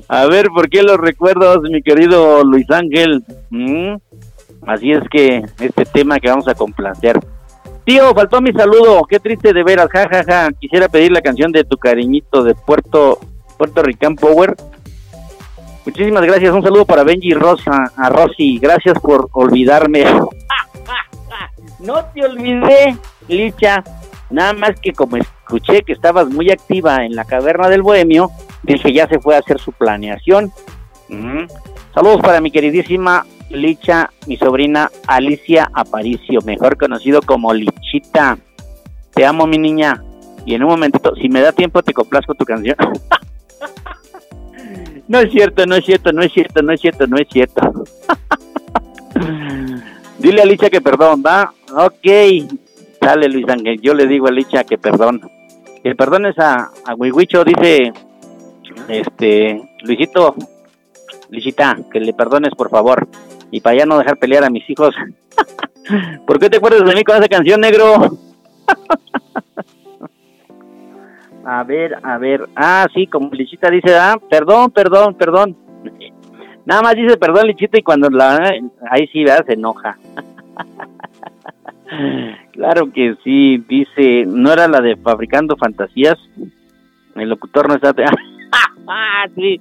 A 0.08 0.26
ver, 0.26 0.48
¿por 0.48 0.68
qué 0.68 0.82
los 0.82 0.96
recuerdos, 0.96 1.60
mi 1.70 1.80
querido 1.80 2.42
Luis 2.42 2.68
Ángel? 2.72 3.22
¿Mm? 3.50 3.98
Así 4.66 4.90
es 4.90 5.04
que 5.12 5.44
este 5.60 5.84
tema 5.84 6.18
que 6.18 6.28
vamos 6.28 6.48
a 6.48 6.56
complacer. 6.56 7.20
Tío, 7.84 8.12
faltó 8.14 8.40
mi 8.40 8.52
saludo. 8.52 9.04
Qué 9.08 9.20
triste 9.20 9.52
de 9.52 9.62
veras. 9.62 9.88
Ja, 9.92 10.08
ja, 10.08 10.24
ja. 10.24 10.48
Quisiera 10.58 10.88
pedir 10.88 11.12
la 11.12 11.20
canción 11.20 11.52
de 11.52 11.62
tu 11.62 11.76
cariñito 11.76 12.42
de 12.42 12.56
Puerto, 12.56 13.20
Puerto 13.58 13.82
Rican 13.82 14.16
Power. 14.16 14.56
Muchísimas 15.84 16.22
gracias. 16.22 16.54
Un 16.54 16.62
saludo 16.62 16.86
para 16.86 17.02
Benji 17.02 17.32
Rosa, 17.32 17.92
a 17.96 18.08
Rosy. 18.08 18.58
Gracias 18.58 18.98
por 19.00 19.28
olvidarme. 19.32 20.04
no 21.80 22.04
te 22.14 22.24
olvidé, 22.24 22.96
Licha. 23.26 23.82
Nada 24.30 24.52
más 24.52 24.78
que 24.80 24.92
como 24.92 25.16
escuché 25.16 25.82
que 25.82 25.92
estabas 25.92 26.28
muy 26.28 26.50
activa 26.50 27.04
en 27.04 27.16
la 27.16 27.24
caverna 27.24 27.68
del 27.68 27.82
Bohemio, 27.82 28.30
dije 28.62 28.92
ya 28.92 29.08
se 29.08 29.18
fue 29.18 29.34
a 29.34 29.38
hacer 29.38 29.58
su 29.58 29.72
planeación. 29.72 30.52
Saludos 31.94 32.20
para 32.20 32.40
mi 32.40 32.50
queridísima 32.50 33.24
Licha, 33.48 34.10
mi 34.26 34.36
sobrina 34.36 34.90
Alicia 35.06 35.70
Aparicio, 35.72 36.40
mejor 36.42 36.76
conocido 36.76 37.22
como 37.22 37.54
Lichita. 37.54 38.36
Te 39.14 39.24
amo, 39.24 39.46
mi 39.46 39.56
niña. 39.56 40.02
Y 40.44 40.54
en 40.54 40.62
un 40.62 40.68
momentito, 40.68 41.14
si 41.16 41.28
me 41.28 41.40
da 41.40 41.52
tiempo, 41.52 41.82
te 41.82 41.94
complazco 41.94 42.34
tu 42.34 42.44
canción. 42.44 42.76
no 45.08 45.18
es 45.20 45.30
cierto, 45.30 45.66
no 45.66 45.76
es 45.76 45.84
cierto, 45.84 46.12
no 46.12 46.22
es 46.22 46.32
cierto, 46.32 46.62
no 46.62 46.72
es 46.72 46.80
cierto, 46.80 47.06
no 47.06 47.16
es 47.16 47.28
cierto. 47.30 47.84
Dile 50.18 50.42
a 50.42 50.44
Licha 50.44 50.68
que 50.70 50.80
perdón, 50.80 51.22
¿va? 51.24 51.52
Ok. 51.72 52.06
Dale, 53.00 53.28
Luis 53.28 53.48
Ángel. 53.48 53.80
Yo 53.80 53.94
le 53.94 54.06
digo 54.06 54.26
a 54.26 54.32
Licha 54.32 54.64
que 54.64 54.78
perdón. 54.78 55.20
Que 55.82 55.94
perdones 55.94 56.36
a, 56.38 56.70
a 56.84 56.94
Huihuicho, 56.96 57.44
dice 57.44 57.92
este 58.88 59.60
Luisito, 59.82 60.34
Lichita, 61.30 61.78
que 61.92 62.00
le 62.00 62.12
perdones 62.12 62.54
por 62.56 62.70
favor. 62.70 63.06
Y 63.50 63.60
para 63.60 63.78
ya 63.78 63.86
no 63.86 63.98
dejar 63.98 64.18
pelear 64.18 64.44
a 64.44 64.50
mis 64.50 64.68
hijos. 64.68 64.94
¿Por 66.26 66.38
qué 66.38 66.50
te 66.50 66.58
acuerdas 66.58 66.84
de 66.84 66.94
mí 66.94 67.04
con 67.04 67.16
esa 67.16 67.28
canción, 67.28 67.60
negro? 67.60 68.18
A 71.48 71.64
ver, 71.64 71.96
a 72.02 72.18
ver. 72.18 72.46
Ah, 72.54 72.86
sí, 72.92 73.06
como 73.06 73.30
Lichita 73.30 73.70
dice, 73.70 73.96
ah, 73.96 74.18
perdón, 74.28 74.70
perdón, 74.70 75.14
perdón. 75.14 75.56
Nada 76.66 76.82
más 76.82 76.94
dice 76.94 77.16
perdón, 77.16 77.46
Lichita, 77.46 77.78
y 77.78 77.82
cuando 77.82 78.10
la. 78.10 78.52
Ahí 78.90 79.06
sí, 79.08 79.24
¿verdad? 79.24 79.46
Se 79.46 79.54
enoja. 79.54 79.96
claro 82.52 82.92
que 82.92 83.16
sí, 83.24 83.64
dice. 83.66 84.26
¿No 84.26 84.52
era 84.52 84.68
la 84.68 84.82
de 84.82 84.96
Fabricando 84.96 85.56
Fantasías? 85.56 86.18
El 87.14 87.30
locutor 87.30 87.66
no 87.66 87.76
está. 87.76 87.94
sí. 89.34 89.58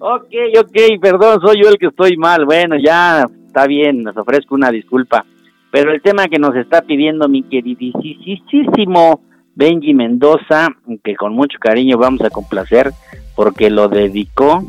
Ok, 0.00 0.34
ok, 0.58 1.00
perdón, 1.00 1.40
soy 1.40 1.62
yo 1.62 1.68
el 1.68 1.78
que 1.78 1.86
estoy 1.86 2.16
mal. 2.16 2.46
Bueno, 2.46 2.74
ya 2.84 3.26
está 3.46 3.68
bien, 3.68 4.02
nos 4.02 4.16
ofrezco 4.16 4.56
una 4.56 4.72
disculpa. 4.72 5.24
Pero 5.70 5.92
el 5.92 6.02
tema 6.02 6.26
que 6.26 6.40
nos 6.40 6.56
está 6.56 6.82
pidiendo 6.82 7.28
mi 7.28 7.44
queridísimo 7.44 9.20
Benji 9.58 9.92
Mendoza, 9.92 10.68
que 11.02 11.16
con 11.16 11.32
mucho 11.34 11.58
cariño 11.58 11.98
vamos 11.98 12.20
a 12.20 12.30
complacer, 12.30 12.92
porque 13.34 13.70
lo 13.70 13.88
dedicó. 13.88 14.62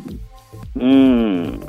Mm. 0.74 1.60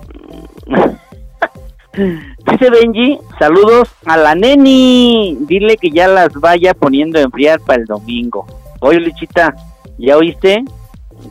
Dice 2.51 2.69
Benji, 2.71 3.19
saludos 3.37 3.89
a 4.07 4.17
la 4.17 4.33
neni. 4.33 5.37
Dile 5.41 5.77
que 5.77 5.91
ya 5.91 6.07
las 6.07 6.33
vaya 6.33 6.73
poniendo 6.73 7.19
a 7.19 7.21
enfriar 7.21 7.59
para 7.59 7.81
el 7.81 7.85
domingo. 7.85 8.47
Oye, 8.79 8.99
Lichita, 8.99 9.53
¿ya 9.99 10.17
oíste? 10.17 10.65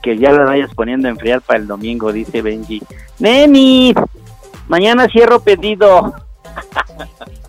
que 0.03 0.17
ya 0.17 0.31
la 0.31 0.45
vayas 0.45 0.73
poniendo 0.73 1.09
a 1.09 1.11
enfriar 1.11 1.41
para 1.41 1.59
el 1.59 1.67
domingo, 1.67 2.13
dice 2.13 2.41
Benji. 2.41 2.81
Neni, 3.19 3.93
mañana 4.69 5.09
cierro 5.09 5.41
pedido. 5.41 6.15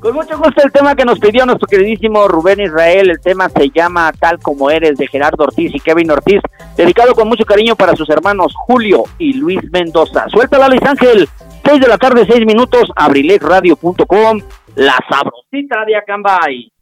Con 0.00 0.14
mucho 0.14 0.38
gusto 0.38 0.62
el 0.64 0.72
tema 0.72 0.94
que 0.94 1.04
nos 1.04 1.18
pidió 1.18 1.44
nuestro 1.46 1.66
queridísimo 1.66 2.28
Rubén 2.28 2.60
Israel, 2.60 3.10
el 3.10 3.20
tema 3.20 3.48
se 3.48 3.70
llama 3.70 4.12
Tal 4.18 4.38
como 4.38 4.70
eres 4.70 4.98
de 4.98 5.06
Gerardo 5.06 5.44
Ortiz 5.44 5.74
y 5.74 5.80
Kevin 5.80 6.10
Ortiz, 6.10 6.40
dedicado 6.76 7.14
con 7.14 7.28
mucho 7.28 7.44
cariño 7.44 7.76
para 7.76 7.96
sus 7.96 8.08
hermanos 8.10 8.52
Julio 8.54 9.04
y 9.18 9.34
Luis 9.34 9.60
Mendoza. 9.70 10.26
Suéltala 10.28 10.68
Luis 10.68 10.82
Ángel, 10.82 11.28
6 11.64 11.80
de 11.80 11.88
la 11.88 11.98
tarde, 11.98 12.26
6 12.28 12.46
minutos, 12.46 12.90
abrilexradio.com, 12.96 14.40
la 14.76 14.98
sabrosita 15.08 15.84
de 15.86 15.96
Acambay. 15.96 16.72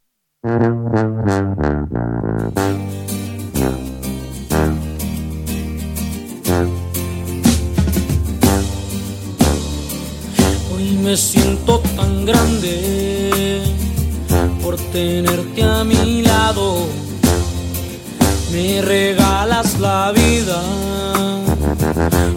me 10.81 11.15
siento 11.15 11.79
tan 11.95 12.25
grande 12.25 13.61
por 14.61 14.75
tenerte 14.77 15.63
a 15.63 15.83
mi 15.83 16.21
lado. 16.21 16.87
Me 18.51 18.81
regalas 18.81 19.79
la 19.79 20.11
vida, 20.11 20.61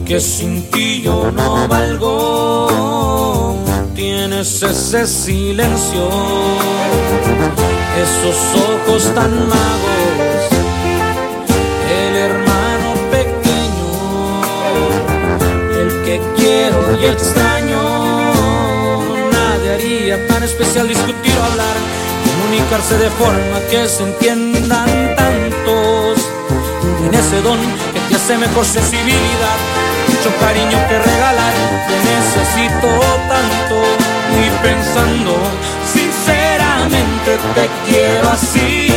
que 0.04 0.20
sin 0.20 0.70
ti 0.70 1.02
yo 1.02 1.30
no 1.32 1.66
valgo. 1.68 3.56
Tienes 3.94 4.62
ese 4.62 5.06
silencio, 5.06 6.08
esos 8.04 8.36
ojos 8.68 9.14
tan 9.14 9.32
magos, 9.48 10.42
el 12.00 12.16
hermano 12.16 12.94
pequeño, 13.10 13.90
el 15.80 15.88
que 16.04 16.20
quiero 16.36 17.00
y 17.00 17.06
extraño 17.06 17.43
especial 20.54 20.86
discutir 20.86 21.34
o 21.40 21.44
hablar, 21.50 21.76
comunicarse 22.24 22.96
de 22.96 23.10
forma 23.10 23.58
que 23.70 23.88
se 23.88 24.04
entiendan 24.04 24.88
tantos. 25.16 26.14
En 27.04 27.12
ese 27.12 27.42
don 27.42 27.58
que 27.92 28.00
te 28.08 28.14
hace 28.14 28.38
mejor 28.38 28.64
sensibilidad, 28.64 29.58
mucho 30.08 30.30
cariño 30.38 30.78
que 30.88 30.96
regalar, 31.10 31.54
te 31.88 31.96
necesito 32.12 32.88
tanto. 33.32 33.76
Y 34.42 34.46
pensando, 34.62 35.32
sinceramente 35.92 37.30
te 37.56 37.66
quiero 37.86 38.28
así, 38.30 38.88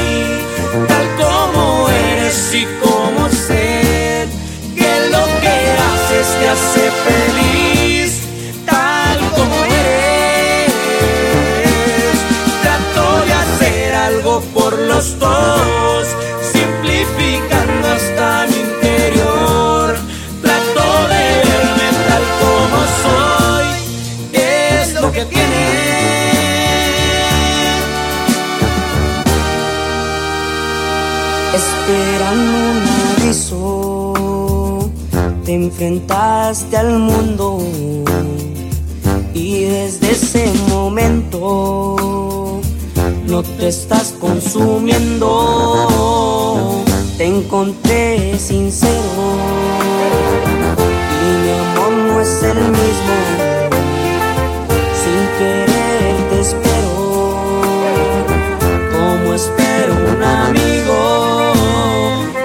tal 0.87 1.07
como 1.21 1.89
eres 1.89 2.53
y 2.53 2.65
como 2.83 3.29
sé 3.29 4.27
que 4.75 4.91
lo 5.13 5.23
que 5.41 5.55
haces 5.89 6.27
te 6.39 6.49
hace 6.49 6.83
feliz, 7.07 7.76
por 14.53 14.77
los 14.77 15.17
dos, 15.19 16.07
simplificando 16.53 17.87
hasta 17.87 18.45
mi 18.47 18.57
interior. 18.57 19.97
Trato 20.41 21.07
de 21.09 21.25
verme 21.49 21.87
tal 22.07 22.23
como 22.41 22.77
soy, 23.03 23.67
es 24.33 24.93
lo 25.01 25.11
que 25.11 25.25
tiene. 25.25 25.65
Esperando 31.53 32.51
un 32.51 32.83
aviso 33.21 34.13
te 35.47 35.53
enfrentaste 35.53 36.75
al 36.75 36.99
mundo 36.99 37.57
y 39.33 39.63
desde 39.63 40.11
ese 40.11 40.51
momento 40.67 42.46
no 43.27 43.43
te 43.43 43.67
estás 43.67 44.13
consumiendo. 44.19 45.25
Te 47.17 47.25
encontré 47.25 48.37
sincero 48.39 48.93
y 51.21 51.25
mi 51.41 51.49
amor 51.51 51.91
no 51.91 52.21
es 52.21 52.43
el 52.43 52.57
mismo. 52.57 53.15
Sin 55.01 55.27
querer 55.39 56.15
te 56.29 56.39
espero 56.41 56.93
como 58.93 59.33
espero 59.33 59.93
un 59.93 60.23
amigo. 60.23 61.53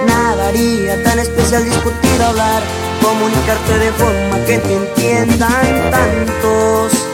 Nada 0.07 0.47
haría 0.49 1.01
tan 1.03 1.19
especial 1.19 1.63
discutir, 1.65 2.21
hablar, 2.21 2.61
comunicarte 3.01 3.79
de 3.79 3.91
forma 3.91 4.45
que 4.45 4.57
te 4.57 4.73
entiendan 4.75 5.91
tantos. 5.91 7.12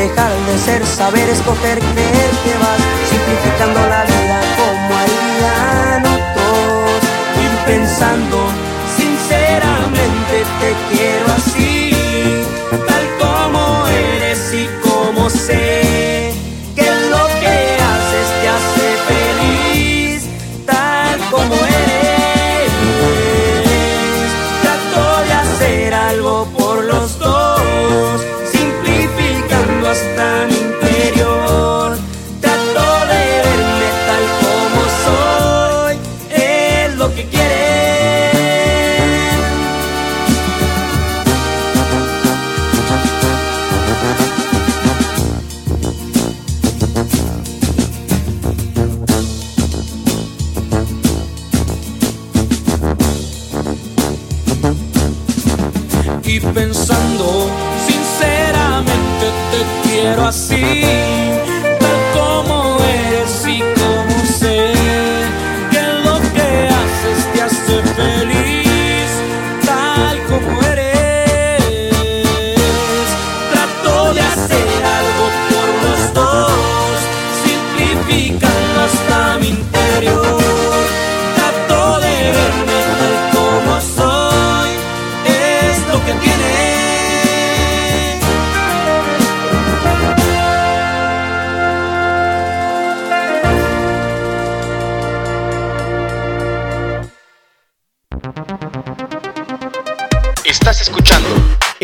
Dejar 0.00 0.32
de 0.46 0.58
ser, 0.58 0.86
saber 0.86 1.28
escoger, 1.28 1.78
creer 1.78 2.30
que 2.42 2.54
vas 2.62 2.80
simplificando 3.10 3.80
la 3.86 4.02
vida 4.04 4.40
como 4.56 4.96
harían 4.96 6.06
otros. 6.06 7.00
Ir 7.44 7.54
pensando, 7.66 8.38
sinceramente 8.96 10.36
te 10.58 10.70
quiero 10.88 11.26
así, 11.36 11.69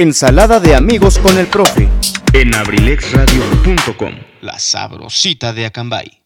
Ensalada 0.06 0.60
de 0.60 0.76
amigos 0.76 1.18
con 1.18 1.36
el 1.36 1.48
profe. 1.48 1.88
en 2.32 2.54
abrilexradio.com. 2.54 4.12
La 4.40 4.56
sabrosita 4.56 5.52
de 5.52 5.66
Acambay. 5.66 6.22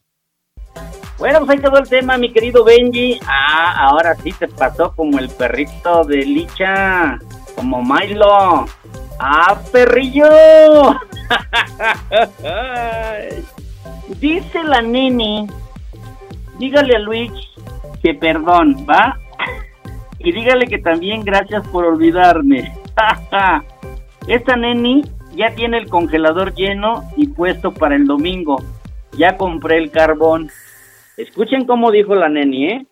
Bueno, 1.16 1.39
pues 1.39 1.51
ahí 1.53 1.59
quedó 1.61 1.78
el 1.78 1.89
tema, 1.89 2.18
mi 2.18 2.31
querido 2.31 2.62
Benji. 2.62 3.18
Ah, 3.26 3.87
ahora 3.89 4.14
sí 4.22 4.33
te 4.33 4.49
pasó 4.49 4.95
como 4.95 5.18
el 5.18 5.31
perrito 5.31 6.05
de 6.05 6.18
Licha, 6.26 7.18
como 7.57 7.83
Milo. 7.83 8.66
¡Ah, 9.18 9.59
perrillo! 9.72 10.28
Dice 14.20 14.62
la 14.62 14.83
nene, 14.83 15.47
dígale 16.59 16.97
a 16.97 16.99
Luis 16.99 17.33
que 18.03 18.12
perdón, 18.12 18.87
¿va? 18.87 19.18
Y 20.18 20.33
dígale 20.33 20.66
que 20.66 20.76
también 20.81 21.24
gracias 21.24 21.66
por 21.68 21.87
olvidarme. 21.87 22.74
Esta 24.27 24.57
neni 24.57 25.03
ya 25.35 25.55
tiene 25.55 25.79
el 25.79 25.89
congelador 25.89 26.55
lleno 26.55 27.05
y 27.16 27.29
puesto 27.29 27.73
para 27.73 27.97
el 27.97 28.07
domingo. 28.07 28.62
Ya 29.12 29.37
compré 29.37 29.79
el 29.79 29.91
carbón. 29.91 30.51
Escuchen 31.16 31.66
cómo 31.66 31.91
dijo 31.91 32.14
la 32.14 32.29
neni, 32.29 32.66
¿eh? 32.66 32.87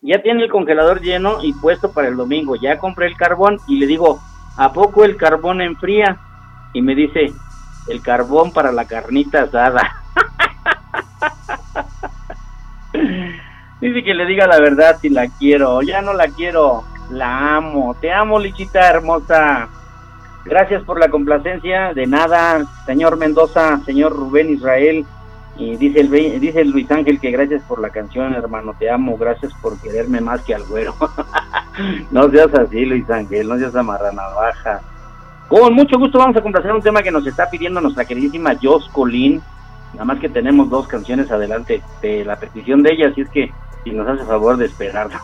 Ya 0.00 0.22
tiene 0.22 0.44
el 0.44 0.50
congelador 0.50 1.00
lleno 1.00 1.42
y 1.42 1.52
puesto 1.54 1.92
para 1.92 2.08
el 2.08 2.16
domingo. 2.16 2.56
Ya 2.56 2.78
compré 2.78 3.06
el 3.06 3.16
carbón 3.16 3.58
y 3.66 3.78
le 3.78 3.86
digo, 3.86 4.20
¿a 4.56 4.72
poco 4.72 5.04
el 5.04 5.16
carbón 5.16 5.60
enfría? 5.60 6.18
Y 6.72 6.82
me 6.82 6.94
dice, 6.94 7.32
el 7.88 8.02
carbón 8.02 8.52
para 8.52 8.70
la 8.70 8.84
carnita 8.86 9.42
asada. 9.42 10.02
Dice 13.80 14.02
que 14.02 14.12
le 14.12 14.26
diga 14.26 14.46
la 14.46 14.58
verdad 14.58 14.98
si 15.00 15.08
la 15.08 15.28
quiero. 15.38 15.82
Ya 15.82 16.02
no 16.02 16.12
la 16.12 16.28
quiero. 16.28 16.84
La 17.10 17.56
amo. 17.56 17.94
Te 18.00 18.12
amo, 18.12 18.38
Lichita 18.38 18.88
hermosa. 18.88 19.68
Gracias 20.48 20.82
por 20.82 20.98
la 20.98 21.08
complacencia. 21.08 21.92
De 21.94 22.06
nada, 22.06 22.64
señor 22.86 23.16
Mendoza, 23.18 23.80
señor 23.84 24.16
Rubén 24.16 24.50
Israel. 24.50 25.04
Y 25.56 25.76
dice 25.76 26.00
el, 26.00 26.40
dice 26.40 26.64
Luis 26.64 26.90
Ángel 26.90 27.20
que 27.20 27.30
gracias 27.30 27.62
por 27.64 27.80
la 27.80 27.90
canción, 27.90 28.34
hermano. 28.34 28.74
Te 28.78 28.90
amo. 28.90 29.16
Gracias 29.18 29.52
por 29.60 29.78
quererme 29.80 30.20
más 30.20 30.42
que 30.42 30.54
al 30.54 30.64
güero. 30.64 30.94
no 32.10 32.30
seas 32.30 32.54
así, 32.54 32.84
Luis 32.84 33.08
Ángel. 33.10 33.48
No 33.48 33.58
seas 33.58 33.74
amarranavaja. 33.76 34.80
Con 35.48 35.74
mucho 35.74 35.98
gusto 35.98 36.18
vamos 36.18 36.36
a 36.36 36.42
complacer 36.42 36.72
un 36.72 36.82
tema 36.82 37.02
que 37.02 37.10
nos 37.10 37.26
está 37.26 37.48
pidiendo 37.50 37.80
nuestra 37.80 38.04
queridísima 38.04 38.54
Jos 38.62 38.88
Colín. 38.90 39.42
Nada 39.94 40.04
más 40.04 40.20
que 40.20 40.28
tenemos 40.28 40.68
dos 40.68 40.86
canciones 40.86 41.30
adelante 41.30 41.82
de 42.02 42.24
la 42.24 42.36
petición 42.36 42.82
de 42.82 42.92
ella, 42.92 43.08
así 43.08 43.22
es 43.22 43.30
que 43.30 43.50
si 43.82 43.90
nos 43.90 44.06
hace 44.06 44.24
favor 44.24 44.58
de 44.58 44.66
esperar. 44.66 45.08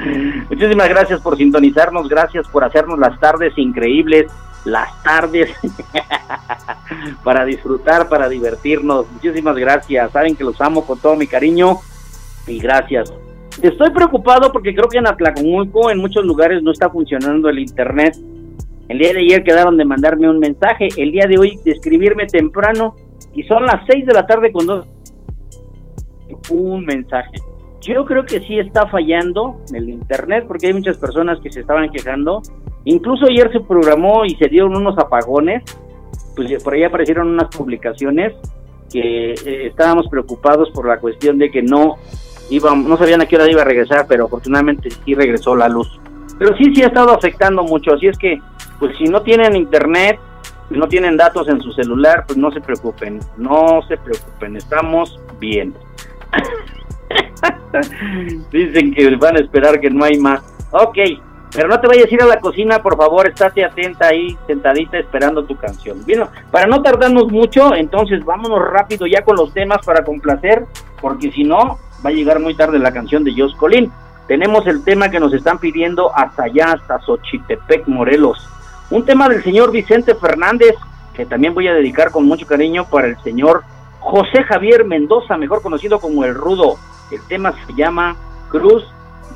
Muchísimas 0.50 0.88
gracias 0.88 1.20
por 1.20 1.36
sintonizarnos, 1.36 2.08
gracias 2.08 2.46
por 2.48 2.64
hacernos 2.64 2.98
las 2.98 3.18
tardes 3.20 3.56
increíbles, 3.56 4.26
las 4.64 5.02
tardes 5.02 5.50
para 7.24 7.44
disfrutar, 7.44 8.08
para 8.08 8.28
divertirnos. 8.28 9.10
Muchísimas 9.10 9.56
gracias, 9.56 10.10
saben 10.12 10.36
que 10.36 10.44
los 10.44 10.60
amo 10.60 10.86
con 10.86 10.98
todo 10.98 11.16
mi 11.16 11.26
cariño 11.26 11.78
y 12.46 12.58
gracias. 12.58 13.12
Estoy 13.62 13.90
preocupado 13.90 14.52
porque 14.52 14.74
creo 14.74 14.88
que 14.88 14.98
en 14.98 15.06
Atlacomulco 15.06 15.90
en 15.90 15.98
muchos 15.98 16.24
lugares 16.24 16.62
no 16.62 16.72
está 16.72 16.88
funcionando 16.88 17.48
el 17.48 17.58
internet. 17.58 18.16
El 18.88 18.98
día 18.98 19.12
de 19.12 19.20
ayer 19.20 19.44
quedaron 19.44 19.76
de 19.76 19.84
mandarme 19.84 20.28
un 20.28 20.38
mensaje, 20.38 20.88
el 20.96 21.12
día 21.12 21.26
de 21.28 21.38
hoy 21.38 21.58
de 21.64 21.72
escribirme 21.72 22.26
temprano 22.26 22.96
y 23.34 23.42
son 23.44 23.64
las 23.64 23.84
6 23.86 24.06
de 24.06 24.14
la 24.14 24.26
tarde 24.26 24.50
con 24.50 24.66
dos 24.66 24.86
un 26.48 26.84
mensaje. 26.84 27.36
Yo 27.80 28.04
creo 28.04 28.24
que 28.26 28.40
sí 28.40 28.58
está 28.58 28.86
fallando 28.88 29.56
el 29.72 29.88
internet 29.88 30.44
porque 30.46 30.66
hay 30.66 30.74
muchas 30.74 30.98
personas 30.98 31.40
que 31.40 31.50
se 31.50 31.60
estaban 31.60 31.90
quejando. 31.90 32.42
Incluso 32.84 33.26
ayer 33.26 33.50
se 33.52 33.60
programó 33.60 34.24
y 34.24 34.34
se 34.36 34.48
dieron 34.48 34.76
unos 34.76 34.98
apagones. 34.98 35.62
Pues 36.36 36.62
por 36.62 36.74
ahí 36.74 36.84
aparecieron 36.84 37.28
unas 37.28 37.48
publicaciones 37.48 38.34
que 38.92 39.32
eh, 39.32 39.66
estábamos 39.66 40.08
preocupados 40.08 40.70
por 40.70 40.86
la 40.86 40.98
cuestión 40.98 41.38
de 41.38 41.50
que 41.50 41.62
no 41.62 41.96
iba, 42.50 42.74
no 42.74 42.96
sabían 42.96 43.22
a 43.22 43.26
qué 43.26 43.36
hora 43.36 43.50
iba 43.50 43.62
a 43.62 43.64
regresar, 43.64 44.06
pero 44.08 44.26
afortunadamente 44.26 44.90
sí 44.90 45.14
regresó 45.14 45.56
la 45.56 45.68
luz. 45.68 46.00
Pero 46.38 46.56
sí, 46.56 46.74
sí 46.74 46.82
ha 46.82 46.88
estado 46.88 47.12
afectando 47.12 47.62
mucho. 47.62 47.94
Así 47.94 48.08
es 48.08 48.18
que, 48.18 48.40
pues 48.78 48.96
si 48.98 49.04
no 49.04 49.22
tienen 49.22 49.56
internet, 49.56 50.18
si 50.68 50.76
no 50.76 50.86
tienen 50.86 51.16
datos 51.16 51.48
en 51.48 51.60
su 51.60 51.72
celular, 51.72 52.24
pues 52.26 52.36
no 52.38 52.50
se 52.50 52.60
preocupen, 52.60 53.20
no 53.36 53.80
se 53.88 53.96
preocupen, 53.96 54.56
estamos 54.56 55.18
bien. 55.38 55.74
Dicen 58.52 58.94
que 58.94 59.16
van 59.16 59.36
a 59.36 59.40
esperar 59.40 59.80
que 59.80 59.90
no 59.90 60.04
hay 60.04 60.18
más. 60.18 60.40
Ok, 60.72 60.98
pero 61.52 61.68
no 61.68 61.80
te 61.80 61.88
vayas 61.88 62.06
a 62.06 62.14
ir 62.14 62.22
a 62.22 62.26
la 62.26 62.40
cocina, 62.40 62.80
por 62.80 62.96
favor, 62.96 63.26
estate 63.26 63.64
atenta 63.64 64.06
ahí, 64.06 64.36
sentadita 64.46 64.98
esperando 64.98 65.44
tu 65.44 65.56
canción. 65.56 66.04
Bien, 66.04 66.22
para 66.50 66.66
no 66.66 66.80
tardarnos 66.82 67.30
mucho, 67.30 67.74
entonces 67.74 68.24
vámonos 68.24 68.60
rápido 68.70 69.06
ya 69.06 69.22
con 69.22 69.36
los 69.36 69.52
temas 69.52 69.78
para 69.84 70.04
complacer, 70.04 70.64
porque 71.00 71.32
si 71.32 71.42
no, 71.42 71.78
va 72.04 72.10
a 72.10 72.12
llegar 72.12 72.38
muy 72.38 72.54
tarde 72.54 72.78
la 72.78 72.92
canción 72.92 73.24
de 73.24 73.34
Jos 73.36 73.54
Colín. 73.56 73.90
tenemos 74.28 74.64
el 74.68 74.84
tema 74.84 75.10
que 75.10 75.18
nos 75.18 75.34
están 75.34 75.58
pidiendo 75.58 76.14
hasta 76.16 76.44
allá, 76.44 76.72
hasta 76.72 77.00
Xochitepec, 77.00 77.88
Morelos. 77.88 78.48
Un 78.90 79.04
tema 79.04 79.28
del 79.28 79.42
señor 79.42 79.72
Vicente 79.72 80.14
Fernández, 80.14 80.76
que 81.14 81.26
también 81.26 81.52
voy 81.52 81.66
a 81.66 81.74
dedicar 81.74 82.12
con 82.12 82.26
mucho 82.26 82.46
cariño 82.46 82.86
para 82.88 83.08
el 83.08 83.20
señor 83.22 83.64
José 83.98 84.44
Javier 84.44 84.84
Mendoza, 84.84 85.36
mejor 85.36 85.62
conocido 85.62 85.98
como 86.00 86.24
El 86.24 86.34
Rudo. 86.34 86.76
El 87.10 87.26
tema 87.28 87.52
se 87.66 87.74
llama 87.74 88.16
Cruz 88.50 88.84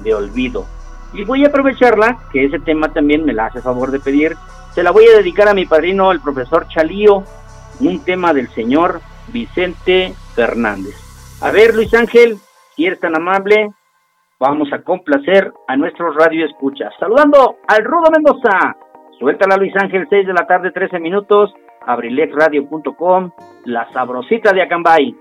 de 0.03 0.15
Olvido. 0.15 0.67
Y 1.13 1.25
voy 1.25 1.45
a 1.45 1.49
aprovecharla, 1.49 2.19
que 2.33 2.45
ese 2.45 2.59
tema 2.59 2.93
también 2.93 3.25
me 3.25 3.33
la 3.33 3.47
hace 3.47 3.61
favor 3.61 3.91
de 3.91 4.01
pedir. 4.01 4.37
Se 4.73 4.83
la 4.83 4.91
voy 4.91 5.07
a 5.07 5.17
dedicar 5.17 5.49
a 5.49 5.55
mi 5.55 5.65
padrino, 5.67 6.11
el 6.11 6.21
profesor 6.21 6.67
Chalío, 6.69 7.23
un 7.81 8.05
tema 8.05 8.33
del 8.33 8.49
señor 8.51 9.01
Vicente 9.29 10.13
Fernández. 10.35 10.95
A 11.41 11.51
ver, 11.51 11.75
Luis 11.75 11.93
Ángel, 11.95 12.39
si 12.75 12.87
eres 12.87 12.99
tan 12.99 13.17
amable, 13.17 13.71
vamos 14.41 14.73
a 14.73 14.83
complacer 14.83 15.53
a 15.69 15.77
nuestros 15.77 16.17
radio 16.17 16.45
escuchas. 16.47 16.93
Saludando 16.99 17.57
al 17.69 17.85
Rudo 17.85 18.11
Mendoza. 18.11 18.77
Suéltala 19.19 19.57
Luis 19.57 19.75
Ángel, 19.77 20.07
6 20.11 20.27
de 20.27 20.33
la 20.33 20.47
tarde, 20.47 20.73
13 20.73 20.99
minutos. 20.99 21.55
abrilexradio.com, 21.87 23.31
la 23.67 23.93
sabrosita 23.93 24.53
de 24.53 24.63
Acambay. 24.63 25.15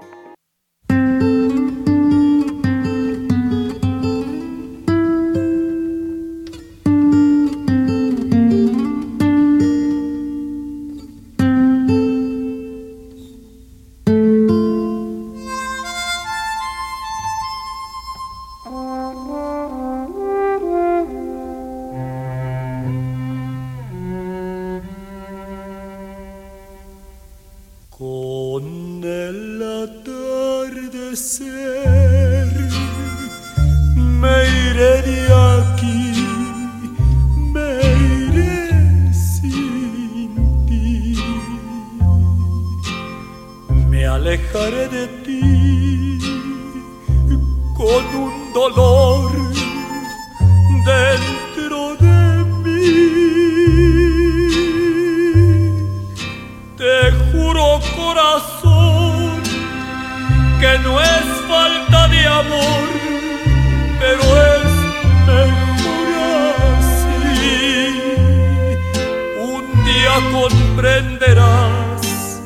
comprenderás 70.93 72.41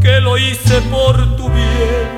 que 0.00 0.20
lo 0.20 0.38
hice 0.38 0.80
por 0.90 1.36
tu 1.36 1.48
bien, 1.50 2.16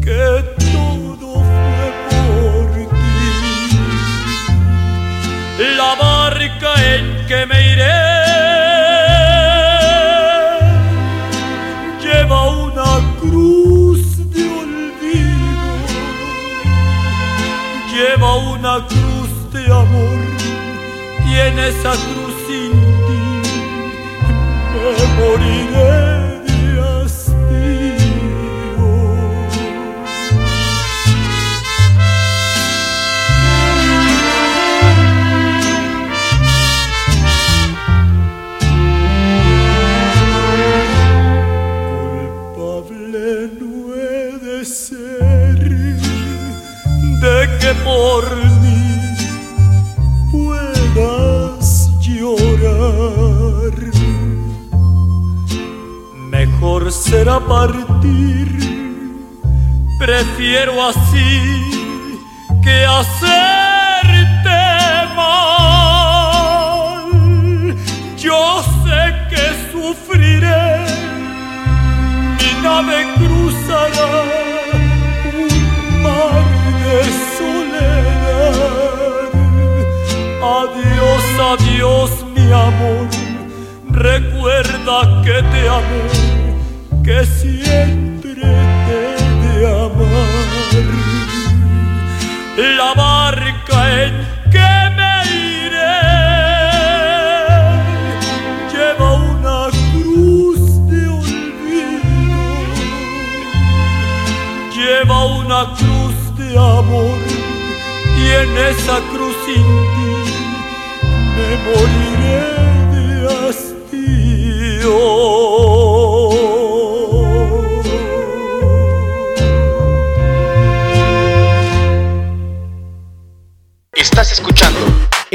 que 0.00 0.44
todo 0.70 1.42
fue 1.50 1.92
por 2.08 2.66
ti. 2.90 3.78
La 5.76 5.94
barca 6.00 6.74
en 6.94 7.26
que 7.26 7.46
me 7.46 7.72
iré 7.72 8.02
lleva 12.02 12.48
una 12.48 12.90
cruz 13.20 14.30
de 14.30 14.42
olvido, 14.62 15.70
lleva 17.92 18.36
una 18.36 18.86
cruz 18.86 19.30
de 19.52 19.64
amor, 19.64 20.20
y 21.26 21.30
en 21.40 21.58
esa 21.58 21.92
cruz 21.92 22.15
partir. 57.46 58.48
Prefiero 59.98 60.86
así 60.88 61.64
que 62.62 62.84
hacerte 62.84 64.60
mal. 65.14 67.00
Yo 68.16 68.62
sé 68.84 69.00
que 69.30 69.44
sufriré, 69.72 70.84
mi 72.38 72.52
nave 72.62 72.98
cruzará 73.14 74.10
un 75.32 75.50
mar 76.02 76.44
de 76.82 76.98
soledad. 77.38 79.30
Adiós, 80.60 81.24
adiós, 81.52 82.10
mi 82.34 82.46
amor, 82.52 83.06
recuerda 83.88 84.96
que 85.24 85.36
te 85.42 85.68
amo 85.68 86.25
que 87.06 87.24
siempre 87.24 88.42
he 88.42 89.14
de 89.42 89.66
amar. 89.68 90.26
La 92.78 92.94
barca 92.94 93.78
en 94.02 94.14
que 94.50 94.72
me 94.96 95.14
iré 95.62 96.02
lleva 98.72 99.08
una 99.34 99.58
cruz 99.92 100.60
de 100.90 101.00
olvido, 101.18 102.44
lleva 104.74 105.26
una 105.26 105.60
cruz 105.78 106.16
de 106.38 106.48
amor 106.58 107.20
y 108.18 108.24
en 108.42 108.50
esa 108.72 108.96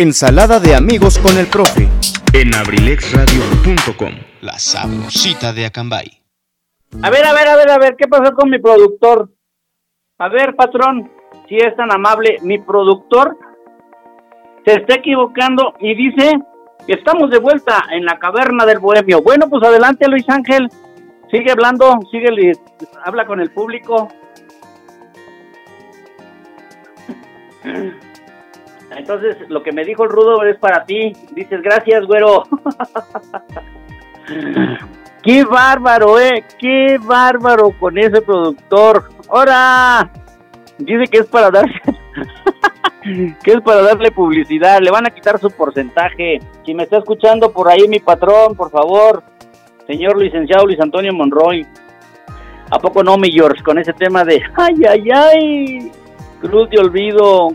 Ensalada 0.02 0.60
de 0.60 0.74
amigos 0.74 1.20
con 1.20 1.38
el 1.38 1.46
profe. 1.46 1.88
En 2.34 2.56
abrilexradio.com. 2.56 4.10
La 4.42 4.58
sabrosita 4.58 5.54
de 5.54 5.68
Acambay. 5.68 6.24
A 7.04 7.12
ver, 7.12 7.24
a 7.24 7.34
ver, 7.34 7.48
a 7.48 7.56
ver, 7.56 7.70
a 7.70 7.78
ver, 7.78 7.96
¿qué 7.96 8.08
pasó 8.08 8.34
con 8.34 8.50
mi 8.50 8.58
productor? 8.58 9.30
A 10.18 10.28
ver, 10.28 10.56
patrón, 10.56 11.12
si 11.48 11.58
es 11.58 11.76
tan 11.76 11.94
amable, 11.94 12.40
mi 12.42 12.58
productor 12.58 13.38
se 14.66 14.74
está 14.74 14.96
equivocando 14.96 15.76
y 15.80 15.94
dice 15.94 16.32
que 16.88 16.94
estamos 16.94 17.30
de 17.30 17.38
vuelta 17.38 17.86
en 17.92 18.04
la 18.04 18.18
caverna 18.18 18.66
del 18.66 18.80
bohemio. 18.80 19.22
Bueno, 19.22 19.50
pues 19.52 19.64
adelante, 19.64 20.08
Luis 20.08 20.28
Ángel. 20.28 20.68
Sigue 21.30 21.52
hablando, 21.52 22.00
sigue, 22.10 22.54
habla 23.06 23.28
con 23.28 23.40
el 23.40 23.52
público. 23.52 24.08
Entonces, 28.96 29.38
lo 29.50 29.64
que 29.64 29.72
me 29.72 29.86
dijo 29.86 30.04
el 30.04 30.10
rudo 30.10 30.44
es 30.44 30.58
para 30.58 30.84
ti. 30.86 31.14
Dices, 31.32 31.62
gracias, 31.62 32.06
güero. 32.06 32.44
Qué 35.24 35.44
bárbaro, 35.44 36.20
eh. 36.20 36.44
Qué 36.60 36.98
bárbaro 37.00 37.72
con 37.80 37.98
ese 37.98 38.22
productor. 38.22 39.10
¡Hora! 39.30 40.12
Dice 40.78 41.06
que 41.10 41.20
es 41.20 41.28
para 41.28 41.52
darse. 41.52 41.80
que 43.44 43.52
es 43.52 43.62
para 43.62 43.82
darle 43.82 44.12
publicidad. 44.12 44.80
Le 44.82 44.92
van 44.92 45.08
a 45.08 45.12
quitar 45.12 45.40
su 45.40 45.50
porcentaje. 45.52 46.40
Si 46.66 46.74
me 46.74 46.84
está 46.84 46.98
escuchando 46.98 47.52
por 47.52 47.70
ahí 47.70 47.88
mi 47.88 48.00
patrón, 48.00 48.56
por 48.56 48.72
favor. 48.72 49.24
Señor 49.88 50.18
licenciado 50.18 50.66
Luis 50.66 50.80
Antonio 50.80 51.14
Monroy. 51.14 51.66
¿A 52.72 52.80
poco 52.80 53.04
no, 53.04 53.18
mi 53.18 53.32
George? 53.32 53.64
Con 53.64 53.78
ese 53.78 53.94
tema 53.94 54.24
de. 54.24 54.42
¡Ay, 54.56 54.76
ay, 54.88 55.12
ay! 55.12 55.92
Cruz 56.40 56.70
de 56.70 56.80
olvido 56.80 57.50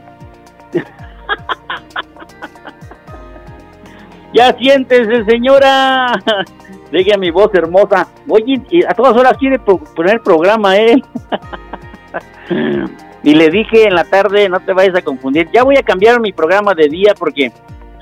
ya 4.32 4.56
siéntese, 4.56 5.24
señora. 5.24 6.12
Deje 6.90 7.18
mi 7.18 7.30
voz 7.30 7.52
hermosa. 7.54 8.08
Oye, 8.28 8.62
a 8.88 8.94
todas 8.94 9.16
horas 9.16 9.36
quiere 9.38 9.58
poner 9.58 10.20
programa 10.20 10.76
él. 10.76 11.04
y 13.22 13.34
le 13.34 13.50
dije 13.50 13.88
en 13.88 13.94
la 13.94 14.04
tarde, 14.04 14.48
no 14.48 14.60
te 14.60 14.72
vayas 14.72 14.94
a 14.94 15.02
confundir, 15.02 15.48
ya 15.52 15.64
voy 15.64 15.76
a 15.76 15.82
cambiar 15.82 16.20
mi 16.20 16.32
programa 16.32 16.74
de 16.74 16.88
día 16.88 17.12
porque 17.18 17.52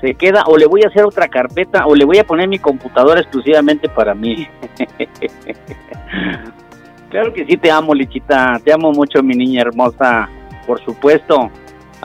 se 0.01 0.13
queda, 0.13 0.43
o 0.45 0.55
le 0.57 0.67
voy 0.67 0.83
a 0.83 0.87
hacer 0.87 1.03
otra 1.03 1.27
carpeta, 1.27 1.87
o 1.87 1.95
le 1.95 2.05
voy 2.05 2.19
a 2.19 2.23
poner 2.25 2.47
mi 2.47 2.59
computadora 2.59 3.21
exclusivamente 3.21 3.89
para 3.89 4.13
mí. 4.13 4.47
claro 7.09 7.33
que 7.33 7.45
sí 7.45 7.57
te 7.57 7.71
amo, 7.71 7.95
Lichita, 7.95 8.59
te 8.63 8.71
amo 8.71 8.91
mucho, 8.91 9.23
mi 9.23 9.33
niña 9.35 9.61
hermosa, 9.61 10.29
por 10.67 10.79
supuesto, 10.83 11.49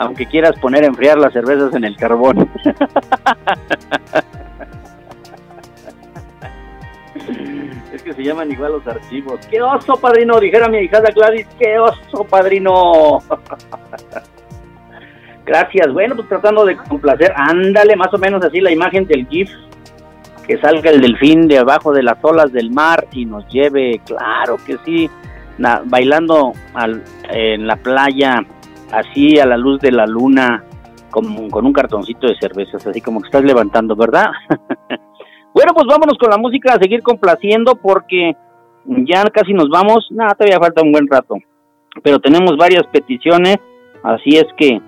aunque 0.01 0.25
quieras 0.25 0.59
poner 0.59 0.83
a 0.83 0.87
enfriar 0.87 1.19
las 1.19 1.31
cervezas 1.31 1.75
en 1.75 1.83
el 1.83 1.95
carbón. 1.95 2.49
es 7.93 8.01
que 8.01 8.13
se 8.13 8.23
llaman 8.23 8.51
igual 8.51 8.71
los 8.73 8.87
archivos. 8.87 9.45
¡Qué 9.47 9.61
oso, 9.61 9.95
padrino! 9.97 10.39
Dijera 10.39 10.67
mi 10.69 10.79
hijada 10.79 11.11
Gladys, 11.15 11.45
¡qué 11.59 11.77
oso, 11.77 12.23
padrino! 12.23 13.19
Gracias. 15.45 15.93
Bueno, 15.93 16.15
pues 16.15 16.27
tratando 16.29 16.65
de 16.65 16.77
complacer, 16.77 17.31
ándale, 17.35 17.95
más 17.95 18.11
o 18.13 18.17
menos 18.17 18.43
así 18.43 18.59
la 18.59 18.71
imagen 18.71 19.05
del 19.05 19.27
GIF, 19.27 19.51
que 20.47 20.57
salga 20.57 20.89
el 20.89 21.01
delfín 21.01 21.47
de 21.47 21.59
abajo 21.59 21.93
de 21.93 22.01
las 22.01 22.17
olas 22.23 22.51
del 22.51 22.71
mar 22.71 23.05
y 23.11 23.25
nos 23.25 23.47
lleve, 23.49 24.01
claro 24.03 24.57
que 24.65 24.79
sí, 24.83 25.07
bailando 25.85 26.53
al, 26.73 27.03
en 27.29 27.67
la 27.67 27.75
playa, 27.75 28.43
así 28.91 29.39
a 29.39 29.45
la 29.45 29.57
luz 29.57 29.79
de 29.79 29.91
la 29.91 30.05
luna, 30.05 30.63
con, 31.09 31.25
un 31.27 31.73
cartoncito 31.73 32.27
de 32.27 32.37
cervezas, 32.39 32.85
así 32.85 33.01
como 33.01 33.21
que 33.21 33.27
estás 33.27 33.43
levantando, 33.43 33.95
¿verdad? 33.95 34.27
bueno, 35.53 35.73
pues 35.73 35.87
vámonos 35.87 36.17
con 36.17 36.29
la 36.29 36.37
música 36.37 36.73
a 36.73 36.79
seguir 36.79 37.01
complaciendo 37.01 37.75
porque 37.75 38.35
ya 38.85 39.23
casi 39.25 39.53
nos 39.53 39.69
vamos, 39.69 40.07
nada, 40.11 40.35
todavía 40.35 40.59
falta 40.59 40.81
un 40.81 40.91
buen 40.91 41.07
rato, 41.07 41.35
pero 42.03 42.19
tenemos 42.19 42.57
varias 42.57 42.85
peticiones, 42.87 43.57
así 44.03 44.37
es 44.37 44.47
que 44.57 44.81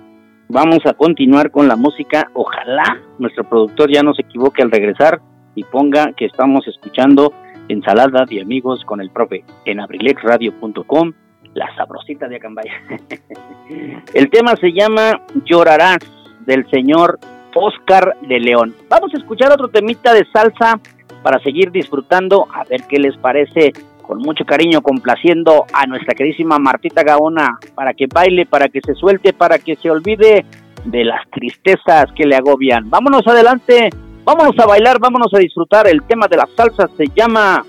Vamos 0.48 0.80
a 0.84 0.92
continuar 0.92 1.50
con 1.50 1.68
la 1.68 1.76
música. 1.76 2.30
Ojalá 2.34 3.00
nuestro 3.18 3.44
productor 3.48 3.90
ya 3.90 4.02
no 4.02 4.12
se 4.12 4.22
equivoque 4.22 4.62
al 4.62 4.70
regresar 4.70 5.20
y 5.54 5.64
ponga 5.64 6.12
que 6.12 6.26
estamos 6.26 6.68
escuchando 6.68 7.32
Ensalada 7.68 8.26
de 8.26 8.42
Amigos 8.42 8.84
con 8.84 9.00
el 9.00 9.10
profe 9.10 9.44
en 9.64 9.80
abrilexradio.com, 9.80 11.12
la 11.54 11.74
sabrosita 11.76 12.28
de 12.28 12.36
Acambaya. 12.36 12.72
el 14.14 14.30
tema 14.30 14.54
se 14.56 14.72
llama 14.72 15.20
Llorarás 15.44 15.98
del 16.46 16.68
señor 16.70 17.18
Oscar 17.54 18.16
de 18.22 18.40
León. 18.40 18.74
Vamos 18.88 19.12
a 19.14 19.18
escuchar 19.18 19.52
otro 19.52 19.68
temita 19.68 20.12
de 20.12 20.24
salsa 20.32 20.80
para 21.22 21.38
seguir 21.38 21.70
disfrutando, 21.70 22.46
a 22.52 22.64
ver 22.64 22.82
qué 22.88 22.98
les 22.98 23.16
parece 23.16 23.72
con 24.02 24.18
mucho 24.18 24.44
cariño 24.44 24.82
complaciendo 24.82 25.64
a 25.72 25.86
nuestra 25.86 26.14
queridísima 26.14 26.58
Martita 26.58 27.02
Gaona 27.02 27.58
para 27.74 27.94
que 27.94 28.06
baile, 28.06 28.44
para 28.44 28.68
que 28.68 28.80
se 28.82 28.94
suelte, 28.94 29.32
para 29.32 29.58
que 29.58 29.76
se 29.76 29.90
olvide 29.90 30.44
de 30.84 31.04
las 31.04 31.26
tristezas 31.30 32.12
que 32.14 32.26
le 32.26 32.36
agobian. 32.36 32.90
Vámonos 32.90 33.26
adelante, 33.26 33.88
vámonos 34.24 34.58
a 34.58 34.66
bailar, 34.66 34.98
vámonos 35.00 35.32
a 35.32 35.38
disfrutar. 35.38 35.86
El 35.86 36.02
tema 36.02 36.28
de 36.28 36.36
la 36.36 36.48
salsa 36.54 36.88
se 36.96 37.06
llama 37.14 37.64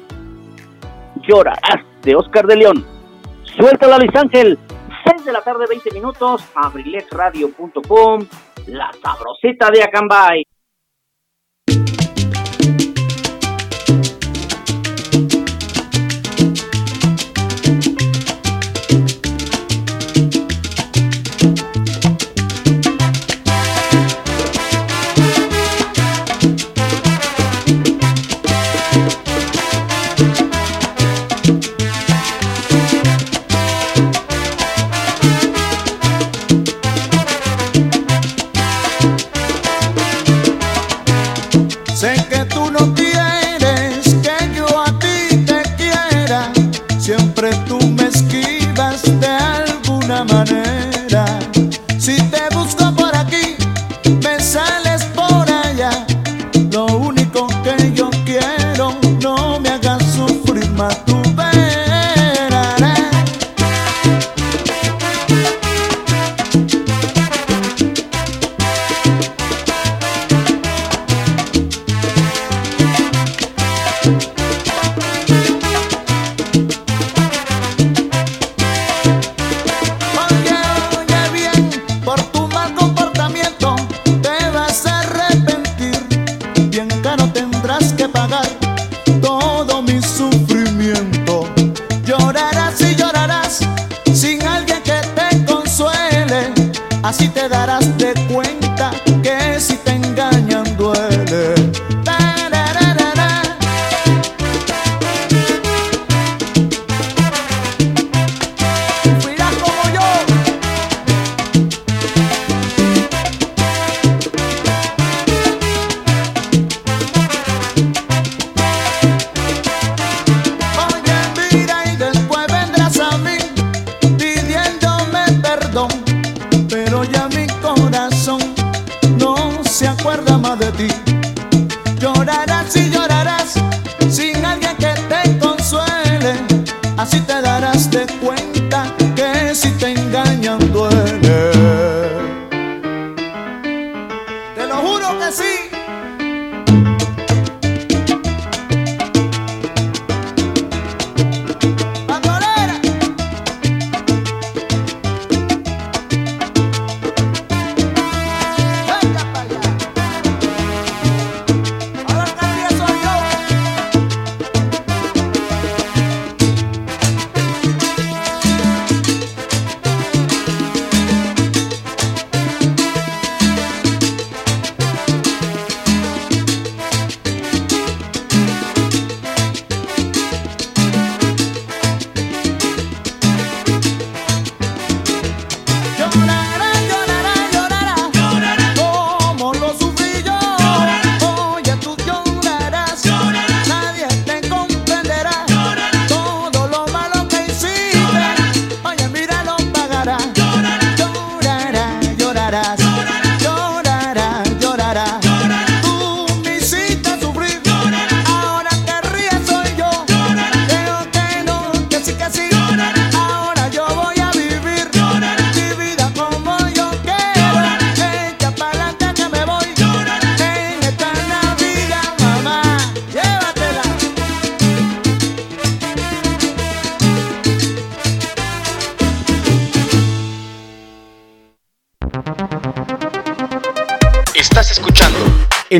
Llorarás 1.25 1.85
de 2.03 2.15
Oscar 2.15 2.45
de 2.45 2.57
León. 2.57 2.94
Suéltala 3.57 3.97
Luis 3.97 4.15
Ángel, 4.15 4.59
6 5.05 5.25
de 5.25 5.31
la 5.31 5.41
tarde, 5.41 5.65
20 5.69 5.91
minutos, 5.93 6.43
abrilexradio.com, 6.55 8.25
la 8.67 8.91
sabrosita 9.01 9.71
de 9.71 9.81
Acambay. 9.81 10.43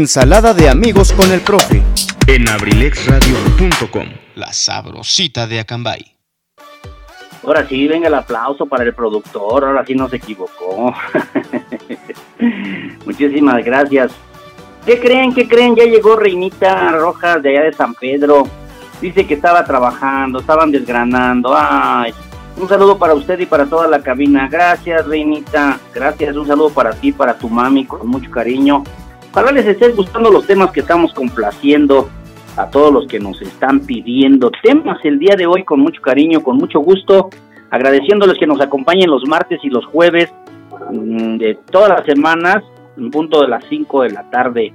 Ensalada 0.06 0.54
de 0.54 0.70
amigos 0.70 1.12
con 1.14 1.32
el 1.32 1.42
profe 1.42 1.82
en 2.28 2.48
abrilexradio.com. 2.48 4.06
La 4.36 4.54
sabrosita 4.54 5.48
de 5.48 5.60
Acambay. 5.60 6.16
Ahora 7.44 7.68
sí, 7.68 7.88
venga 7.88 8.08
el 8.08 8.14
aplauso 8.14 8.68
para 8.68 8.84
el 8.84 8.94
productor, 8.94 9.66
ahora 9.66 9.84
sí 9.84 9.96
no 9.96 10.08
se 10.08 10.18
equivocó. 10.18 10.94
Muchísimas 13.08 13.66
gracias. 13.66 14.12
¿Qué 14.86 15.00
creen? 15.00 15.34
¿Qué 15.34 15.48
creen? 15.48 15.76
Ya 15.76 15.86
llegó 15.86 16.16
Reinita 16.16 16.92
Rojas 16.92 17.42
de 17.42 17.50
allá 17.50 17.64
de 17.64 17.74
San 17.74 17.96
Pedro. 17.96 18.48
Dice 19.02 19.26
que 19.26 19.34
estaba 19.34 19.66
trabajando, 19.66 20.40
estaban 20.40 20.72
desgranando. 20.72 21.56
Ay, 21.58 22.14
un 22.58 22.70
saludo 22.70 23.00
para 23.00 23.16
usted 23.16 23.40
y 23.40 23.48
para 23.48 23.66
toda 23.66 23.88
la 23.88 24.00
cabina. 24.04 24.48
Gracias, 24.52 25.08
Reinita. 25.08 25.80
Gracias. 25.96 26.36
Un 26.36 26.46
saludo 26.46 26.70
para 26.70 26.92
ti, 26.94 27.12
para 27.12 27.36
tu 27.36 27.50
mami, 27.50 27.86
con 27.86 28.08
mucho 28.08 28.30
cariño. 28.30 28.84
Ojalá 29.36 29.52
les 29.52 29.66
estés 29.66 29.94
gustando 29.94 30.32
los 30.32 30.48
temas 30.48 30.72
que 30.72 30.80
estamos 30.80 31.14
complaciendo 31.14 32.08
a 32.56 32.70
todos 32.70 32.94
los 32.94 33.06
que 33.06 33.20
nos 33.20 33.42
están 33.42 33.82
pidiendo 33.82 34.50
temas 34.64 34.98
el 35.04 35.20
día 35.20 35.36
de 35.36 35.46
hoy 35.46 35.66
con 35.66 35.82
mucho 35.82 36.02
cariño, 36.02 36.42
con 36.42 36.56
mucho 36.56 36.80
gusto, 36.80 37.30
agradeciéndoles 37.70 38.38
que 38.38 38.48
nos 38.48 38.62
acompañen 38.62 39.10
los 39.10 39.28
martes 39.28 39.60
y 39.62 39.70
los 39.70 39.86
jueves 39.88 40.34
mm, 40.90 41.36
de 41.36 41.60
todas 41.70 41.90
las 41.90 42.06
semanas, 42.06 42.64
en 42.96 43.12
punto 43.12 43.42
de 43.42 43.50
las 43.50 43.66
5 43.68 44.04
de 44.04 44.10
la 44.12 44.30
tarde. 44.30 44.72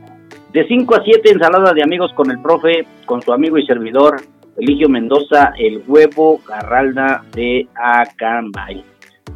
De 0.52 0.68
5 0.68 0.94
a 0.94 1.04
7, 1.04 1.30
ensalada 1.30 1.72
de 1.72 1.82
amigos 1.82 2.12
con 2.12 2.30
el 2.30 2.42
profe, 2.42 2.86
con 3.06 3.22
su 3.22 3.32
amigo 3.32 3.56
y 3.56 3.64
servidor, 3.64 4.20
Eligio 4.58 4.90
Mendoza, 4.90 5.54
el 5.56 5.82
huevo 5.86 6.38
Garralda 6.46 7.24
de 7.32 7.66
Acambay. 7.74 8.84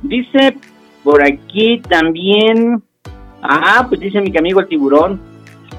Dice 0.03 0.59
por 1.03 1.25
aquí 1.25 1.81
también, 1.89 2.83
ah, 3.45 3.87
pues 3.89 4.01
dice 4.01 4.21
mi 4.21 4.37
amigo 4.37 4.61
el 4.61 4.69
tiburón, 4.69 5.21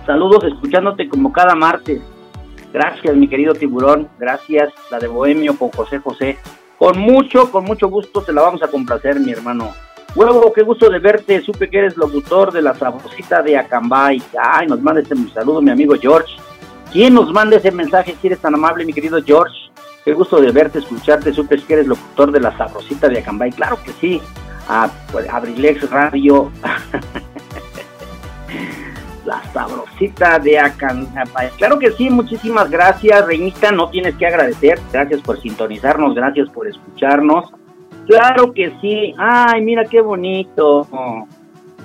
saludos 0.06 0.44
escuchándote 0.44 1.10
como 1.10 1.32
cada 1.32 1.56
martes. 1.56 2.02
Gracias, 2.76 3.16
mi 3.16 3.30
querido 3.30 3.54
tiburón. 3.54 4.10
Gracias, 4.20 4.74
la 4.92 5.00
de 5.00 5.08
Bohemio 5.08 5.58
con 5.58 5.70
José 5.70 6.00
José. 6.00 6.38
Con 6.78 7.00
mucho, 7.00 7.50
con 7.50 7.64
mucho 7.64 7.88
gusto 7.88 8.22
te 8.22 8.34
la 8.34 8.42
vamos 8.42 8.62
a 8.64 8.68
complacer, 8.68 9.18
mi 9.20 9.32
hermano. 9.32 9.74
Huevo, 10.14 10.52
qué 10.54 10.62
gusto 10.62 10.90
de 10.90 11.00
verte. 11.00 11.42
Supe 11.42 11.70
que 11.70 11.78
eres 11.78 11.96
locutor 11.96 12.52
de 12.52 12.62
la 12.62 12.74
sabrosita 12.74 13.42
de 13.42 13.58
Acambay. 13.58 14.22
Ay, 14.38 14.68
nos 14.68 14.82
manda 14.82 15.02
ese 15.02 15.16
saludo, 15.34 15.62
mi 15.62 15.72
amigo 15.72 15.96
George. 16.00 16.36
¿Quién 16.92 17.14
nos 17.14 17.32
manda 17.32 17.56
ese 17.56 17.72
mensaje 17.72 18.16
si 18.20 18.28
eres 18.28 18.40
tan 18.40 18.54
amable, 18.54 18.86
mi 18.86 18.94
querido 18.94 19.22
George? 19.24 19.56
Qué 20.04 20.14
gusto 20.14 20.42
de 20.42 20.52
verte, 20.52 20.80
escucharte. 20.80 21.34
Supe 21.34 21.58
que 21.58 21.74
eres 21.74 21.88
locutor 21.88 22.32
de 22.32 22.42
la 22.42 22.58
sabrosita 22.58 23.08
de 23.08 23.20
Acambay. 23.20 23.52
Claro 23.52 23.78
que 23.84 23.92
sí. 23.94 24.22
A, 24.68 24.90
pues, 25.12 25.30
Abrilex 25.30 25.90
Radio. 25.90 26.52
la 29.26 29.41
sabrosita 29.51 30.39
de 30.39 30.59
Acambay. 30.59 31.49
Claro 31.57 31.80
que 31.80 31.91
sí, 31.91 32.09
muchísimas 32.09 32.69
gracias, 32.69 33.26
Reinita, 33.26 33.72
no 33.72 33.89
tienes 33.89 34.15
que 34.15 34.27
agradecer, 34.27 34.80
gracias 34.91 35.22
por 35.22 35.41
sintonizarnos, 35.41 36.13
gracias 36.15 36.49
por 36.49 36.67
escucharnos. 36.67 37.51
Claro 38.07 38.53
que 38.53 38.72
sí, 38.81 39.13
ay, 39.17 39.61
mira 39.61 39.85
qué 39.85 39.99
bonito. 40.01 40.88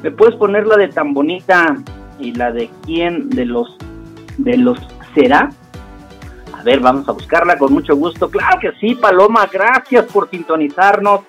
¿Me 0.03 0.11
puedes 0.11 0.37
poner 0.37 0.67
la 0.67 0.77
de 0.77 0.89
tan 0.89 1.15
bonita 1.15 1.77
y 2.19 2.33
la 2.33 2.53
de 2.53 2.71
quién 2.85 3.31
de 3.31 3.47
los 3.47 3.77
de 4.37 4.59
los 4.59 4.79
será? 5.15 5.51
A 6.53 6.63
ver, 6.63 6.81
vamos 6.81 7.09
a 7.09 7.13
buscarla 7.13 7.57
con 7.57 7.73
mucho 7.73 7.97
gusto. 7.97 8.31
Claro 8.31 8.59
que 8.61 8.73
sí, 8.81 8.95
Paloma, 8.95 9.49
gracias 9.51 10.05
por 10.07 10.29
sintonizarnos. 10.29 11.21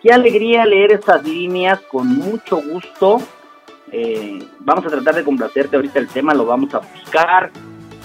Qué 0.00 0.12
alegría 0.12 0.64
leer 0.64 0.92
esas 0.92 1.24
líneas 1.24 1.80
con 1.90 2.06
mucho 2.06 2.60
gusto. 2.62 3.18
Eh, 3.92 4.38
vamos 4.60 4.84
a 4.86 4.88
tratar 4.88 5.14
de 5.14 5.24
complacerte 5.24 5.76
ahorita 5.76 5.98
el 5.98 6.08
tema, 6.08 6.34
lo 6.34 6.46
vamos 6.46 6.74
a 6.74 6.78
buscar. 6.78 7.50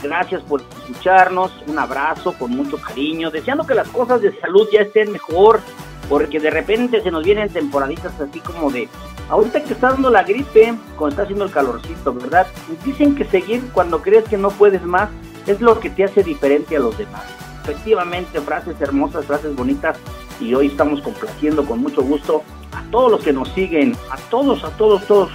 Gracias 0.02 0.42
por 0.44 0.62
escucharnos, 0.62 1.52
un 1.68 1.78
abrazo 1.78 2.34
con 2.34 2.52
mucho 2.52 2.78
cariño, 2.78 3.30
deseando 3.30 3.66
que 3.66 3.76
las 3.76 3.88
cosas 3.90 4.22
de 4.22 4.38
salud 4.40 4.68
ya 4.72 4.82
estén 4.82 5.12
mejor, 5.12 5.62
porque 6.10 6.40
de 6.40 6.50
repente 6.50 7.02
se 7.02 7.12
nos 7.12 7.24
vienen 7.24 7.50
temporaditas 7.50 8.20
así 8.20 8.40
como 8.40 8.72
de, 8.72 8.90
ahorita 9.30 9.64
que 9.64 9.74
está 9.74 9.92
dando 9.92 10.10
la 10.10 10.24
gripe, 10.24 10.74
cuando 10.98 11.10
está 11.10 11.24
haciendo 11.24 11.46
el 11.46 11.52
calorcito, 11.52 12.14
¿verdad? 12.14 12.48
Dicen 12.84 13.16
que 13.16 13.26
seguir 13.26 13.64
cuando 13.74 14.02
crees 14.02 14.28
que 14.28 14.38
no 14.38 14.50
puedes 14.50 14.84
más 14.84 15.10
es 15.46 15.62
lo 15.62 15.80
que 15.80 15.92
te 15.92 16.04
hace 16.04 16.24
diferente 16.24 16.78
a 16.78 16.80
los 16.80 16.98
demás. 16.98 17.24
Efectivamente, 17.64 18.42
frases 18.42 18.82
hermosas, 18.82 19.26
frases 19.26 19.56
bonitas, 19.56 19.98
y 20.40 20.56
hoy 20.56 20.68
estamos 20.68 21.02
complaciendo 21.02 21.64
con 21.64 21.80
mucho 21.80 22.02
gusto 22.02 22.44
a 22.72 22.82
todos 22.90 23.12
los 23.12 23.24
que 23.24 23.32
nos 23.32 23.50
siguen, 23.50 23.96
a 24.10 24.18
todos, 24.30 24.64
a 24.64 24.72
todos, 24.72 25.06
todos 25.06 25.30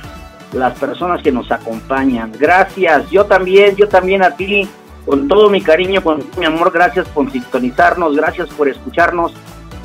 las 0.52 0.78
personas 0.78 1.22
que 1.22 1.32
nos 1.32 1.50
acompañan. 1.50 2.32
Gracias, 2.38 3.10
yo 3.10 3.24
también, 3.26 3.76
yo 3.76 3.88
también 3.88 4.22
a 4.22 4.30
ti, 4.30 4.68
con 5.04 5.28
todo 5.28 5.50
mi 5.50 5.60
cariño, 5.60 6.02
con 6.02 6.24
mi 6.38 6.44
amor, 6.44 6.70
gracias 6.72 7.08
por 7.08 7.30
sintonizarnos, 7.30 8.16
gracias 8.16 8.48
por 8.50 8.68
escucharnos 8.68 9.32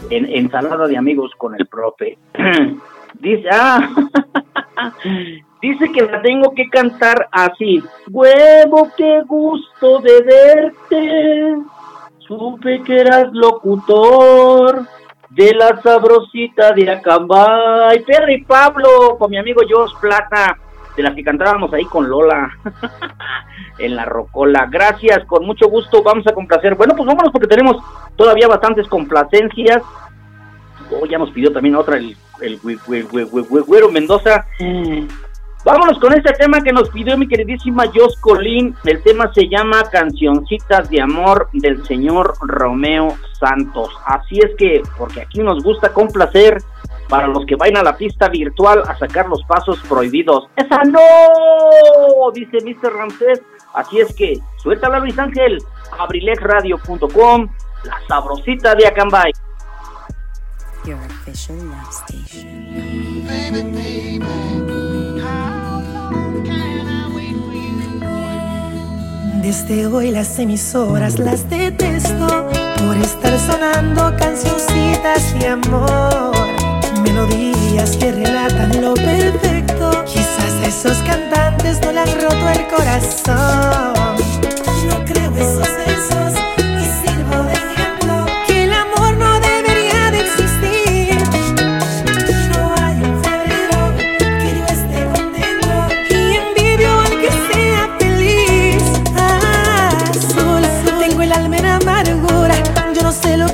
en 0.10 0.26
Ensalada 0.26 0.88
de 0.88 0.98
Amigos 0.98 1.32
con 1.38 1.56
el 1.56 1.68
Profe. 1.68 2.18
dice, 3.20 3.50
ah, 3.52 3.90
dice 5.62 5.92
que 5.92 6.02
la 6.04 6.22
tengo 6.22 6.54
que 6.54 6.68
cantar 6.70 7.28
así. 7.32 7.82
Huevo, 8.10 8.90
qué 8.98 9.22
gusto 9.28 10.00
de 10.00 10.22
verte. 10.22 11.56
Supe 12.28 12.82
que 12.84 13.00
eras 13.02 13.28
locutor 13.34 14.88
de 15.32 15.54
la 15.54 15.82
sabrosita 15.82 16.74
de 16.74 16.92
Acambay. 16.92 18.04
Pedro 18.04 18.32
y 18.32 18.44
Pablo, 18.44 19.18
con 19.18 19.32
mi 19.32 19.38
amigo 19.38 19.62
Jos 19.68 19.96
Plata, 19.96 20.58
de 20.96 21.04
las 21.04 21.16
que 21.16 21.24
cantábamos 21.24 21.74
ahí 21.74 21.86
con 21.86 22.10
Lola 22.10 22.52
en 23.78 23.96
la 23.96 24.06
Rocola. 24.06 24.68
Gracias, 24.70 25.26
con 25.26 25.46
mucho 25.46 25.68
gusto, 25.70 26.04
vamos 26.04 26.28
a 26.28 26.34
complacer. 26.34 26.76
Bueno, 26.76 26.96
pues 26.96 27.08
vámonos 27.08 27.32
porque 27.32 27.48
tenemos 27.48 27.78
todavía 28.16 28.48
bastantes 28.48 28.88
complacencias. 28.88 29.82
Oh, 30.92 31.06
ya 31.06 31.18
nos 31.18 31.32
pidió 31.32 31.54
también 31.54 31.76
otra 31.76 31.98
el, 31.98 32.18
el, 32.42 32.60
Güero 32.60 33.90
Mendoza. 33.90 34.46
Vámonos 35.64 36.00
con 36.00 36.12
este 36.14 36.34
tema 36.34 36.62
que 36.62 36.74
nos 36.74 36.90
pidió 36.90 37.16
mi 37.18 37.28
queridísima 37.28 37.84
Jos 37.94 38.18
Colín. 38.20 38.76
El 38.84 39.04
tema 39.04 39.32
se 39.32 39.48
llama 39.48 39.84
Cancioncitas 39.92 40.90
de 40.90 41.02
Amor 41.02 41.50
del 41.54 41.86
señor 41.86 42.34
Romeo 42.42 43.16
Santos. 43.40 43.90
Así 44.06 44.40
es 44.40 44.56
que, 44.58 44.82
porque 44.98 45.22
aquí 45.22 45.40
nos 45.40 45.64
gusta 45.64 45.94
complacer 45.94 46.58
para 47.10 47.28
los 47.28 47.46
que 47.46 47.56
vayan 47.56 47.78
a 47.78 47.84
la 47.84 47.96
pista 47.96 48.28
virtual 48.30 48.82
a 48.88 48.98
sacar 48.98 49.30
los 49.30 49.44
pasos 49.44 49.80
prohibidos. 49.88 50.50
¡Esa 50.56 50.82
no! 50.84 52.32
Dice 52.34 52.58
Mr. 52.64 52.92
Ramsés. 52.94 53.42
Así 53.76 54.00
es 54.00 54.16
que, 54.16 54.40
suéltala 54.58 55.00
Luis 55.00 55.18
Ángel, 55.20 55.60
abrilexradio.com, 56.00 57.48
la 57.84 58.02
sabrosita 58.08 58.74
de 58.74 58.88
Acambay. 58.88 59.32
Your 60.86 60.98
official 61.06 61.58
love 61.58 61.92
station. 61.92 62.50
Desde 69.42 69.88
hoy 69.88 70.12
las 70.12 70.38
emisoras 70.38 71.18
las 71.18 71.50
detesto 71.50 72.48
por 72.78 72.96
estar 72.98 73.40
sonando 73.40 74.16
cancioncitas 74.16 75.34
de 75.40 75.48
amor, 75.48 76.32
melodías 77.02 77.98
que 77.98 78.12
relatan 78.12 78.82
lo 78.82 78.94
perfecto. 78.94 80.04
Quizás 80.06 80.54
a 80.64 80.68
esos 80.68 80.98
cantantes 81.00 81.82
no 81.82 81.92
le 81.92 82.00
han 82.02 82.22
roto 82.22 82.50
el 82.50 82.68
corazón. 82.68 84.01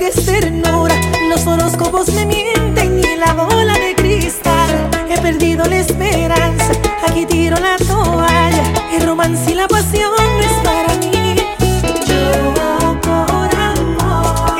Es 0.08 0.26
ternura. 0.26 0.96
Los 1.30 1.46
horóscopos 1.46 2.14
me 2.14 2.26
mienten 2.26 3.00
y 3.00 3.16
la 3.18 3.34
bola 3.34 3.74
de 3.74 3.96
cristal. 3.96 4.90
He 5.10 5.18
perdido 5.20 5.66
la 5.66 5.78
esperanza. 5.78 6.72
Aquí 7.08 7.26
tiro 7.26 7.58
la 7.60 7.76
toalla. 7.78 8.64
El 8.94 9.06
romance 9.06 9.52
y 9.52 9.56
la 9.56 9.68
pasión 9.68 10.14
es 10.40 10.54
para 10.64 10.94
mí. 10.96 11.36
Yo 12.08 12.54
por 13.02 13.50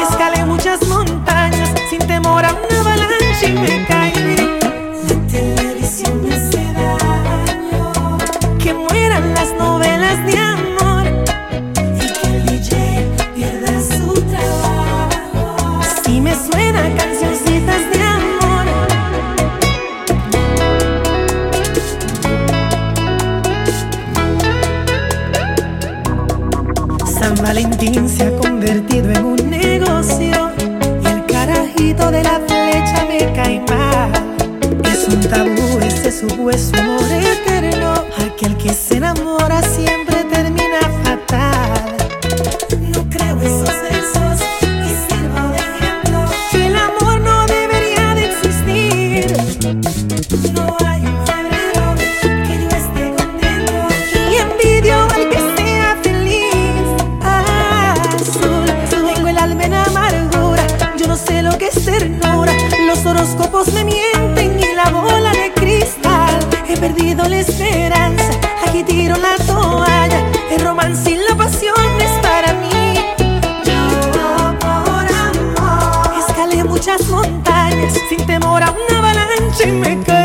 escalé 0.02 0.46
muchas 0.46 0.86
montañas 0.88 1.70
sin 1.90 2.00
temor 2.00 2.44
a 2.46 2.54
una 2.54 2.80
avalancha 2.80 3.48
y 3.48 3.54
me 3.54 3.86
caí. 3.86 4.07
suena 16.52 16.84
cancioncitas 16.96 17.82
de 17.92 18.02
amor. 18.02 18.66
San 27.20 27.36
Valentín 27.36 28.08
se 28.10 28.24
ha 28.24 28.36
convertido 28.38 29.12
en 29.12 29.26
un 29.26 29.50
negocio 29.50 30.52
y 31.04 31.08
el 31.08 31.26
carajito 31.26 32.12
de 32.12 32.24
la 32.24 32.40
flecha 32.48 33.06
me 33.08 33.34
cae 33.34 33.64
mal. 33.70 34.12
Es 34.84 35.08
un 35.08 35.22
tabú, 35.22 35.80
ese 35.82 36.12
su 36.12 36.50
es 36.50 36.70
su 36.70 36.80
amor 36.80 37.12
eterno. 37.12 37.94
Aquel 38.26 38.56
que 38.58 38.74
se 38.74 38.98
enamora 38.98 39.62
siempre 39.64 40.24
termina 40.26 40.87
avalancha 79.58 79.68
y 79.68 79.72
me 79.72 80.04
caí. 80.04 80.17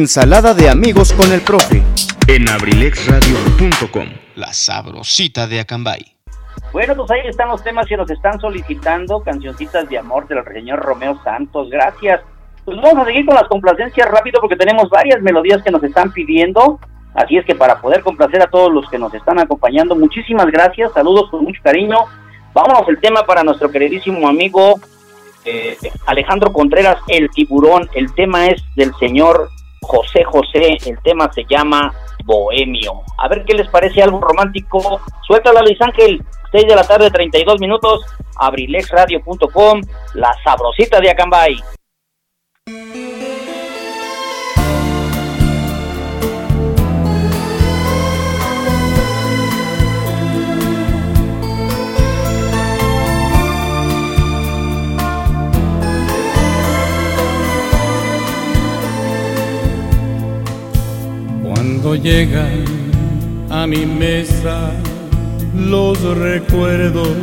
Ensalada 0.00 0.54
de 0.54 0.70
amigos 0.70 1.12
con 1.12 1.30
el 1.30 1.42
profe 1.42 1.82
en 2.26 2.48
abrilexradio.com. 2.48 4.08
La 4.34 4.50
sabrosita 4.54 5.46
de 5.46 5.60
Acambay. 5.60 6.16
Bueno, 6.72 6.96
pues 6.96 7.10
ahí 7.10 7.20
están 7.28 7.50
los 7.50 7.62
temas 7.62 7.86
que 7.86 7.98
nos 7.98 8.10
están 8.10 8.40
solicitando, 8.40 9.20
cancioncitas 9.20 9.86
de 9.90 9.98
amor 9.98 10.26
del 10.26 10.42
señor 10.54 10.78
Romeo 10.78 11.20
Santos, 11.22 11.68
gracias. 11.68 12.22
Pues 12.64 12.78
vamos 12.78 13.02
a 13.02 13.04
seguir 13.04 13.26
con 13.26 13.34
las 13.34 13.46
complacencias 13.46 14.10
rápido 14.10 14.40
porque 14.40 14.56
tenemos 14.56 14.88
varias 14.88 15.20
melodías 15.20 15.62
que 15.62 15.70
nos 15.70 15.84
están 15.84 16.10
pidiendo, 16.12 16.80
así 17.12 17.36
es 17.36 17.44
que 17.44 17.54
para 17.54 17.78
poder 17.82 18.00
complacer 18.02 18.40
a 18.40 18.48
todos 18.48 18.72
los 18.72 18.88
que 18.88 18.98
nos 18.98 19.12
están 19.12 19.38
acompañando, 19.38 19.94
muchísimas 19.94 20.46
gracias, 20.46 20.94
saludos 20.94 21.28
con 21.30 21.44
mucho 21.44 21.60
cariño. 21.62 21.98
Vámonos 22.54 22.88
el 22.88 22.98
tema 23.00 23.26
para 23.26 23.44
nuestro 23.44 23.70
queridísimo 23.70 24.26
amigo 24.26 24.80
eh, 25.44 25.76
Alejandro 26.06 26.54
Contreras, 26.54 26.96
El 27.08 27.28
Tiburón, 27.28 27.90
el 27.94 28.14
tema 28.14 28.46
es 28.46 28.62
del 28.76 28.94
señor 28.94 29.50
José 29.80 30.24
José, 30.24 30.78
el 30.86 30.98
tema 31.02 31.32
se 31.32 31.44
llama 31.48 31.92
Bohemio. 32.24 33.02
A 33.18 33.28
ver 33.28 33.44
qué 33.44 33.54
les 33.54 33.68
parece 33.68 34.02
algo 34.02 34.20
romántico. 34.20 35.00
Suéltala 35.26 35.62
Luis 35.62 35.80
Ángel, 35.80 36.22
6 36.52 36.66
de 36.66 36.76
la 36.76 36.84
tarde, 36.84 37.10
32 37.10 37.60
minutos, 37.60 38.04
abrilexradio.com, 38.36 39.80
la 40.14 40.34
sabrosita 40.44 41.00
de 41.00 41.10
Acambay. 41.10 41.56
Cuando 61.82 61.96
llegan 61.96 62.64
a 63.48 63.66
mi 63.66 63.86
mesa 63.86 64.70
los 65.54 65.98
recuerdos, 66.02 67.16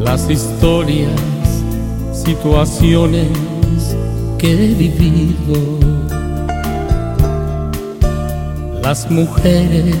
las 0.00 0.28
historias, 0.28 1.12
situaciones 2.12 3.28
que 4.36 4.50
he 4.50 4.74
vivido, 4.74 5.78
las 8.82 9.08
mujeres 9.08 9.94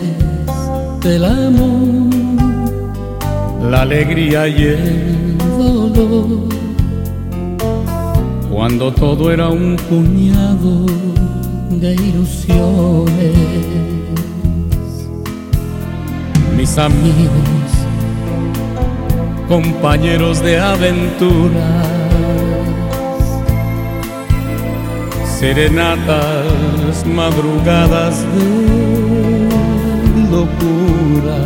del 1.04 1.24
amor, 1.24 2.14
la 3.70 3.82
alegría 3.82 4.48
y 4.48 4.60
el 4.60 5.38
dolor 5.38 6.54
cuando 8.50 8.92
todo 8.92 9.30
era 9.30 9.48
un 9.48 9.76
puñado 9.76 10.86
de 11.80 11.94
ilusiones. 11.94 13.34
Mis 16.56 16.78
amigos, 16.78 17.70
compañeros 19.48 20.42
de 20.42 20.58
aventuras, 20.58 21.86
serenatas, 25.38 27.04
madrugadas 27.06 28.24
de 28.34 28.68
locura. 30.30 31.38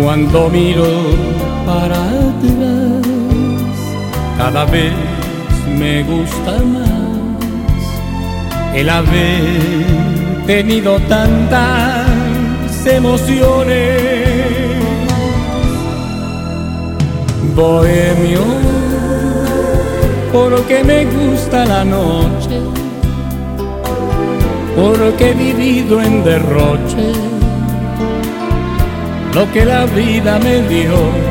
Cuando 0.00 0.48
miro 0.50 0.86
para 1.66 1.96
atrás, 1.96 3.06
cada 4.38 4.64
vez 4.64 4.94
me 5.78 6.02
gusta 6.04 6.52
más 6.64 6.89
el 8.74 8.88
haber 8.88 10.46
tenido 10.46 10.98
tantas 11.00 12.06
emociones. 12.86 14.00
Bohemio, 17.54 18.40
porque 20.32 20.84
me 20.84 21.04
gusta 21.04 21.66
la 21.66 21.84
noche, 21.84 22.60
porque 24.76 25.30
he 25.30 25.34
vivido 25.34 26.00
en 26.00 26.24
derroche 26.24 27.12
lo 29.34 29.50
que 29.52 29.64
la 29.64 29.84
vida 29.86 30.38
me 30.38 30.62
dio 30.62 31.30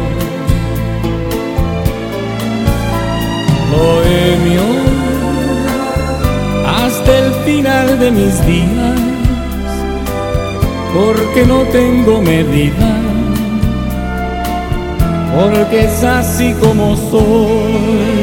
final 7.45 7.99
de 7.99 8.11
mis 8.11 8.45
días, 8.45 8.99
porque 10.93 11.45
no 11.45 11.63
tengo 11.65 12.21
medida, 12.21 12.91
porque 15.35 15.85
es 15.85 16.03
así 16.03 16.53
como 16.61 16.95
soy. 16.95 18.18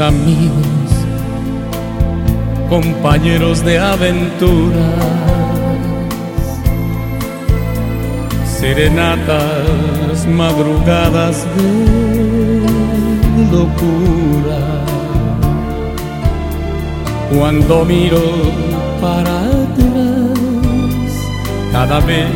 Amigos, 0.00 0.90
compañeros 2.68 3.64
de 3.64 3.78
aventuras, 3.78 4.78
serenatas, 8.58 10.26
madrugadas 10.26 11.44
de 11.56 12.62
locura. 13.50 14.84
Cuando 17.34 17.84
miro 17.84 18.22
para 19.00 19.40
atrás, 19.40 21.10
cada 21.72 22.00
vez 22.00 22.28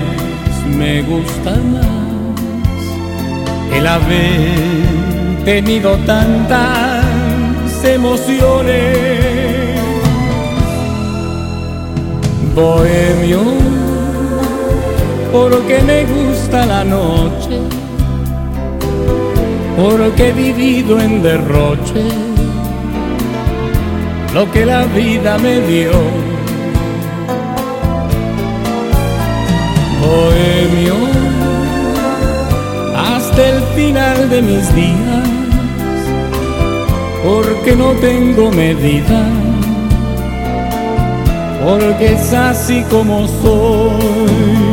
me 0.76 1.02
gusta 1.02 1.50
más 1.50 1.86
el 3.72 3.86
haber 3.86 5.44
tenido 5.44 5.96
tantas 6.06 6.91
emociones. 7.84 9.78
Bohemio, 12.54 13.40
porque 15.32 15.80
me 15.80 16.04
gusta 16.04 16.66
la 16.66 16.84
noche, 16.84 17.60
porque 19.76 20.28
he 20.28 20.32
vivido 20.32 21.00
en 21.00 21.22
derroche 21.22 22.04
lo 24.34 24.50
que 24.50 24.66
la 24.66 24.84
vida 24.84 25.38
me 25.38 25.60
dio. 25.60 25.92
Bohemio, 30.00 30.94
hasta 32.96 33.48
el 33.48 33.62
final 33.74 34.28
de 34.28 34.42
mis 34.42 34.74
días 34.74 35.01
porque 37.22 37.76
no 37.76 37.92
tengo 37.94 38.50
medida, 38.50 39.24
porque 41.64 42.14
es 42.14 42.32
así 42.32 42.82
como 42.90 43.28
soy. 43.28 44.71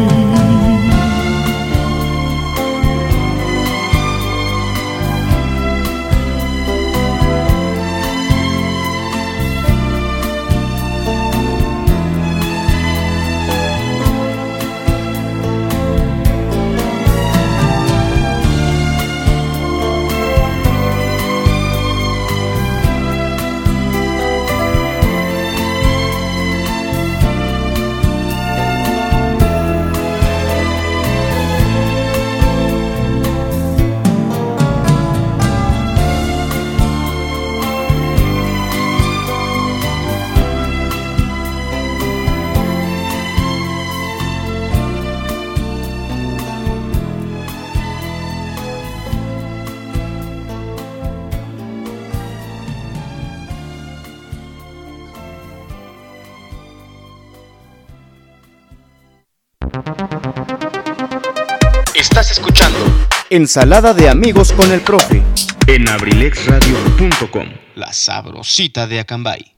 Ensalada 63.31 63.93
de 63.93 64.09
amigos 64.09 64.51
con 64.51 64.71
el 64.71 64.81
profe. 64.81 65.21
En 65.67 65.87
abrilexradio.com. 65.87 67.45
La 67.75 67.93
sabrosita 67.93 68.87
de 68.87 69.01
Acambay. 69.01 69.53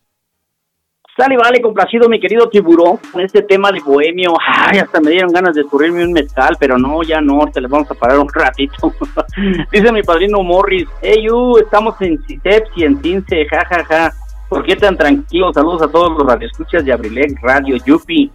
Sale, 1.15 1.37
vale, 1.37 1.61
complacido 1.61 2.09
mi 2.09 2.19
querido 2.19 2.49
tiburón 2.49 2.99
con 3.13 3.21
este 3.21 3.43
tema 3.43 3.71
de 3.71 3.79
bohemio. 3.79 4.33
Ay, 4.45 4.79
hasta 4.79 4.99
me 4.99 5.11
dieron 5.11 5.31
ganas 5.31 5.55
de 5.55 5.61
escurrirme 5.61 6.03
un 6.03 6.11
mezcal, 6.11 6.57
pero 6.59 6.77
no, 6.77 7.01
ya 7.03 7.21
no, 7.21 7.45
te 7.45 7.61
le 7.61 7.69
vamos 7.69 7.89
a 7.89 7.93
parar 7.93 8.19
un 8.19 8.27
ratito. 8.27 8.93
Dice 9.71 9.89
mi 9.93 10.03
padrino 10.03 10.43
Morris, 10.43 10.89
hey, 11.01 11.23
you, 11.23 11.57
estamos 11.57 11.95
en 12.01 12.21
CITEPS 12.25 12.71
y 12.75 12.83
en 12.83 13.01
CINCE, 13.01 13.45
jajaja. 13.45 13.85
Ja, 13.85 14.09
ja. 14.09 14.13
¿Por 14.49 14.65
qué 14.65 14.75
tan 14.75 14.97
tranquilo? 14.97 15.53
Saludos 15.53 15.83
a 15.83 15.87
todos 15.87 16.11
los 16.17 16.27
radioescuchas 16.27 16.83
de 16.83 16.91
Abrilex 16.91 17.41
Radio, 17.41 17.77
Yupi. 17.85 18.29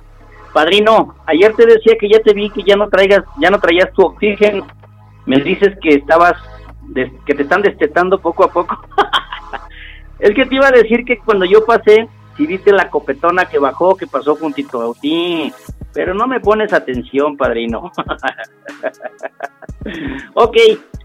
Padrino, 0.55 1.15
ayer 1.27 1.53
te 1.53 1.67
decía 1.67 1.93
que 2.01 2.09
ya 2.09 2.21
te 2.21 2.33
vi 2.33 2.49
que 2.49 2.63
ya 2.63 2.77
no 2.77 2.89
traigas, 2.89 3.23
ya 3.39 3.51
no 3.51 3.61
traías 3.61 3.93
tu 3.93 4.01
oxígeno 4.01 4.67
me 5.27 5.41
dices 5.41 5.77
que 5.83 5.97
estabas, 5.97 6.35
que 6.95 7.35
te 7.35 7.43
están 7.43 7.63
destetando 7.63 8.21
poco 8.21 8.45
a 8.45 8.53
poco. 8.53 8.81
es 10.19 10.35
que 10.35 10.47
te 10.47 10.55
iba 10.55 10.69
a 10.69 10.73
decir 10.73 11.05
que 11.05 11.19
cuando 11.19 11.45
yo 11.45 11.65
pasé, 11.65 12.09
si 12.37 12.47
viste 12.47 12.73
la 12.73 12.89
copetona 12.91 13.47
que 13.47 13.59
bajó, 13.59 13.97
que 13.97 14.07
pasó 14.07 14.37
juntito 14.37 14.91
a 14.91 14.95
ti, 15.01 15.53
pero 15.93 16.15
no 16.15 16.27
me 16.27 16.41
pones 16.41 16.73
atención, 16.73 17.37
padrino. 17.37 17.91
ok, 20.35 20.57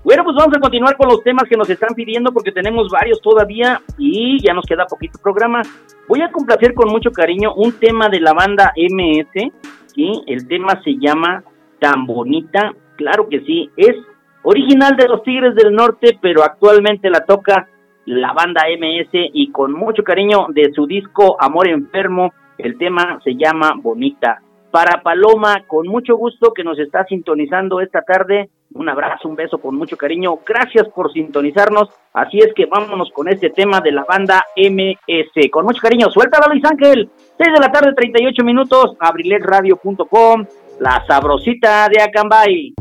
bueno, 0.03 0.23
pues 0.23 0.35
vamos 0.35 0.55
a 0.55 0.59
continuar 0.59 0.97
con 0.97 1.07
los 1.07 1.23
temas 1.23 1.45
que 1.47 1.55
nos 1.55 1.69
están 1.69 1.95
pidiendo 1.95 2.31
porque 2.31 2.51
tenemos 2.51 2.89
varios 2.89 3.21
todavía 3.21 3.81
y 3.97 4.41
ya 4.45 4.53
nos 4.53 4.65
queda 4.65 4.85
poquito 4.85 5.19
programa. 5.21 5.61
Voy 6.07 6.21
a 6.21 6.31
complacer 6.31 6.73
con 6.73 6.89
mucho 6.89 7.11
cariño 7.11 7.53
un 7.55 7.71
tema 7.73 8.09
de 8.09 8.19
la 8.19 8.33
banda 8.33 8.73
MS, 8.75 9.51
¿sí? 9.95 10.23
El 10.27 10.47
tema 10.47 10.81
se 10.83 10.97
llama 10.97 11.43
Tan 11.79 12.05
Bonita, 12.05 12.73
claro 12.97 13.29
que 13.29 13.39
sí, 13.41 13.69
es 13.77 13.95
original 14.43 14.95
de 14.95 15.07
los 15.07 15.23
Tigres 15.23 15.55
del 15.55 15.73
Norte, 15.73 16.17
pero 16.21 16.43
actualmente 16.43 17.09
la 17.09 17.25
toca 17.25 17.67
la 18.05 18.33
banda 18.33 18.63
MS 18.77 19.09
y 19.11 19.51
con 19.51 19.73
mucho 19.73 20.03
cariño 20.03 20.47
de 20.49 20.71
su 20.73 20.87
disco 20.87 21.37
Amor 21.39 21.67
Enfermo, 21.67 22.33
el 22.57 22.77
tema 22.77 23.19
se 23.23 23.35
llama 23.35 23.73
Bonita. 23.81 24.41
Para 24.71 25.01
Paloma, 25.01 25.63
con 25.67 25.87
mucho 25.87 26.15
gusto 26.15 26.53
que 26.53 26.63
nos 26.63 26.79
está 26.79 27.03
sintonizando 27.05 27.81
esta 27.81 28.01
tarde, 28.01 28.49
un 28.73 28.87
abrazo, 28.87 29.27
un 29.27 29.35
beso 29.35 29.57
con 29.57 29.75
mucho 29.75 29.97
cariño, 29.97 30.39
gracias 30.45 30.87
por 30.87 31.11
sintonizarnos, 31.11 31.89
así 32.13 32.39
es 32.39 32.53
que 32.55 32.67
vámonos 32.67 33.11
con 33.11 33.27
este 33.27 33.49
tema 33.49 33.81
de 33.81 33.91
la 33.91 34.05
banda 34.05 34.45
MS, 34.55 35.49
con 35.51 35.65
mucho 35.65 35.81
cariño, 35.81 36.09
suéltalo 36.09 36.47
Luis 36.53 36.63
Ángel, 36.63 37.09
6 37.37 37.53
de 37.53 37.59
la 37.59 37.71
tarde, 37.71 37.93
38 37.93 38.43
minutos, 38.45 38.95
abriletradio.com, 38.97 40.45
la 40.79 41.05
sabrosita 41.05 41.89
de 41.89 42.01
Acambay. 42.01 42.73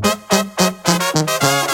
Thank 1.12 1.64
you. 1.64 1.69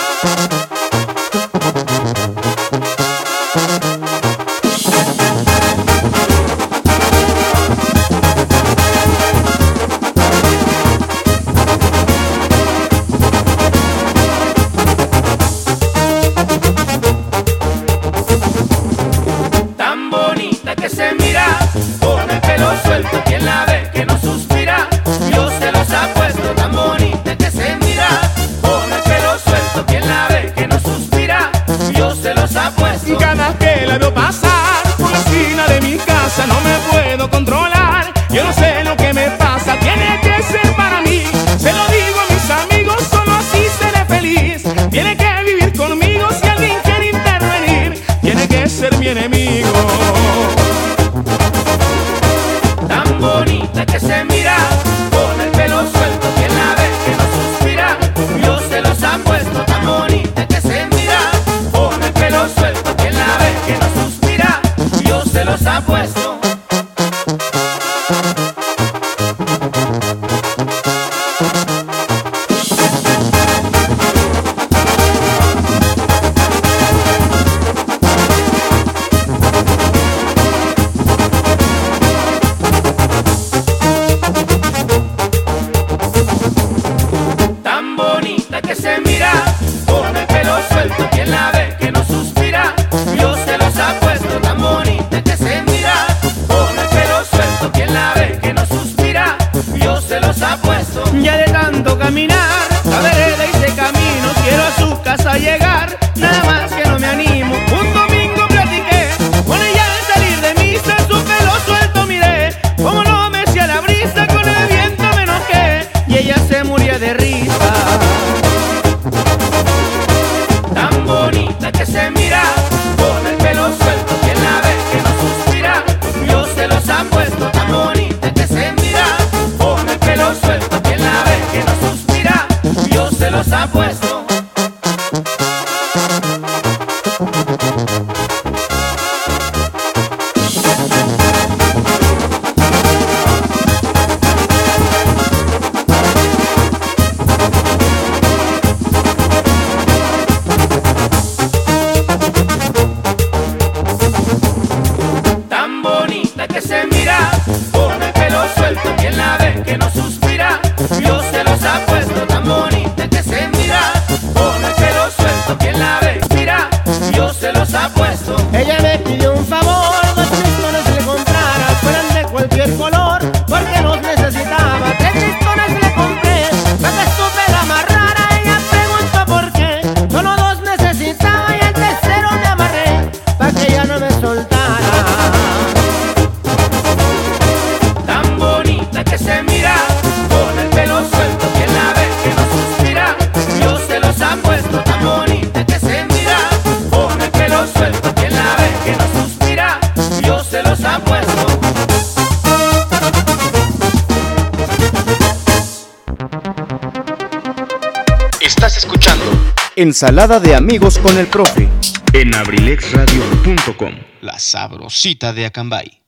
Ensalada 209.97 210.39
de 210.41 210.55
amigos 210.55 210.99
con 210.99 211.17
el 211.17 211.27
profe 211.27 211.67
en 212.13 212.35
abrilexradio.com. 212.35 213.95
La 214.21 214.39
sabrosita 214.39 215.33
de 215.33 215.47
Acambay. 215.47 216.03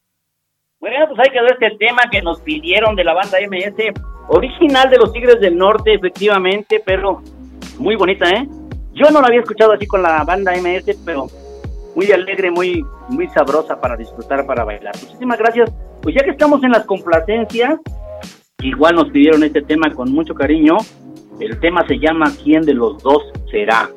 Bueno, 0.78 1.06
pues 1.09 1.19
ahí 1.20 1.32
quedó 1.32 1.47
este 1.47 1.70
tema 1.78 2.02
que 2.12 2.20
nos 2.20 2.39
pidieron 2.43 2.94
de 2.97 3.05
la 3.05 3.15
banda 3.15 3.39
MS, 3.40 3.98
original 4.28 4.90
de 4.90 4.98
los 4.98 5.10
Tigres 5.10 5.40
del 5.40 5.56
Norte, 5.56 5.94
efectivamente, 5.94 6.82
pero 6.85 7.23
muy 7.78 7.97
bonita, 7.97 8.28
¿eh? 8.28 8.47
Yo 8.93 9.10
no 9.10 9.23
la 9.23 9.28
había 9.28 9.40
escuchado 9.40 9.73
así 9.73 9.86
con 9.86 10.02
la 10.02 10.23
banda 10.23 10.52
MS, 10.52 10.94
pero 11.06 11.28
muy 11.97 12.12
alegre, 12.12 12.51
muy, 12.51 12.85
muy 13.09 13.27
sabrosa 13.28 13.81
para 13.81 13.97
disfrutar, 13.97 14.44
para 14.44 14.65
bailar. 14.65 14.94
Muchísimas 15.01 15.39
gracias. 15.39 15.73
Pues 16.02 16.15
ya 16.15 16.23
que 16.23 16.32
estamos 16.32 16.62
en 16.62 16.73
las 16.73 16.85
complacencias, 16.85 17.81
igual 18.60 18.97
nos 18.97 19.09
pidieron 19.09 19.44
este 19.44 19.62
tema 19.62 19.90
con 19.94 20.12
mucho 20.12 20.35
cariño. 20.35 20.77
El 21.40 21.59
tema 21.59 21.86
se 21.86 21.98
llama 21.98 22.31
¿Quién 22.44 22.60
de 22.66 22.74
los 22.74 23.02
dos 23.02 23.23
será? 23.50 23.88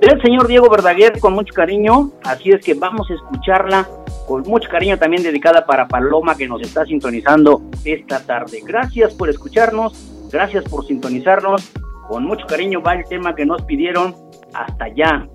Del 0.00 0.20
señor 0.22 0.46
Diego 0.46 0.70
Verdaguer 0.70 1.18
con 1.18 1.32
mucho 1.32 1.52
cariño, 1.52 2.12
así 2.22 2.50
es 2.50 2.64
que 2.64 2.74
vamos 2.74 3.10
a 3.10 3.14
escucharla 3.14 3.88
con 4.28 4.42
mucho 4.42 4.68
cariño 4.68 4.96
también 4.98 5.22
dedicada 5.22 5.66
para 5.66 5.88
Paloma 5.88 6.36
que 6.36 6.46
nos 6.46 6.62
está 6.62 6.84
sintonizando 6.84 7.62
esta 7.84 8.24
tarde. 8.24 8.60
Gracias 8.64 9.14
por 9.14 9.28
escucharnos, 9.28 10.28
gracias 10.30 10.64
por 10.64 10.86
sintonizarnos. 10.86 11.72
Con 12.08 12.24
mucho 12.24 12.46
cariño 12.46 12.80
va 12.80 12.94
el 12.94 13.04
tema 13.08 13.34
que 13.34 13.44
nos 13.44 13.62
pidieron 13.62 14.14
hasta 14.54 14.84
allá, 14.84 15.26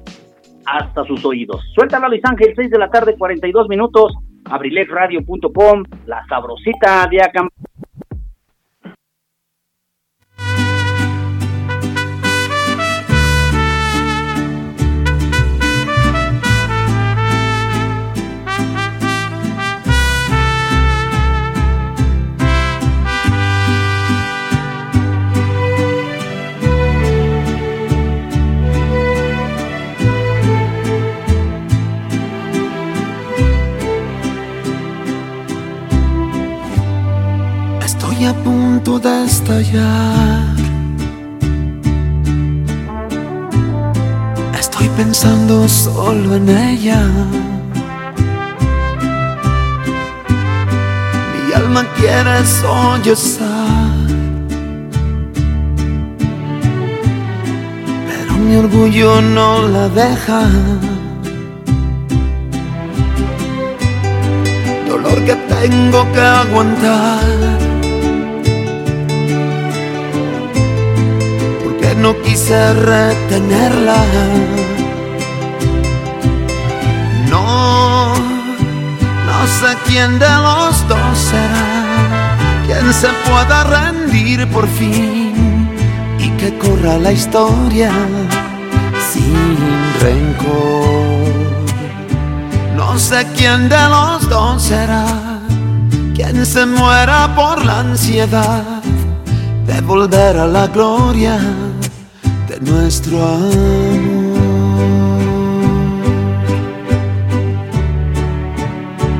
hasta 0.66 1.04
sus 1.06 1.26
oídos. 1.26 1.62
Suéltala 1.76 2.08
Luis 2.08 2.22
Ángel, 2.24 2.54
6 2.56 2.70
de 2.70 2.80
la 2.80 2.90
tarde, 2.90 3.16
42 3.18 3.68
minutos, 3.68 4.14
abrilexradio.com, 4.46 5.84
la 6.06 6.26
sabrosita 6.28 7.08
de. 7.08 7.20
Punto 38.44 39.00
de 39.00 39.26
estallar. 39.26 40.56
Estoy 44.60 44.90
pensando 44.98 45.68
solo 45.68 46.36
en 46.36 46.50
ella. 46.50 47.02
Mi 51.34 51.54
alma 51.54 51.86
quiere 51.96 52.46
sollozar. 52.46 54.08
Pero 58.08 58.34
mi 58.46 58.56
orgullo 58.56 59.22
no 59.22 59.68
la 59.68 59.90
deja. 59.90 60.42
Dolor 64.88 65.24
que 65.26 65.36
tengo 65.36 66.12
que 66.14 66.22
aguantar. 66.22 67.63
No 71.98 72.20
quise 72.22 72.74
retenerla. 72.74 74.04
No, 77.30 78.14
no 78.14 79.48
sé 79.60 79.78
quién 79.86 80.20
de 80.20 80.30
los 80.30 80.88
dos 80.88 81.18
será. 81.18 82.36
Quien 82.66 82.94
se 82.94 83.08
pueda 83.28 83.64
rendir 83.64 84.48
por 84.50 84.68
fin 84.68 85.70
y 86.20 86.30
que 86.32 86.58
corra 86.58 86.98
la 86.98 87.12
historia 87.12 87.92
sin 89.12 89.58
rencor. 90.02 91.24
No 92.76 92.98
sé 93.00 93.28
quién 93.36 93.70
de 93.70 93.90
los 93.90 94.28
dos 94.30 94.62
será 94.62 95.34
quien 96.14 96.46
se 96.46 96.66
muera 96.66 97.34
por 97.36 97.66
la 97.66 97.80
ansiedad 97.80 98.84
de 99.66 99.82
volver 99.82 100.38
a 100.38 100.46
la 100.46 100.68
gloria 100.68 101.40
nuestro 102.74 103.22
amor. 103.22 103.54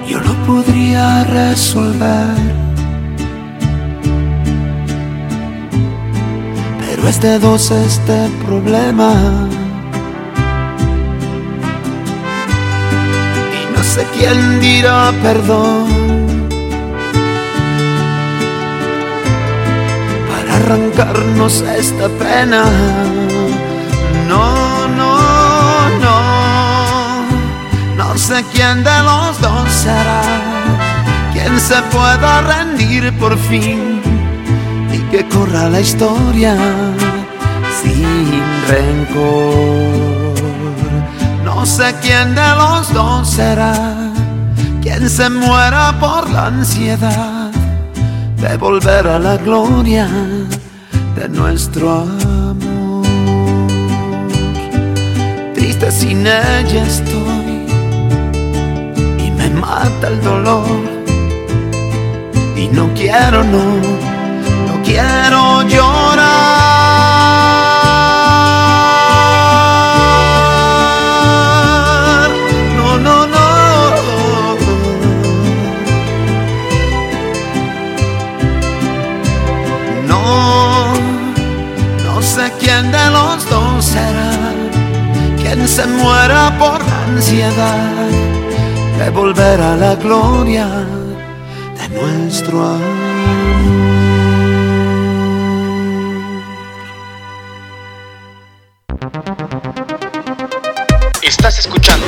Yo 0.09 0.19
lo 0.21 0.35
podría 0.47 1.25
resolver. 1.25 2.37
Pero 6.81 7.09
es 7.09 7.21
de 7.21 7.39
dos 7.39 7.71
este 7.71 8.29
problema. 8.47 9.52
Sé 13.95 14.07
quién 14.17 14.59
dirá 14.59 15.13
perdón 15.23 15.87
para 20.31 20.57
arrancarnos 20.57 21.61
esta 21.77 22.09
pena. 22.25 22.63
No, 24.31 24.89
no, 24.99 25.13
no, 26.05 26.19
no 27.99 28.17
sé 28.17 28.43
quién 28.53 28.83
de 28.83 28.99
los 29.09 29.39
dos 29.43 29.69
será 29.85 30.23
quien 31.35 31.61
se 31.61 31.79
pueda 31.95 32.41
rendir 32.53 33.13
por 33.19 33.37
fin 33.37 34.01
y 34.91 34.99
que 35.11 35.23
corra 35.29 35.69
la 35.69 35.81
historia 35.81 36.57
sin 37.83 38.41
rencor. 38.71 40.22
No 41.63 41.67
sé 41.67 41.95
quién 42.03 42.35
de 42.35 42.49
los 42.57 42.93
dos 42.93 43.31
será 43.31 43.73
quien 44.83 45.09
se 45.09 45.31
muera 45.31 45.97
por 46.01 46.29
la 46.29 46.47
ansiedad 46.47 47.53
de 48.37 48.57
volver 48.57 49.07
a 49.07 49.21
la 49.21 49.37
gloria 49.37 50.09
de 51.15 51.29
nuestro 51.29 52.01
amor. 52.01 53.07
Triste 55.55 55.93
sin 55.93 56.27
ella 56.27 56.83
estoy 56.85 57.65
y 59.25 59.31
me 59.31 59.49
mata 59.51 60.09
el 60.09 60.21
dolor. 60.21 60.67
Y 62.57 62.67
no 62.77 62.93
quiero, 62.95 63.45
no, 63.45 63.67
no 64.67 64.83
quiero 64.83 65.63
llorar. 65.69 66.22
Muera 86.23 86.57
por 86.59 86.79
la 86.87 87.05
ansiedad 87.07 88.09
de 88.99 89.11
volver 89.11 89.61
a 89.61 89.77
la 89.77 89.97
gloria 89.97 90.67
de 90.69 91.89
nuestro 91.89 92.61
amor. 92.61 93.03
Estás 101.23 101.59
escuchando 101.59 102.07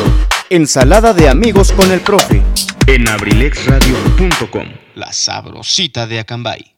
Ensalada 0.49 1.13
de 1.13 1.29
amigos 1.29 1.73
con 1.73 1.91
el 1.91 2.01
profe 2.01 2.43
en 2.87 3.09
abrilexradio.com. 3.09 4.69
La 4.95 5.13
sabrosita 5.13 6.07
de 6.07 6.21
Acambay. 6.21 6.77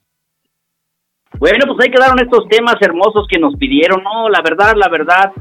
Bueno, 1.39 1.67
pues 1.67 1.87
ahí 1.87 1.93
quedaron 1.93 2.19
estos 2.19 2.49
temas 2.49 2.77
hermosos 2.81 3.27
que 3.29 3.39
nos 3.39 3.57
pidieron. 3.57 4.03
No, 4.03 4.31
la 4.31 4.41
verdad, 4.41 4.73
la 4.75 4.89
verdad, 4.89 5.33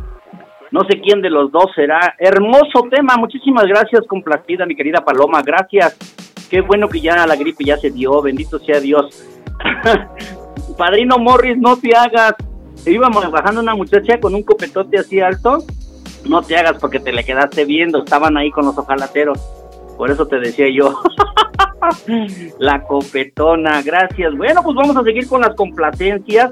no 0.72 0.82
sé 0.90 1.00
quién 1.02 1.22
de 1.22 1.30
los 1.30 1.52
dos 1.52 1.68
será. 1.76 2.16
Hermoso 2.20 2.88
tema, 2.90 3.16
muchísimas 3.18 3.66
gracias, 3.66 4.06
complacida, 4.08 4.66
mi 4.66 4.76
querida 4.76 5.04
Paloma, 5.04 5.42
gracias. 5.42 5.98
Qué 6.50 6.62
bueno 6.62 6.88
que 6.90 7.02
ya 7.02 7.26
la 7.26 7.36
gripe 7.36 7.64
ya 7.64 7.78
se 7.78 7.90
dio, 7.90 8.22
bendito 8.22 8.60
sea 8.60 8.80
Dios. 8.80 9.26
Padrino 10.78 11.18
Morris, 11.18 11.58
no 11.58 11.78
te 11.78 11.96
hagas. 11.96 12.34
Íbamos 12.86 13.32
bajando 13.32 13.62
una 13.62 13.76
muchacha 13.76 14.20
con 14.20 14.36
un 14.36 14.44
copetote 14.44 15.00
así 15.00 15.20
alto. 15.20 15.64
No 16.28 16.42
te 16.42 16.58
hagas 16.58 16.78
porque 16.80 17.00
te 17.00 17.14
le 17.14 17.24
quedaste 17.24 17.66
viendo, 17.66 18.00
estaban 18.00 18.38
ahí 18.38 18.52
con 18.52 18.66
los 18.66 18.78
ojalateros. 18.78 19.40
Por 19.98 20.12
eso 20.12 20.28
te 20.28 20.40
decía 20.40 20.68
yo. 20.70 21.02
la 22.60 22.84
copetona, 22.84 23.82
gracias. 23.82 24.36
Bueno, 24.36 24.62
pues 24.64 24.76
vamos 24.76 24.98
a 24.98 25.04
seguir 25.04 25.28
con 25.28 25.42
las 25.42 25.56
complacencias. 25.56 26.52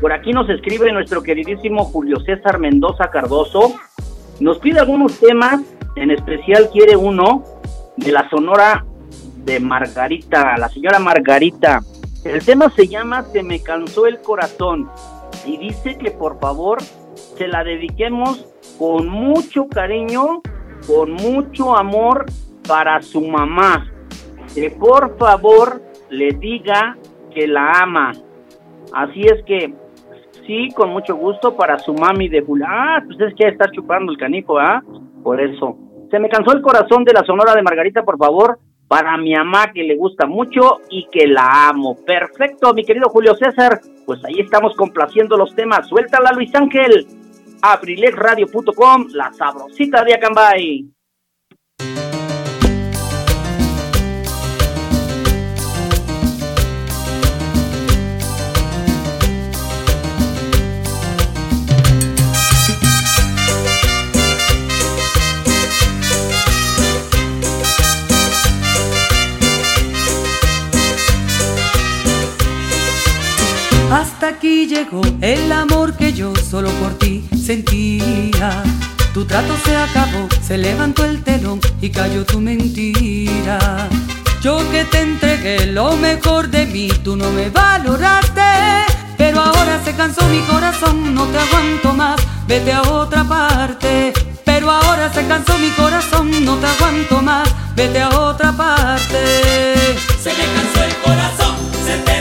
Por 0.00 0.12
aquí 0.12 0.32
nos 0.32 0.48
escribe 0.48 0.92
nuestro 0.92 1.22
queridísimo 1.24 1.84
Julio 1.84 2.20
César 2.20 2.60
Mendoza 2.60 3.10
Cardoso. 3.10 3.74
Nos 4.38 4.58
pide 4.58 4.78
algunos 4.78 5.18
temas, 5.18 5.60
en 5.96 6.12
especial 6.12 6.70
quiere 6.70 6.96
uno 6.96 7.42
de 7.96 8.12
la 8.12 8.28
Sonora 8.30 8.84
de 9.44 9.58
Margarita, 9.58 10.56
la 10.56 10.68
señora 10.68 11.00
Margarita. 11.00 11.80
El 12.24 12.44
tema 12.44 12.70
se 12.70 12.86
llama 12.86 13.24
Se 13.24 13.42
me 13.42 13.60
cansó 13.60 14.06
el 14.06 14.20
corazón 14.20 14.88
y 15.44 15.56
dice 15.56 15.98
que 15.98 16.12
por 16.12 16.38
favor 16.38 16.78
se 17.36 17.48
la 17.48 17.64
dediquemos 17.64 18.46
con 18.78 19.08
mucho 19.08 19.66
cariño, 19.66 20.42
con 20.86 21.12
mucho 21.12 21.76
amor 21.76 22.26
para 22.68 23.02
su 23.02 23.20
mamá. 23.22 23.90
Que 24.54 24.70
por 24.70 25.18
favor 25.18 25.82
le 26.08 26.34
diga 26.34 26.96
que 27.34 27.48
la 27.48 27.82
ama. 27.82 28.12
Así 28.92 29.22
es 29.22 29.44
que 29.44 29.74
sí, 30.48 30.70
con 30.74 30.90
mucho 30.90 31.14
gusto 31.14 31.54
para 31.54 31.78
su 31.78 31.92
mami 31.92 32.28
de 32.28 32.40
Julia. 32.40 32.66
Ah, 32.68 33.02
pues 33.06 33.20
es 33.20 33.34
que 33.36 33.46
está 33.46 33.70
chupando 33.70 34.10
el 34.10 34.18
canico, 34.18 34.58
¿ah? 34.58 34.82
Por 35.22 35.40
eso. 35.40 35.76
Se 36.10 36.18
me 36.18 36.28
cansó 36.28 36.52
el 36.52 36.62
corazón 36.62 37.04
de 37.04 37.12
la 37.12 37.22
Sonora 37.22 37.54
de 37.54 37.62
Margarita, 37.62 38.02
por 38.02 38.16
favor, 38.16 38.58
para 38.88 39.16
mi 39.18 39.34
mamá 39.34 39.70
que 39.72 39.82
le 39.82 39.94
gusta 39.94 40.26
mucho 40.26 40.80
y 40.88 41.06
que 41.12 41.26
la 41.28 41.68
amo. 41.68 41.96
Perfecto, 42.04 42.72
mi 42.72 42.82
querido 42.82 43.10
Julio 43.10 43.34
César. 43.36 43.78
Pues 44.06 44.24
ahí 44.24 44.40
estamos 44.40 44.74
complaciendo 44.74 45.36
los 45.36 45.54
temas. 45.54 45.86
Suéltala, 45.86 46.32
Luis 46.32 46.52
Ángel. 46.54 47.06
abrilexradio.com, 47.60 49.08
la 49.12 49.32
sabrosita 49.34 50.02
de 50.02 50.14
Acambay. 50.14 50.97
Hasta 73.90 74.28
aquí 74.28 74.66
llegó 74.66 75.00
el 75.22 75.50
amor 75.50 75.94
que 75.94 76.12
yo 76.12 76.34
solo 76.36 76.68
por 76.72 76.98
ti 76.98 77.26
sentía. 77.42 78.62
Tu 79.14 79.24
trato 79.24 79.56
se 79.64 79.74
acabó, 79.74 80.28
se 80.46 80.58
levantó 80.58 81.06
el 81.06 81.22
telón 81.22 81.58
y 81.80 81.88
cayó 81.88 82.24
tu 82.26 82.38
mentira. 82.38 83.88
Yo 84.42 84.58
que 84.70 84.84
te 84.84 85.00
entregué 85.00 85.66
lo 85.66 85.96
mejor 85.96 86.48
de 86.48 86.66
mí, 86.66 86.88
tú 87.02 87.16
no 87.16 87.30
me 87.30 87.48
valoraste. 87.48 88.42
Pero 89.16 89.40
ahora 89.40 89.80
se 89.82 89.94
cansó 89.94 90.22
mi 90.28 90.40
corazón, 90.40 91.14
no 91.14 91.24
te 91.26 91.38
aguanto 91.38 91.94
más, 91.94 92.20
vete 92.46 92.72
a 92.72 92.82
otra 92.82 93.24
parte. 93.24 94.12
Pero 94.44 94.70
ahora 94.70 95.12
se 95.12 95.26
cansó 95.26 95.58
mi 95.58 95.70
corazón, 95.70 96.44
no 96.44 96.56
te 96.56 96.66
aguanto 96.66 97.22
más, 97.22 97.48
vete 97.74 98.00
a 98.00 98.10
otra 98.10 98.52
parte. 98.52 99.96
Se 100.22 100.30
me 100.30 100.44
cansó 100.54 100.84
el 100.84 100.94
corazón, 101.02 101.56
se 101.84 101.96
terminó 101.98 102.17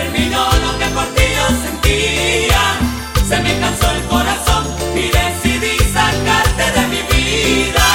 sacarte 5.97 6.65
de 6.79 6.87
mi 6.87 7.01
vida. 7.13 7.85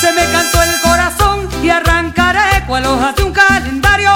Se 0.00 0.12
me 0.12 0.24
cansó 0.34 0.62
el 0.62 0.80
corazón 0.80 1.48
y 1.62 1.70
arrancaré 1.70 2.64
cual 2.66 2.86
hojas 2.86 3.16
de 3.16 3.22
un 3.24 3.32
calendario. 3.32 4.12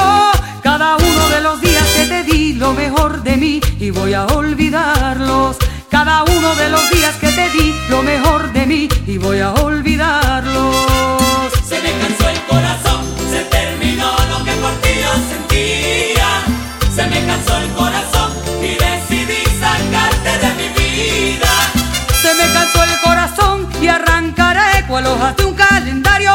Cada 0.63 0.97
uno 0.97 1.29
de 1.35 1.41
los 1.41 1.61
días 1.61 1.87
que 1.97 2.05
te 2.07 2.25
di 2.25 2.53
lo 2.55 2.73
mejor 2.73 3.23
de 3.23 3.37
mí 3.37 3.61
y 3.81 3.91
voy 3.91 4.15
a 4.15 4.27
olvidarlos. 4.27 5.57
Cada 5.91 6.25
uno 6.25 6.55
de 6.55 6.69
los 6.69 6.91
días 6.91 7.15
que 7.17 7.31
te 7.39 7.49
di 7.51 7.75
lo 7.89 8.03
mejor 8.03 8.53
de 8.53 8.67
mí 8.67 8.89
y 9.07 9.19
voy 9.19 9.41
a 9.41 9.53
olvidarlos. 9.53 10.75
Se 11.69 11.81
me 11.85 11.93
cansó 12.01 12.29
el 12.35 12.41
corazón, 12.53 13.03
se 13.33 13.41
terminó 13.57 14.11
lo 14.31 14.45
que 14.45 14.53
por 14.63 14.75
ti 14.83 14.91
yo 15.05 15.13
sentía. 15.33 16.29
Se 16.95 17.07
me 17.07 17.27
cansó 17.27 17.57
el 17.59 17.71
corazón 17.73 18.16
cansó 22.57 22.85
el 22.85 22.99
corazón 23.01 23.69
y 23.83 23.89
arrancaré 23.89 24.87
cual 24.89 25.07
hojas 25.07 25.37
de 25.37 25.45
un 25.45 25.55
calendario. 25.55 26.33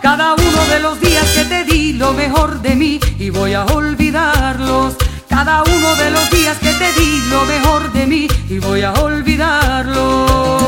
Cada 0.00 0.34
uno 0.34 0.60
de 0.72 0.78
los 0.80 1.00
días 1.00 1.26
que 1.34 1.44
te 1.44 1.64
di 1.64 1.94
lo 1.94 2.12
mejor 2.12 2.62
de 2.62 2.74
mí 2.76 3.00
y 3.18 3.30
voy 3.30 3.54
a 3.54 3.64
olvidarlos. 3.64 4.96
Cada 5.28 5.62
uno 5.62 5.94
de 5.96 6.10
los 6.10 6.30
días 6.30 6.56
que 6.58 6.72
te 6.72 6.92
di 6.98 7.10
lo 7.28 7.44
mejor 7.44 7.92
de 7.92 8.06
mí 8.06 8.28
y 8.48 8.58
voy 8.58 8.82
a 8.82 8.92
olvidarlos. 8.92 10.67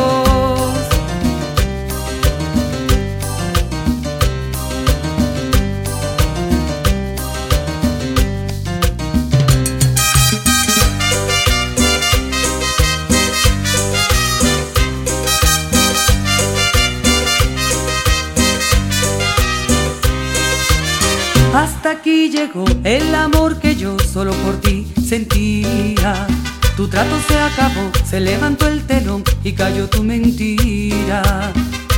Hasta 21.61 21.91
aquí 21.91 22.31
llegó 22.31 22.65
el 22.85 23.15
amor 23.15 23.61
que 23.61 23.77
yo 23.77 23.99
solo 23.99 24.33
por 24.33 24.59
ti 24.63 24.91
sentía. 25.07 26.27
Tu 26.75 26.89
trato 26.89 27.15
se 27.29 27.39
acabó, 27.39 27.91
se 28.03 28.19
levantó 28.19 28.67
el 28.67 28.87
telón 28.87 29.23
y 29.45 29.53
cayó 29.53 29.87
tu 29.87 30.03
mentira. 30.03 31.53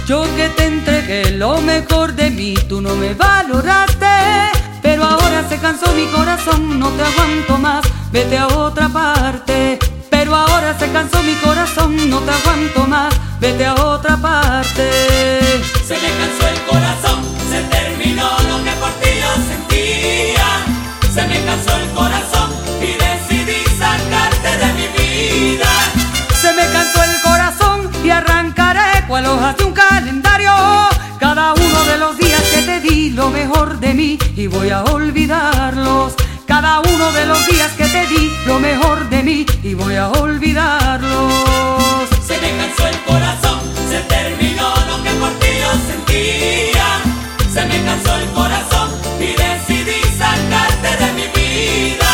Yo 0.04 0.24
que 0.34 0.48
te 0.48 0.64
entregué 0.66 1.30
lo 1.30 1.60
mejor 1.60 2.12
de 2.14 2.30
mí, 2.30 2.54
tú 2.68 2.80
no 2.80 2.96
me 2.96 3.14
valoraste. 3.14 4.16
Pero 4.82 5.04
ahora 5.04 5.48
se 5.48 5.56
cansó 5.58 5.92
mi 5.92 6.06
corazón, 6.06 6.80
no 6.80 6.88
te 6.90 7.02
aguanto 7.02 7.56
más, 7.58 7.84
vete 8.10 8.38
a 8.38 8.48
otra 8.48 8.88
parte. 8.88 9.78
Pero 10.10 10.34
ahora 10.34 10.76
se 10.76 10.90
cansó 10.90 11.22
mi 11.22 11.34
corazón, 11.36 12.10
no 12.10 12.18
te 12.18 12.32
aguanto 12.32 12.84
más, 12.88 13.14
vete 13.38 13.64
a 13.64 13.74
otra 13.76 14.16
parte. 14.16 14.90
Se 15.86 15.94
me 15.94 16.10
cansó 16.18 16.48
el 16.52 16.60
corazón, 16.68 17.20
se 17.48 17.62
terminó 17.70 18.51
por 18.82 18.92
ti 19.00 19.10
yo 19.22 19.32
sentía. 19.50 20.48
Se 21.14 21.22
me 21.30 21.38
cansó 21.48 21.72
el 21.82 21.88
corazón 22.00 22.48
y 22.88 22.90
decidí 23.06 23.60
sacarte 23.80 24.50
de 24.62 24.68
mi 24.78 24.86
vida. 24.98 25.72
Se 26.42 26.52
me 26.52 26.64
cansó 26.74 26.98
el 27.04 27.16
corazón 27.28 27.76
y 28.04 28.10
arrancaré 28.10 29.06
cual 29.06 29.26
hojas 29.26 29.56
de 29.56 29.64
un 29.64 29.72
calendario. 29.72 30.52
Cada 31.20 31.54
uno 31.54 31.78
de 31.90 31.96
los 31.98 32.18
días 32.18 32.42
que 32.52 32.62
te 32.62 32.80
di 32.80 33.10
lo 33.10 33.30
mejor 33.30 33.78
de 33.78 33.94
mí 33.94 34.18
y 34.36 34.48
voy 34.48 34.70
a 34.70 34.82
olvidarlos. 34.82 36.14
Cada 36.46 36.80
uno 36.80 37.12
de 37.12 37.24
los 37.26 37.46
días 37.46 37.70
que 37.78 37.86
te 37.86 38.06
di 38.08 38.32
lo 38.46 38.58
mejor 38.58 39.08
de 39.08 39.22
mí 39.22 39.46
y 39.62 39.74
voy 39.74 39.94
a 39.94 40.08
olvidarlos. 40.08 41.32
Se 42.26 42.34
me 42.42 42.50
cansó 42.58 42.86
el 42.88 42.98
corazón, 43.10 43.60
se 43.90 44.00
terminó 44.14 44.68
lo 44.88 44.96
que 45.04 45.10
por 45.20 45.32
ti 45.40 45.50
yo 45.62 45.72
sentía. 45.90 46.71
Se 47.52 47.66
me 47.66 47.84
cansó 47.84 48.16
el 48.16 48.30
corazón 48.30 48.88
y 49.20 49.26
decidí 49.26 50.00
sacarte 50.16 51.04
de 51.04 51.12
mi 51.12 51.26
vida. 51.36 52.08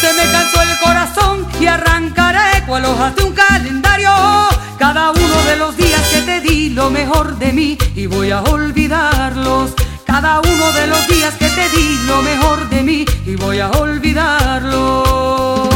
Se 0.00 0.12
me 0.14 0.24
cansó 0.32 0.62
el 0.62 0.76
corazón 0.80 1.46
y 1.60 1.66
arrancaré 1.66 2.64
cual 2.66 2.84
hojas 2.86 3.14
de 3.14 3.22
un 3.22 3.34
calendario. 3.34 4.10
Cada 4.76 5.12
uno 5.12 5.42
de 5.46 5.54
los 5.56 5.76
días 5.76 6.02
que 6.12 6.22
te 6.22 6.40
di 6.40 6.70
lo 6.70 6.90
mejor 6.90 7.38
de 7.38 7.52
mí 7.52 7.78
y 7.94 8.06
voy 8.06 8.32
a 8.32 8.42
olvidarlos. 8.42 9.74
Cada 10.04 10.40
uno 10.40 10.72
de 10.72 10.88
los 10.88 11.06
días 11.06 11.34
que 11.34 11.50
te 11.50 11.68
di 11.68 11.96
lo 12.08 12.20
mejor 12.22 12.68
de 12.68 12.82
mí 12.82 13.04
y 13.26 13.36
voy 13.36 13.60
a 13.60 13.70
olvidarlos. 13.70 15.73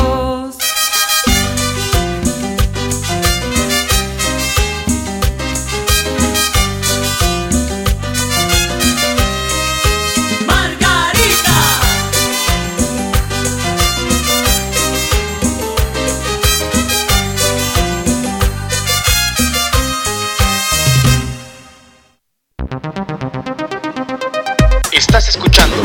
Estás 25.18 25.34
escuchando 25.34 25.76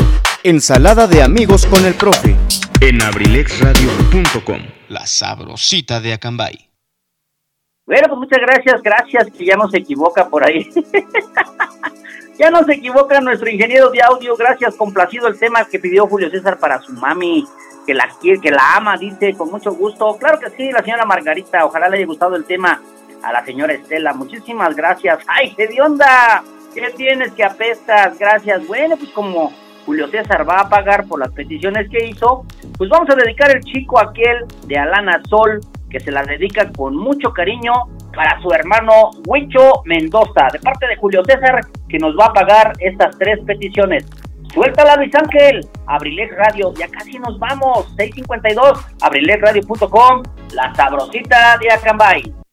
Ensalada 0.44 1.08
de 1.08 1.20
amigos 1.20 1.66
con 1.66 1.84
el 1.84 1.94
profe 1.94 2.36
en 2.80 3.02
abrilexradio.com. 3.02 4.60
La 4.88 5.06
sabrosita 5.06 5.98
de 5.98 6.12
Acambay. 6.12 6.70
Bueno, 7.84 8.06
pues 8.10 8.18
muchas 8.20 8.38
gracias, 8.38 8.80
gracias, 8.80 9.32
que 9.36 9.44
ya 9.44 9.56
no 9.56 9.68
se 9.68 9.78
equivoca 9.78 10.28
por 10.28 10.46
ahí. 10.46 10.70
ya 12.38 12.48
no 12.50 12.62
se 12.62 12.74
equivoca 12.74 13.20
nuestro 13.20 13.50
ingeniero 13.50 13.90
de 13.90 14.02
audio, 14.02 14.36
gracias, 14.36 14.76
complacido 14.76 15.26
el 15.26 15.36
tema 15.36 15.64
que 15.64 15.80
pidió 15.80 16.06
Julio 16.06 16.30
César 16.30 16.60
para 16.60 16.80
su 16.80 16.92
mami, 16.92 17.44
que 17.88 17.92
la 17.92 18.08
quiere, 18.20 18.40
que 18.40 18.52
la 18.52 18.76
ama, 18.76 18.96
dice, 18.96 19.34
con 19.34 19.50
mucho 19.50 19.72
gusto. 19.72 20.16
Claro 20.16 20.38
que 20.38 20.50
sí, 20.50 20.70
la 20.70 20.84
señora 20.84 21.04
Margarita, 21.06 21.64
ojalá 21.64 21.88
le 21.88 21.96
haya 21.96 22.06
gustado 22.06 22.36
el 22.36 22.44
tema 22.44 22.80
a 23.20 23.32
la 23.32 23.44
señora 23.44 23.72
Estela. 23.72 24.12
Muchísimas 24.12 24.76
gracias. 24.76 25.18
¡Ay, 25.26 25.52
qué 25.56 25.66
de 25.66 25.82
onda! 25.82 26.44
¿Qué 26.74 26.90
tienes 26.96 27.32
que 27.32 27.44
apestas? 27.44 28.18
Gracias. 28.18 28.66
Bueno, 28.66 28.96
pues 28.96 29.10
como 29.10 29.52
Julio 29.86 30.08
César 30.08 30.48
va 30.48 30.60
a 30.60 30.68
pagar 30.68 31.06
por 31.06 31.20
las 31.20 31.30
peticiones 31.30 31.88
que 31.88 32.06
hizo, 32.06 32.44
pues 32.76 32.90
vamos 32.90 33.08
a 33.10 33.14
dedicar 33.14 33.54
el 33.54 33.62
chico 33.62 34.00
aquel 34.00 34.44
de 34.66 34.76
Alana 34.76 35.22
Sol, 35.28 35.60
que 35.88 36.00
se 36.00 36.10
la 36.10 36.24
dedica 36.24 36.72
con 36.72 36.96
mucho 36.96 37.32
cariño 37.32 37.72
para 38.14 38.40
su 38.42 38.50
hermano 38.50 39.10
Huicho 39.26 39.82
Mendoza, 39.84 40.48
de 40.52 40.58
parte 40.58 40.88
de 40.88 40.96
Julio 40.96 41.22
César, 41.24 41.60
que 41.88 41.98
nos 41.98 42.18
va 42.18 42.26
a 42.26 42.32
pagar 42.32 42.72
estas 42.80 43.16
tres 43.18 43.38
peticiones. 43.46 44.04
Suéltala, 44.52 44.96
Luis 44.96 45.14
Ángel. 45.14 45.60
Abrilex 45.86 46.34
Radio, 46.36 46.72
ya 46.74 46.88
casi 46.88 47.18
nos 47.18 47.38
vamos. 47.38 47.86
652, 47.96 48.84
abrilexradio.com, 49.00 50.22
la 50.52 50.74
sabrosita 50.74 51.58
de 51.58 51.70
Acambay. 51.70 52.43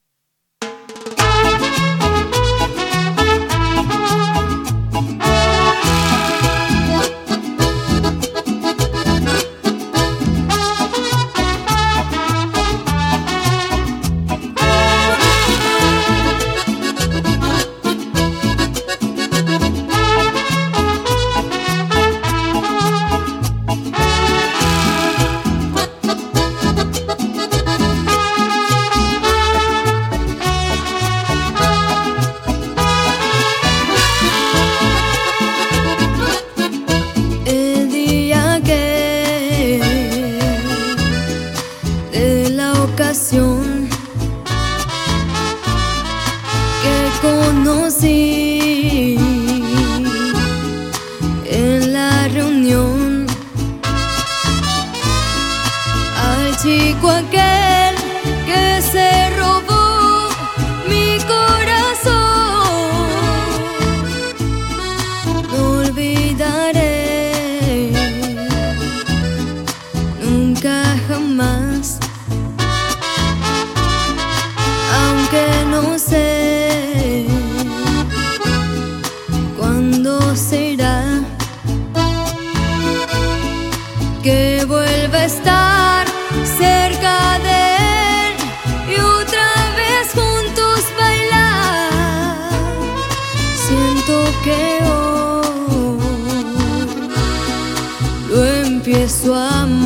Empiezo 99.22 99.36
a 99.36 99.81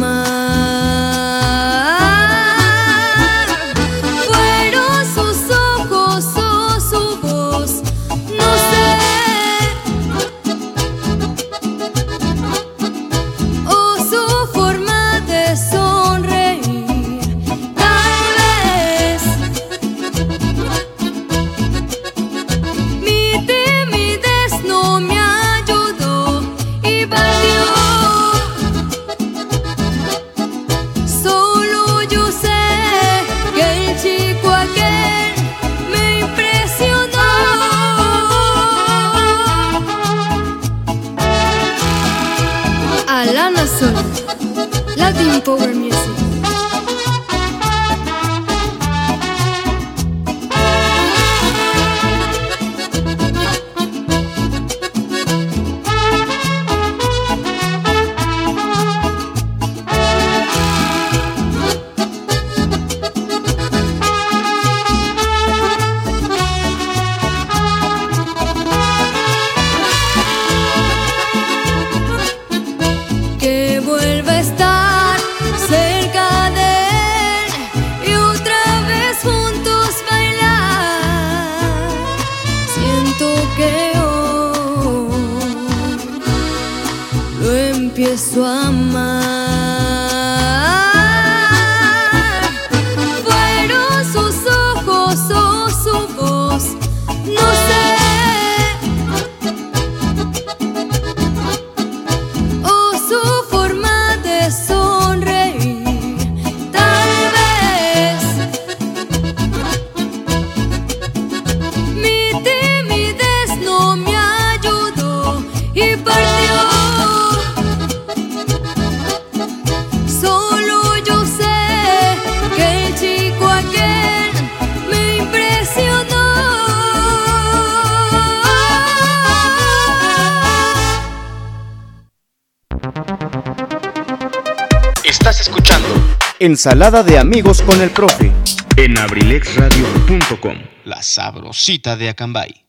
Ensalada 136.57 137.03
de 137.03 137.19
amigos 137.19 137.61
con 137.61 137.83
el 137.83 137.91
profe. 137.91 138.33
En 138.79 138.97
abrilexradio.com. 138.97 140.57
La 140.87 141.03
sabrosita 141.03 141.97
de 141.97 142.09
Acambay. 142.09 142.65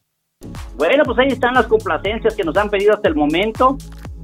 Bueno, 0.76 1.06
pues 1.06 1.18
ahí 1.20 1.30
están 1.30 1.54
las 1.54 1.68
complacencias 1.68 2.36
que 2.36 2.44
nos 2.44 2.58
han 2.58 2.70
pedido 2.70 2.96
hasta 2.96 3.08
el 3.08 3.16
momento. 3.16 3.78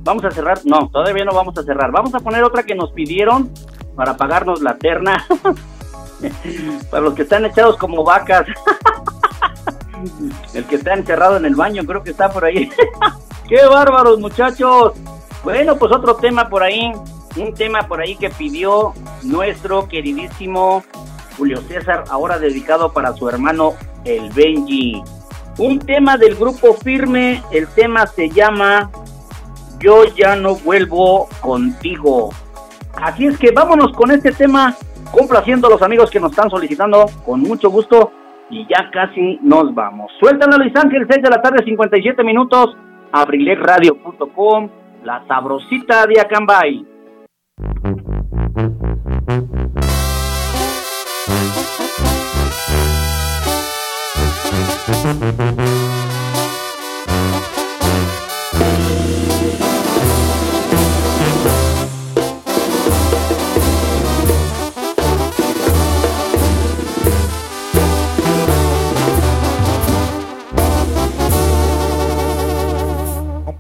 Vamos 0.03 0.26
a 0.26 0.31
cerrar. 0.31 0.60
No, 0.65 0.90
todavía 0.90 1.23
no 1.23 1.34
vamos 1.34 1.57
a 1.57 1.64
cerrar. 1.64 1.94
Vamos 1.94 2.14
a 2.14 2.19
poner 2.19 2.44
otra 2.44 2.64
que 2.64 2.76
nos 2.76 2.91
pidieron 2.91 3.53
para 3.95 4.18
pagarnos 4.18 4.61
la 4.61 4.76
terna. 4.77 5.26
para 6.91 7.02
los 7.02 7.14
que 7.14 7.22
están 7.22 7.45
echados 7.45 7.77
como 7.77 8.03
vacas. 8.03 8.45
el 10.53 10.65
que 10.65 10.76
está 10.76 10.94
encerrado 10.94 11.38
en 11.38 11.45
el 11.45 11.56
baño, 11.56 11.85
creo 11.85 12.03
que 12.03 12.11
está 12.11 12.30
por 12.30 12.44
ahí. 12.44 12.69
¡Qué 13.48 13.65
bárbaros, 13.65 14.19
muchachos! 14.19 14.91
Bueno, 15.41 15.77
pues 15.77 15.90
otro 15.94 16.18
tema 16.18 16.49
por 16.49 16.64
ahí 16.64 16.91
un 17.35 17.53
tema 17.53 17.88
por 17.88 18.02
ahí 18.02 18.15
que 18.15 18.30
pidió 18.30 18.94
nuestro 19.23 19.87
queridísimo 19.87 20.83
Julio 21.37 21.61
César, 21.61 22.03
ahora 22.09 22.39
dedicado 22.39 22.93
para 22.93 23.13
su 23.13 23.27
hermano 23.27 23.73
el 24.05 24.29
Benji. 24.31 25.01
Un 25.57 25.79
tema 25.79 26.17
del 26.17 26.35
grupo 26.35 26.73
firme, 26.73 27.41
el 27.51 27.67
tema 27.67 28.07
se 28.07 28.29
llama 28.29 28.89
Yo 29.79 30.05
ya 30.15 30.35
no 30.35 30.55
vuelvo 30.55 31.27
contigo. 31.41 32.29
Así 32.95 33.25
es 33.25 33.37
que 33.37 33.51
vámonos 33.51 33.91
con 33.93 34.11
este 34.11 34.31
tema, 34.31 34.75
complaciendo 35.11 35.67
a 35.67 35.71
los 35.71 35.81
amigos 35.81 36.09
que 36.09 36.19
nos 36.19 36.31
están 36.31 36.49
solicitando 36.49 37.05
con 37.25 37.41
mucho 37.41 37.69
gusto 37.69 38.11
y 38.49 38.67
ya 38.67 38.89
casi 38.91 39.39
nos 39.41 39.73
vamos. 39.73 40.11
Suéltalo 40.19 40.57
Luis 40.57 40.75
Ángel, 40.75 41.05
6 41.09 41.23
de 41.23 41.29
la 41.29 41.41
tarde, 41.41 41.63
57 41.63 42.23
minutos, 42.23 42.75
abrilexradio.com, 43.11 44.69
la 45.03 45.25
sabrosita 45.27 46.05
de 46.07 46.19
Acambay. 46.19 46.85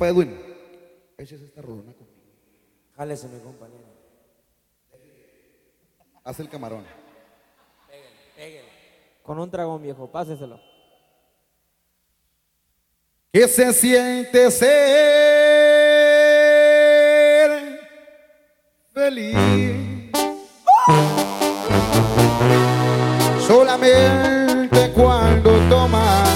Compa 0.03 0.09
Edwin, 0.09 0.37
ese 1.17 1.35
es 1.35 1.43
esta 1.43 1.61
rolona 1.61 1.93
conmigo. 1.93 2.19
Jálese, 2.97 3.29
mi 3.29 3.39
compañero. 3.39 3.85
Haz 6.25 6.41
el 6.41 6.49
camarón. 6.49 6.83
Pégale, 7.87 8.09
pégale. 8.35 8.67
Con 9.21 9.39
un 9.39 9.49
dragón 9.49 9.81
viejo, 9.81 10.11
páseselo. 10.11 10.59
¿Qué 13.31 13.47
se 13.47 13.71
siente 13.71 14.51
ser 14.51 14.69
feliz? 18.93 19.37
Solamente 23.47 24.91
cuando 24.93 25.51
tomas 25.69 26.32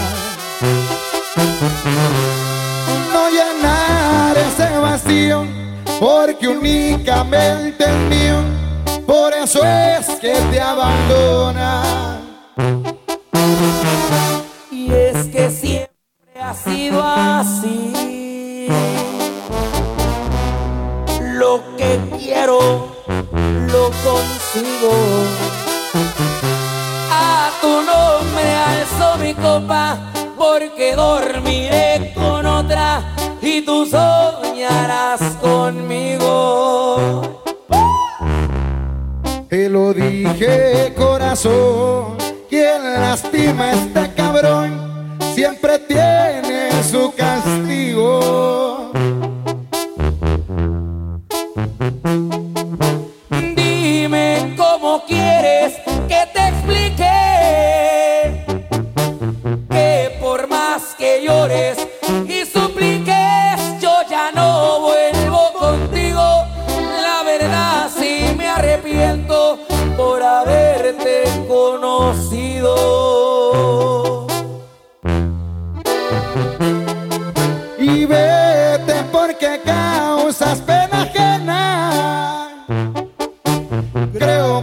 porque 5.99 6.47
únicamente 6.49 7.83
es 7.85 7.97
mío, 8.09 8.41
por 9.05 9.33
eso 9.33 9.63
es 9.63 10.05
que 10.19 10.33
te 10.51 10.59
abandona. 10.59 12.19
Y 14.69 14.91
es 14.91 15.27
que 15.27 15.49
siempre 15.49 16.41
ha 16.41 16.53
sido 16.53 17.01
así. 17.01 18.67
Lo 21.21 21.63
que 21.77 21.99
quiero, 22.19 22.93
lo 23.71 23.91
consigo. 24.03 24.91
A 27.11 27.49
tu 27.61 27.69
nombre 27.69 28.53
alzo 28.53 29.17
mi 29.19 29.33
copa, 29.33 29.97
porque 30.37 30.95
dormiré 30.95 32.11
con 32.13 32.45
otra 32.45 33.16
y 33.57 33.61
tú 33.61 33.85
soñarás 33.85 35.21
conmigo. 35.41 37.43
Te 39.49 39.69
lo 39.69 39.93
dije, 39.93 40.93
corazón, 40.95 42.17
quien 42.49 42.93
lastima 42.93 43.71
este 43.71 44.13
cabrón 44.13 45.17
siempre 45.33 45.79
tiene 45.79 46.83
su 46.83 47.13
castigo. 47.15 48.66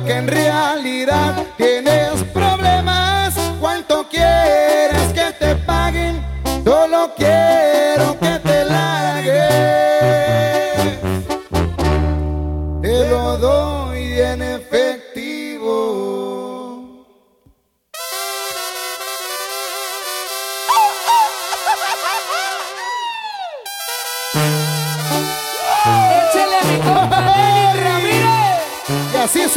Que 0.03 0.15
en 0.15 0.27
realidad 0.27 1.45
tienes 1.57 2.25
problemas. 2.33 3.33
¿Cuánto 3.61 4.09
quieres 4.09 5.13
que 5.15 5.33
te 5.39 5.55
paguen? 5.55 6.34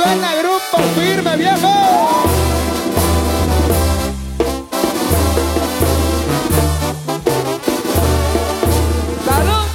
Suena 0.08 0.36
grupo 0.36 0.78
firme, 0.96 1.36
viejo. 1.36 1.74
¡Salud! 9.26 9.68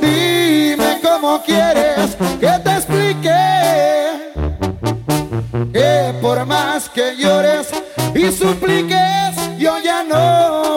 Dime 0.00 1.00
cómo 1.00 1.40
quieres 1.44 2.16
que 2.40 2.58
te 2.64 2.72
explique 2.72 3.38
que 5.72 6.14
por 6.20 6.44
más 6.46 6.88
que 6.88 7.16
llores 7.16 7.68
y 8.12 8.32
supliques, 8.32 9.36
yo 9.56 9.78
ya 9.78 10.02
no 10.02 10.71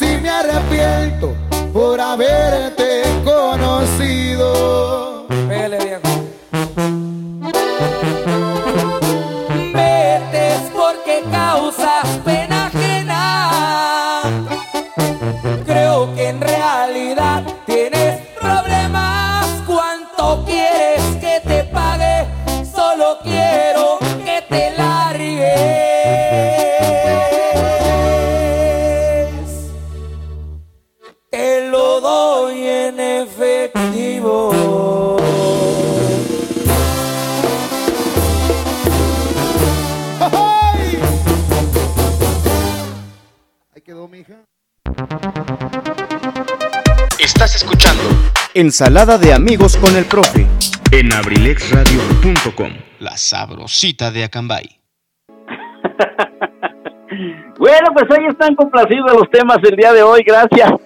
sí 0.00 0.16
me 0.22 0.30
arrepiento 0.30 1.34
por 1.74 2.00
haberte 2.00 3.02
conocido. 3.22 4.29
Estás 47.18 47.54
escuchando 47.56 48.02
Ensalada 48.52 49.16
de 49.16 49.32
amigos 49.32 49.76
con 49.76 49.96
el 49.96 50.04
profe 50.04 50.46
en 50.90 51.12
abrilexradio.com. 51.12 52.72
La 52.98 53.16
sabrosita 53.16 54.10
de 54.10 54.24
Acambay. 54.24 54.68
Bueno, 57.58 57.88
pues 57.92 58.06
ahí 58.10 58.24
están 58.26 58.54
complacidos 58.54 59.12
los 59.12 59.28
temas 59.30 59.58
el 59.62 59.76
día 59.76 59.92
de 59.92 60.02
hoy, 60.02 60.22
gracias. 60.22 60.70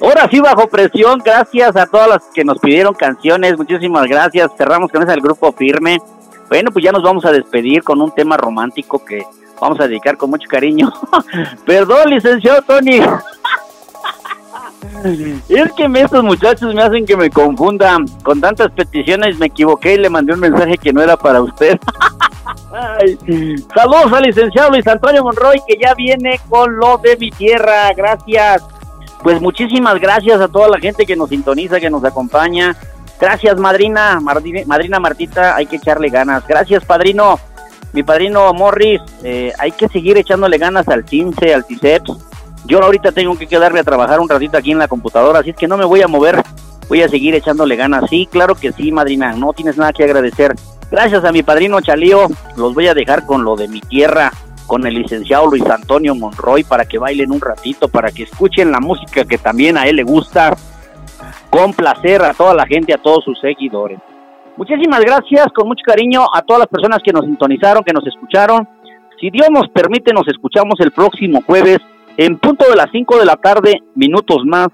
Ahora 0.00 0.28
sí, 0.30 0.38
bajo 0.38 0.68
presión, 0.68 1.20
gracias 1.24 1.74
a 1.74 1.86
todas 1.86 2.08
las 2.08 2.22
que 2.32 2.44
nos 2.44 2.60
pidieron 2.60 2.94
canciones, 2.94 3.56
muchísimas 3.56 4.06
gracias. 4.06 4.52
Cerramos 4.56 4.92
con 4.92 5.02
ese 5.02 5.12
el 5.14 5.20
grupo 5.20 5.52
firme. 5.52 5.98
Bueno, 6.48 6.70
pues 6.70 6.84
ya 6.84 6.92
nos 6.92 7.02
vamos 7.02 7.24
a 7.24 7.32
despedir 7.32 7.82
con 7.82 8.00
un 8.00 8.14
tema 8.14 8.36
romántico 8.36 9.04
que 9.04 9.24
vamos 9.60 9.80
a 9.80 9.88
dedicar 9.88 10.16
con 10.16 10.30
mucho 10.30 10.48
cariño. 10.48 10.92
Perdón, 11.66 12.10
licenciado 12.10 12.62
Tony. 12.62 13.00
Es 15.48 15.72
que 15.72 15.90
estos 15.94 16.24
muchachos 16.24 16.74
me 16.74 16.82
hacen 16.82 17.06
que 17.06 17.16
me 17.16 17.30
confundan. 17.30 18.06
Con 18.22 18.40
tantas 18.40 18.70
peticiones 18.72 19.38
me 19.38 19.46
equivoqué 19.46 19.94
y 19.94 19.98
le 19.98 20.10
mandé 20.10 20.32
un 20.32 20.40
mensaje 20.40 20.78
que 20.78 20.92
no 20.92 21.02
era 21.02 21.16
para 21.16 21.42
usted. 21.42 21.78
Saludos 23.74 24.12
al 24.12 24.22
licenciado 24.22 24.70
Luis 24.70 24.86
Antonio 24.86 25.22
Monroy 25.22 25.60
que 25.66 25.76
ya 25.80 25.94
viene 25.94 26.40
con 26.48 26.76
lo 26.76 26.98
de 26.98 27.16
mi 27.16 27.30
tierra. 27.30 27.92
Gracias. 27.94 28.62
Pues 29.22 29.40
muchísimas 29.40 30.00
gracias 30.00 30.40
a 30.40 30.48
toda 30.48 30.68
la 30.68 30.78
gente 30.78 31.06
que 31.06 31.16
nos 31.16 31.30
sintoniza, 31.30 31.80
que 31.80 31.90
nos 31.90 32.04
acompaña. 32.04 32.76
Gracias, 33.18 33.58
madrina, 33.58 34.20
madrina 34.20 35.00
Martita, 35.00 35.56
hay 35.56 35.66
que 35.66 35.76
echarle 35.76 36.10
ganas. 36.10 36.46
Gracias, 36.46 36.84
padrino, 36.84 37.40
mi 37.96 38.02
padrino 38.02 38.52
Morris, 38.52 39.00
eh, 39.24 39.54
hay 39.58 39.72
que 39.72 39.88
seguir 39.88 40.18
echándole 40.18 40.58
ganas 40.58 40.86
al 40.86 41.08
CINCE, 41.08 41.54
al 41.54 41.64
TICEPS. 41.64 42.12
Yo 42.66 42.82
ahorita 42.82 43.10
tengo 43.10 43.38
que 43.38 43.46
quedarme 43.46 43.80
a 43.80 43.84
trabajar 43.84 44.20
un 44.20 44.28
ratito 44.28 44.58
aquí 44.58 44.70
en 44.70 44.78
la 44.78 44.86
computadora, 44.86 45.38
así 45.38 45.48
es 45.48 45.56
que 45.56 45.66
no 45.66 45.78
me 45.78 45.86
voy 45.86 46.02
a 46.02 46.06
mover, 46.06 46.42
voy 46.90 47.00
a 47.00 47.08
seguir 47.08 47.34
echándole 47.34 47.74
ganas. 47.74 48.10
Sí, 48.10 48.28
claro 48.30 48.54
que 48.54 48.72
sí, 48.72 48.92
madrina, 48.92 49.32
no 49.32 49.54
tienes 49.54 49.78
nada 49.78 49.94
que 49.94 50.04
agradecer. 50.04 50.54
Gracias 50.90 51.24
a 51.24 51.32
mi 51.32 51.42
padrino 51.42 51.80
Chalío, 51.80 52.26
los 52.58 52.74
voy 52.74 52.86
a 52.88 52.92
dejar 52.92 53.24
con 53.24 53.44
lo 53.44 53.56
de 53.56 53.66
mi 53.66 53.80
tierra, 53.80 54.30
con 54.66 54.86
el 54.86 54.92
licenciado 54.92 55.46
Luis 55.46 55.64
Antonio 55.64 56.14
Monroy 56.14 56.64
para 56.64 56.84
que 56.84 56.98
bailen 56.98 57.32
un 57.32 57.40
ratito, 57.40 57.88
para 57.88 58.10
que 58.10 58.24
escuchen 58.24 58.72
la 58.72 58.80
música 58.80 59.24
que 59.24 59.38
también 59.38 59.78
a 59.78 59.86
él 59.86 59.96
le 59.96 60.02
gusta. 60.02 60.54
Con 61.48 61.72
placer 61.72 62.22
a 62.22 62.34
toda 62.34 62.52
la 62.52 62.66
gente, 62.66 62.92
a 62.92 62.98
todos 62.98 63.24
sus 63.24 63.40
seguidores. 63.40 63.98
Muchísimas 64.56 65.00
gracias, 65.00 65.46
con 65.54 65.68
mucho 65.68 65.82
cariño 65.84 66.22
a 66.32 66.42
todas 66.42 66.60
las 66.60 66.68
personas 66.68 67.00
que 67.04 67.12
nos 67.12 67.24
sintonizaron, 67.24 67.84
que 67.84 67.92
nos 67.92 68.06
escucharon. 68.06 68.66
Si 69.20 69.30
Dios 69.30 69.48
nos 69.50 69.68
permite, 69.68 70.12
nos 70.12 70.26
escuchamos 70.28 70.80
el 70.80 70.92
próximo 70.92 71.42
jueves 71.46 71.78
en 72.16 72.38
punto 72.38 72.68
de 72.68 72.76
las 72.76 72.90
5 72.90 73.18
de 73.18 73.26
la 73.26 73.36
tarde, 73.36 73.82
minutos 73.94 74.44
más, 74.46 74.68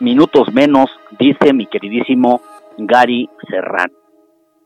minutos 0.00 0.52
menos, 0.52 0.90
dice 1.18 1.54
mi 1.54 1.66
queridísimo 1.66 2.42
Gary 2.76 3.28
Serrano. 3.48 3.92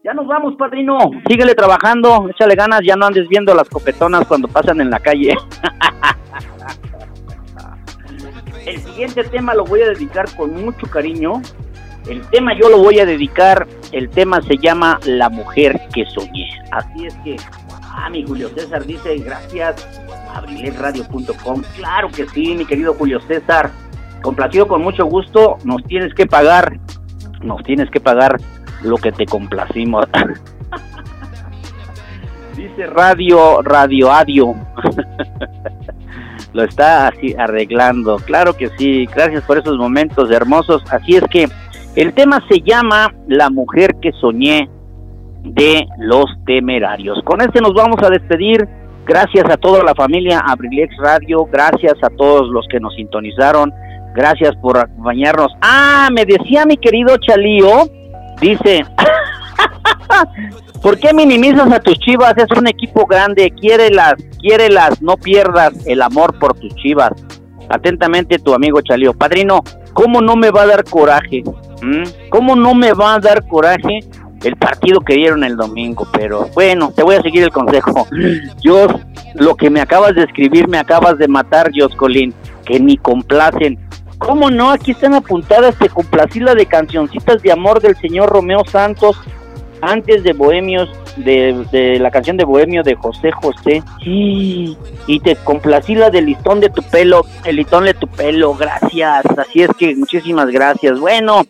Ya 0.03 0.13
nos 0.15 0.27
vamos, 0.27 0.55
padrino. 0.57 0.99
Síguele 1.29 1.55
trabajando, 1.55 2.29
échale 2.29 2.55
ganas, 2.55 2.81
ya 2.85 2.97
no 2.97 3.07
andes 3.07 3.29
viendo 3.29 3.55
las 3.55 3.69
copetonas 3.69 4.27
cuando 4.27 4.49
pasan 4.49 4.81
en 4.81 4.91
la 4.91 4.99
calle. 5.01 5.35
El 8.67 8.79
siguiente 8.79 9.23
tema 9.25 9.55
lo 9.55 9.65
voy 9.65 9.83
a 9.83 9.89
dedicar 9.91 10.27
con 10.37 10.53
mucho 10.65 10.89
cariño. 10.89 11.41
El 12.09 12.23
tema 12.29 12.53
yo 12.55 12.69
lo 12.69 12.79
voy 12.79 13.01
a 13.01 13.07
dedicar, 13.07 13.67
el 13.93 14.09
tema 14.09 14.41
se 14.43 14.57
llama 14.59 15.01
La 15.05 15.29
mujer 15.29 15.81
que 15.93 16.05
soñé. 16.07 16.49
Así 16.71 17.07
es 17.07 17.15
que, 17.25 17.37
ah, 17.83 18.09
mi 18.11 18.25
Julio 18.25 18.49
César 18.51 18.85
dice, 18.85 19.17
gracias, 19.19 19.89
abrilesradio.com. 20.33 21.63
Claro 21.77 22.09
que 22.09 22.29
sí, 22.29 22.55
mi 22.55 22.65
querido 22.65 22.95
Julio 22.95 23.21
César. 23.23 23.71
Complacido 24.23 24.69
con 24.69 24.83
mucho 24.83 25.07
gusto, 25.07 25.59
nos 25.65 25.83
tienes 25.85 26.15
que 26.15 26.27
pagar, 26.27 26.79
nos 27.43 27.63
tienes 27.65 27.91
que 27.91 28.01
pagar 28.01 28.41
lo 28.83 28.97
que 28.97 29.11
te 29.11 29.27
complacimos. 29.27 30.07
dice 32.57 32.87
Radio, 32.87 33.63
Radio 33.63 34.13
Adio. 34.13 34.55
lo 36.53 36.65
está 36.65 37.09
así 37.09 37.35
arreglando. 37.39 38.17
Claro 38.17 38.57
que 38.57 38.71
sí, 38.79 39.07
gracias 39.07 39.45
por 39.45 39.59
esos 39.59 39.77
momentos 39.77 40.31
hermosos. 40.31 40.83
Así 40.91 41.17
es 41.17 41.25
que 41.31 41.49
el 41.97 42.13
tema 42.13 42.45
se 42.49 42.61
llama 42.61 43.13
La 43.27 43.51
mujer 43.51 43.97
que 44.01 44.13
soñé 44.13 44.69
de 45.43 45.87
los 45.99 46.27
temerarios. 46.45 47.19
Con 47.25 47.41
este 47.41 47.61
nos 47.61 47.73
vamos 47.75 48.03
a 48.03 48.11
despedir. 48.11 48.69
Gracias 49.07 49.45
a 49.49 49.57
toda 49.57 49.85
la 49.85 49.95
familia 49.95 50.41
Abrilex 50.41 50.97
Radio, 50.99 51.45
gracias 51.45 51.95
a 52.03 52.11
todos 52.11 52.49
los 52.49 52.67
que 52.69 52.81
nos 52.81 52.93
sintonizaron, 52.97 53.73
gracias 54.17 54.57
por 54.57 54.77
acompañarnos. 54.77 55.53
Ah, 55.63 56.09
me 56.13 56.25
decía 56.25 56.67
mi 56.67 56.77
querido 56.77 57.17
Chalío, 57.19 57.89
dice, 58.41 58.85
¿por 60.83 60.99
qué 60.99 61.15
minimizas 61.15 61.71
a 61.71 61.79
tus 61.79 61.97
chivas? 62.01 62.35
Es 62.37 62.49
un 62.59 62.67
equipo 62.67 63.07
grande, 63.07 63.53
quiérelas, 63.53 64.15
quiérelas, 64.41 65.01
no 65.01 65.17
pierdas 65.17 65.87
el 65.87 66.03
amor 66.03 66.37
por 66.41 66.59
tus 66.59 66.75
chivas. 66.75 67.13
Atentamente 67.69 68.41
tu 68.41 68.55
amigo 68.55 68.81
Chalío. 68.81 69.13
Padrino, 69.13 69.63
¿cómo 69.97 70.21
no 70.21 70.37
me 70.37 70.51
va 70.51 70.63
a 70.63 70.67
dar 70.67 70.85
coraje? 70.85 71.43
¿Mm? 71.83 72.29
¿Cómo 72.29 72.55
no 72.55 72.75
me 72.75 72.93
va 72.93 73.15
a 73.15 73.19
dar 73.19 73.47
coraje 73.49 74.01
el 74.45 74.55
partido 74.57 75.01
que 75.01 75.15
dieron 75.15 75.43
el 75.43 75.57
domingo? 75.57 76.07
Pero 76.13 76.49
bueno, 76.55 76.93
te 76.95 77.03
voy 77.03 77.17
a 77.17 77.23
seguir 77.23 77.43
el 77.43 77.51
consejo. 77.51 78.07
Yo, 78.63 78.87
lo 79.35 79.57
que 79.57 79.71
me 79.71 79.81
acabas 79.81 80.15
de 80.15 80.25
escribir, 80.25 80.69
me 80.69 80.79
acabas 80.79 81.17
de 81.17 81.27
matar, 81.27 81.71
Joscolín, 81.75 82.35
que 82.67 82.79
ni 82.79 82.99
complacen. 82.99 83.79
¿Cómo 84.19 84.51
no? 84.51 84.71
Aquí 84.71 84.91
están 84.91 85.15
apuntadas, 85.15 85.77
te 85.77 85.89
complací 85.89 86.41
la 86.41 86.55
de 86.55 86.67
cancioncitas 86.67 87.43
de 87.43 87.53
amor 87.53 87.81
del 87.81 87.97
señor 87.97 88.29
Romeo 88.29 88.65
Santos 88.67 89.19
antes 89.81 90.23
de 90.25 90.35
Bohemios, 90.35 90.91
de, 91.17 91.67
de 91.73 91.99
la 91.99 92.11
canción 92.11 92.37
de 92.37 92.45
Bohemio 92.45 92.83
de 92.83 92.95
José 92.95 93.33
José. 93.33 93.83
Y 94.05 95.21
te 95.21 95.37
complací 95.37 95.95
la 95.95 96.11
del 96.11 96.27
listón 96.27 96.61
de 96.61 96.69
tu 96.69 96.83
pelo, 96.83 97.25
el 97.45 97.57
listón 97.57 97.85
de 97.85 97.95
tu 97.95 98.07
pelo, 98.09 98.55
gracias. 98.55 99.25
Así 99.37 99.63
es 99.63 99.71
que 99.79 99.95
muchísimas 99.95 100.49
gracias. 100.51 100.99
Bueno, 100.99 101.45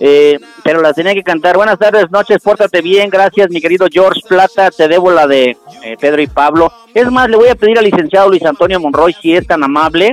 eh, 0.00 0.38
pero 0.62 0.82
la 0.82 0.92
tenía 0.92 1.14
que 1.14 1.22
cantar. 1.22 1.56
Buenas 1.56 1.78
tardes, 1.78 2.10
noches, 2.10 2.38
pórtate 2.42 2.80
bien, 2.80 3.10
gracias 3.10 3.50
mi 3.50 3.60
querido 3.60 3.86
George 3.90 4.20
Plata, 4.28 4.70
te 4.70 4.88
debo 4.88 5.10
la 5.10 5.26
de 5.26 5.56
eh, 5.82 5.96
Pedro 6.00 6.22
y 6.22 6.26
Pablo. 6.26 6.72
Es 6.92 7.10
más, 7.10 7.28
le 7.28 7.36
voy 7.36 7.48
a 7.48 7.54
pedir 7.54 7.78
al 7.78 7.84
licenciado 7.84 8.28
Luis 8.28 8.44
Antonio 8.44 8.80
Monroy, 8.80 9.14
si 9.20 9.34
es 9.34 9.46
tan 9.46 9.62
amable, 9.62 10.12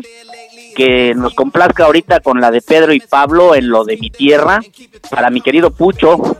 que 0.75 1.13
nos 1.15 1.33
complazca 1.33 1.85
ahorita 1.85 2.19
con 2.19 2.39
la 2.39 2.51
de 2.51 2.61
Pedro 2.61 2.93
y 2.93 2.99
Pablo 2.99 3.55
en 3.55 3.69
lo 3.69 3.83
de 3.83 3.97
mi 3.97 4.09
tierra, 4.09 4.59
para 5.09 5.29
mi 5.29 5.41
querido 5.41 5.71
Pucho, 5.71 6.37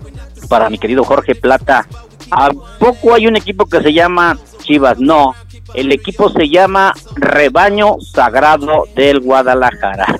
para 0.50 0.70
mi 0.70 0.78
querido 0.78 1.04
Jorge 1.04 1.36
Plata. 1.36 1.88
¿A 2.32 2.50
poco 2.80 3.14
hay 3.14 3.28
un 3.28 3.36
equipo 3.36 3.66
que 3.66 3.82
se 3.82 3.92
llama 3.92 4.38
Chivas? 4.60 5.00
No, 5.00 5.36
el 5.74 5.92
equipo 5.92 6.30
se 6.30 6.48
llama 6.50 6.94
Rebaño 7.16 7.98
Sagrado 8.00 8.86
del 8.96 9.20
Guadalajara. 9.20 10.20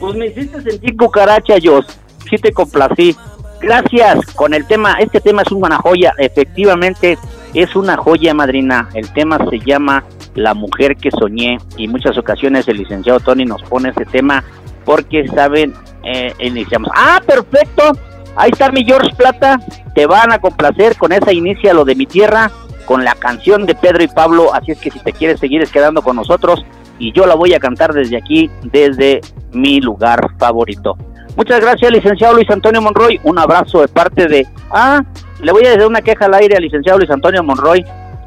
Pues 0.00 0.16
me 0.16 0.26
hiciste 0.26 0.60
sentir 0.62 0.96
cucaracha, 0.96 1.58
yo 1.58 1.80
sí 2.28 2.36
te 2.36 2.52
complací. 2.52 3.16
Gracias 3.60 4.26
con 4.34 4.54
el 4.54 4.66
tema, 4.66 4.94
este 4.94 5.20
tema 5.20 5.42
es 5.42 5.52
una 5.52 5.76
joya, 5.76 6.14
efectivamente 6.18 7.18
es 7.54 7.76
una 7.76 7.96
joya 7.96 8.34
madrina. 8.34 8.88
El 8.94 9.12
tema 9.12 9.38
se 9.50 9.58
llama 9.60 10.04
La 10.34 10.54
mujer 10.54 10.96
que 10.96 11.10
soñé 11.10 11.58
y 11.76 11.86
muchas 11.86 12.16
ocasiones 12.16 12.66
el 12.68 12.78
licenciado 12.78 13.20
Tony 13.20 13.44
nos 13.44 13.62
pone 13.64 13.90
ese 13.90 14.06
tema 14.06 14.42
porque 14.84 15.28
saben, 15.28 15.74
eh, 16.04 16.32
iniciamos. 16.40 16.90
Ah, 16.94 17.20
perfecto. 17.24 17.92
Ahí 18.36 18.50
está 18.52 18.70
mi 18.70 18.84
George 18.84 19.14
Plata. 19.16 19.60
Te 19.94 20.06
van 20.06 20.32
a 20.32 20.38
complacer 20.38 20.96
con 20.96 21.12
esa 21.12 21.32
inicia 21.32 21.74
lo 21.74 21.84
de 21.84 21.94
mi 21.94 22.06
tierra, 22.06 22.50
con 22.86 23.04
la 23.04 23.14
canción 23.14 23.66
de 23.66 23.74
Pedro 23.74 24.02
y 24.02 24.08
Pablo. 24.08 24.54
Así 24.54 24.72
es 24.72 24.78
que 24.78 24.90
si 24.90 24.98
te 25.00 25.12
quieres 25.12 25.40
seguir 25.40 25.66
quedando 25.68 26.02
con 26.02 26.16
nosotros 26.16 26.64
y 26.98 27.12
yo 27.12 27.26
la 27.26 27.34
voy 27.34 27.54
a 27.54 27.60
cantar 27.60 27.92
desde 27.92 28.16
aquí, 28.16 28.50
desde 28.62 29.20
mi 29.52 29.80
lugar 29.80 30.30
favorito. 30.38 30.96
Muchas 31.36 31.60
gracias, 31.60 31.90
licenciado 31.90 32.34
Luis 32.34 32.50
Antonio 32.50 32.82
Monroy. 32.82 33.20
Un 33.24 33.38
abrazo 33.38 33.80
de 33.80 33.88
parte 33.88 34.26
de. 34.26 34.46
Ah, 34.70 35.02
le 35.40 35.52
voy 35.52 35.64
a 35.64 35.70
decir 35.70 35.86
una 35.86 36.02
queja 36.02 36.26
al 36.26 36.34
aire 36.34 36.56
al 36.56 36.62
licenciado 36.62 36.98
Luis 36.98 37.10
Antonio 37.10 37.42
Monroy. 37.42 37.84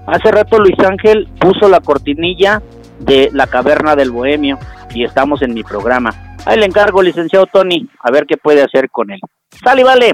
Hace 0.08 0.32
rato 0.32 0.58
Luis 0.58 0.78
Ángel 0.80 1.28
puso 1.40 1.70
la 1.70 1.80
cortinilla 1.80 2.62
de 3.00 3.30
La 3.32 3.48
Caverna 3.48 3.96
del 3.96 4.12
Bohemio 4.12 4.58
y 4.94 5.04
estamos 5.04 5.42
en 5.42 5.54
mi 5.54 5.64
programa. 5.64 6.33
Ahí 6.46 6.58
le 6.58 6.66
encargo, 6.66 7.02
licenciado 7.02 7.46
Tony, 7.48 7.88
a 8.00 8.12
ver 8.12 8.26
qué 8.26 8.38
puede 8.38 8.62
hacer 8.62 8.90
con 8.90 9.12
él. 9.12 9.20
Sale, 9.64 9.84
vale. 9.84 10.14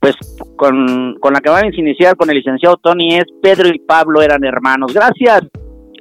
Pues 0.00 0.16
con, 0.56 1.16
con 1.20 1.32
la 1.32 1.40
que 1.40 1.50
vamos 1.50 1.72
a 1.72 1.80
iniciar 1.80 2.16
con 2.16 2.30
el 2.30 2.36
licenciado 2.36 2.76
Tony 2.78 3.16
es 3.16 3.24
Pedro 3.42 3.68
y 3.68 3.78
Pablo 3.78 4.22
eran 4.22 4.44
hermanos. 4.44 4.92
Gracias, 4.94 5.42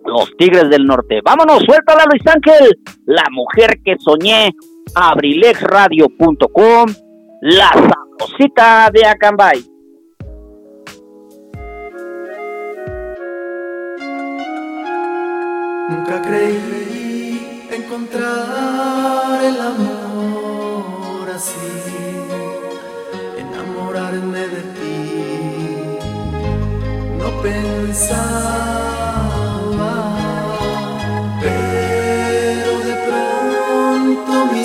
los 0.05 0.35
Tigres 0.37 0.69
del 0.69 0.85
Norte. 0.85 1.19
Vámonos, 1.23 1.63
suéltala 1.63 2.05
Luis 2.09 2.25
Ángel. 2.25 2.77
La 3.05 3.25
mujer 3.31 3.79
que 3.83 3.95
soñé 3.99 4.51
abrilexradio.com, 4.95 6.87
la 7.41 7.69
sabrosita 7.69 8.89
de 8.93 9.05
Acambay. 9.05 9.63
Nunca 15.89 16.21
creí 16.21 17.65
encontrar 17.71 19.38
el 19.49 19.61
amor 19.61 21.29
así, 21.35 21.71
enamorarme 23.37 24.43
de 24.55 24.61
ti. 24.77 24.97
No 27.17 27.29
pensaba 27.41 27.99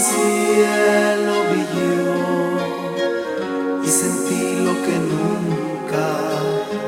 cielo 0.01 1.35
brilló 1.51 2.15
y 3.85 3.89
sentí 3.89 4.43
lo 4.67 4.75
que 4.85 4.97
nunca 5.13 6.05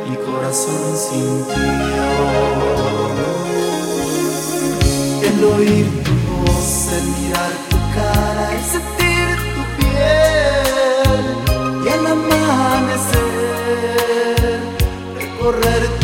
mi 0.09 0.17
corazón 0.17 0.97
sintió. 0.97 2.07
El 5.29 5.45
oír 5.45 5.87
tu 6.05 6.15
voz, 6.43 6.89
el 6.99 7.05
mirar 7.17 7.66
sentir 8.67 9.37
tu 9.55 9.63
piel 9.79 11.25
y 11.85 11.87
el 11.89 12.03
amanecer, 12.07 13.21
recorrer 15.21 15.96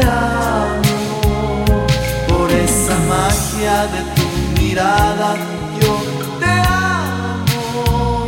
amo 0.00 0.92
de 3.86 4.02
tu 4.14 4.26
mirada 4.60 5.34
yo 5.80 5.94
te 6.38 6.52
amo, 6.68 8.26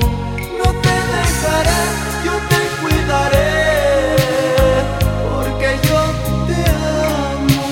no 0.58 0.68
te 0.84 0.96
dejaré, 1.14 1.82
yo 2.24 2.34
te 2.50 2.58
cuidaré, 2.80 3.52
porque 5.30 5.68
yo 5.88 6.00
te 6.48 6.60
amo. 7.30 7.64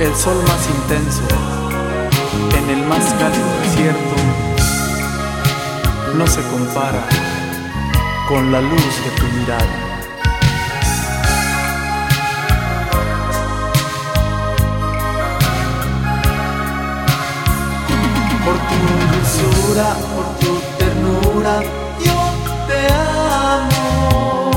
El 0.00 0.12
sol 0.16 0.38
más 0.48 0.62
intenso 0.68 1.39
más 2.90 3.14
cálido 3.20 3.60
desierto 3.62 4.16
no 6.16 6.26
se 6.26 6.42
compara 6.48 7.02
con 8.28 8.50
la 8.50 8.60
luz 8.60 8.94
de 9.04 9.10
tu 9.18 9.26
mirada. 9.36 9.76
Por 18.44 18.56
tu 18.68 18.78
dulzura, 19.12 19.88
por 20.14 20.26
tu 20.40 20.52
ternura, 20.78 21.62
yo 22.04 22.18
te 22.68 22.80
amo. 23.52 24.50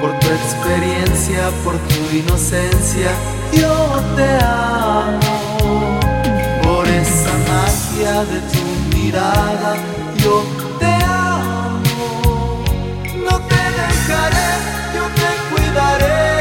Por 0.00 0.18
tu 0.18 0.28
experiencia, 0.40 1.50
por 1.62 1.76
tu 1.90 2.16
inocencia, 2.16 3.10
yo 3.52 4.02
te 4.16 4.28
amo. 4.42 5.95
De 7.96 8.02
tu 8.02 8.94
mirada, 8.94 9.74
yo 10.18 10.44
yo 14.94 15.02
te 15.16 15.28
cuidaré, 15.48 16.35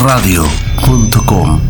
abrilexradio.com 0.00 1.69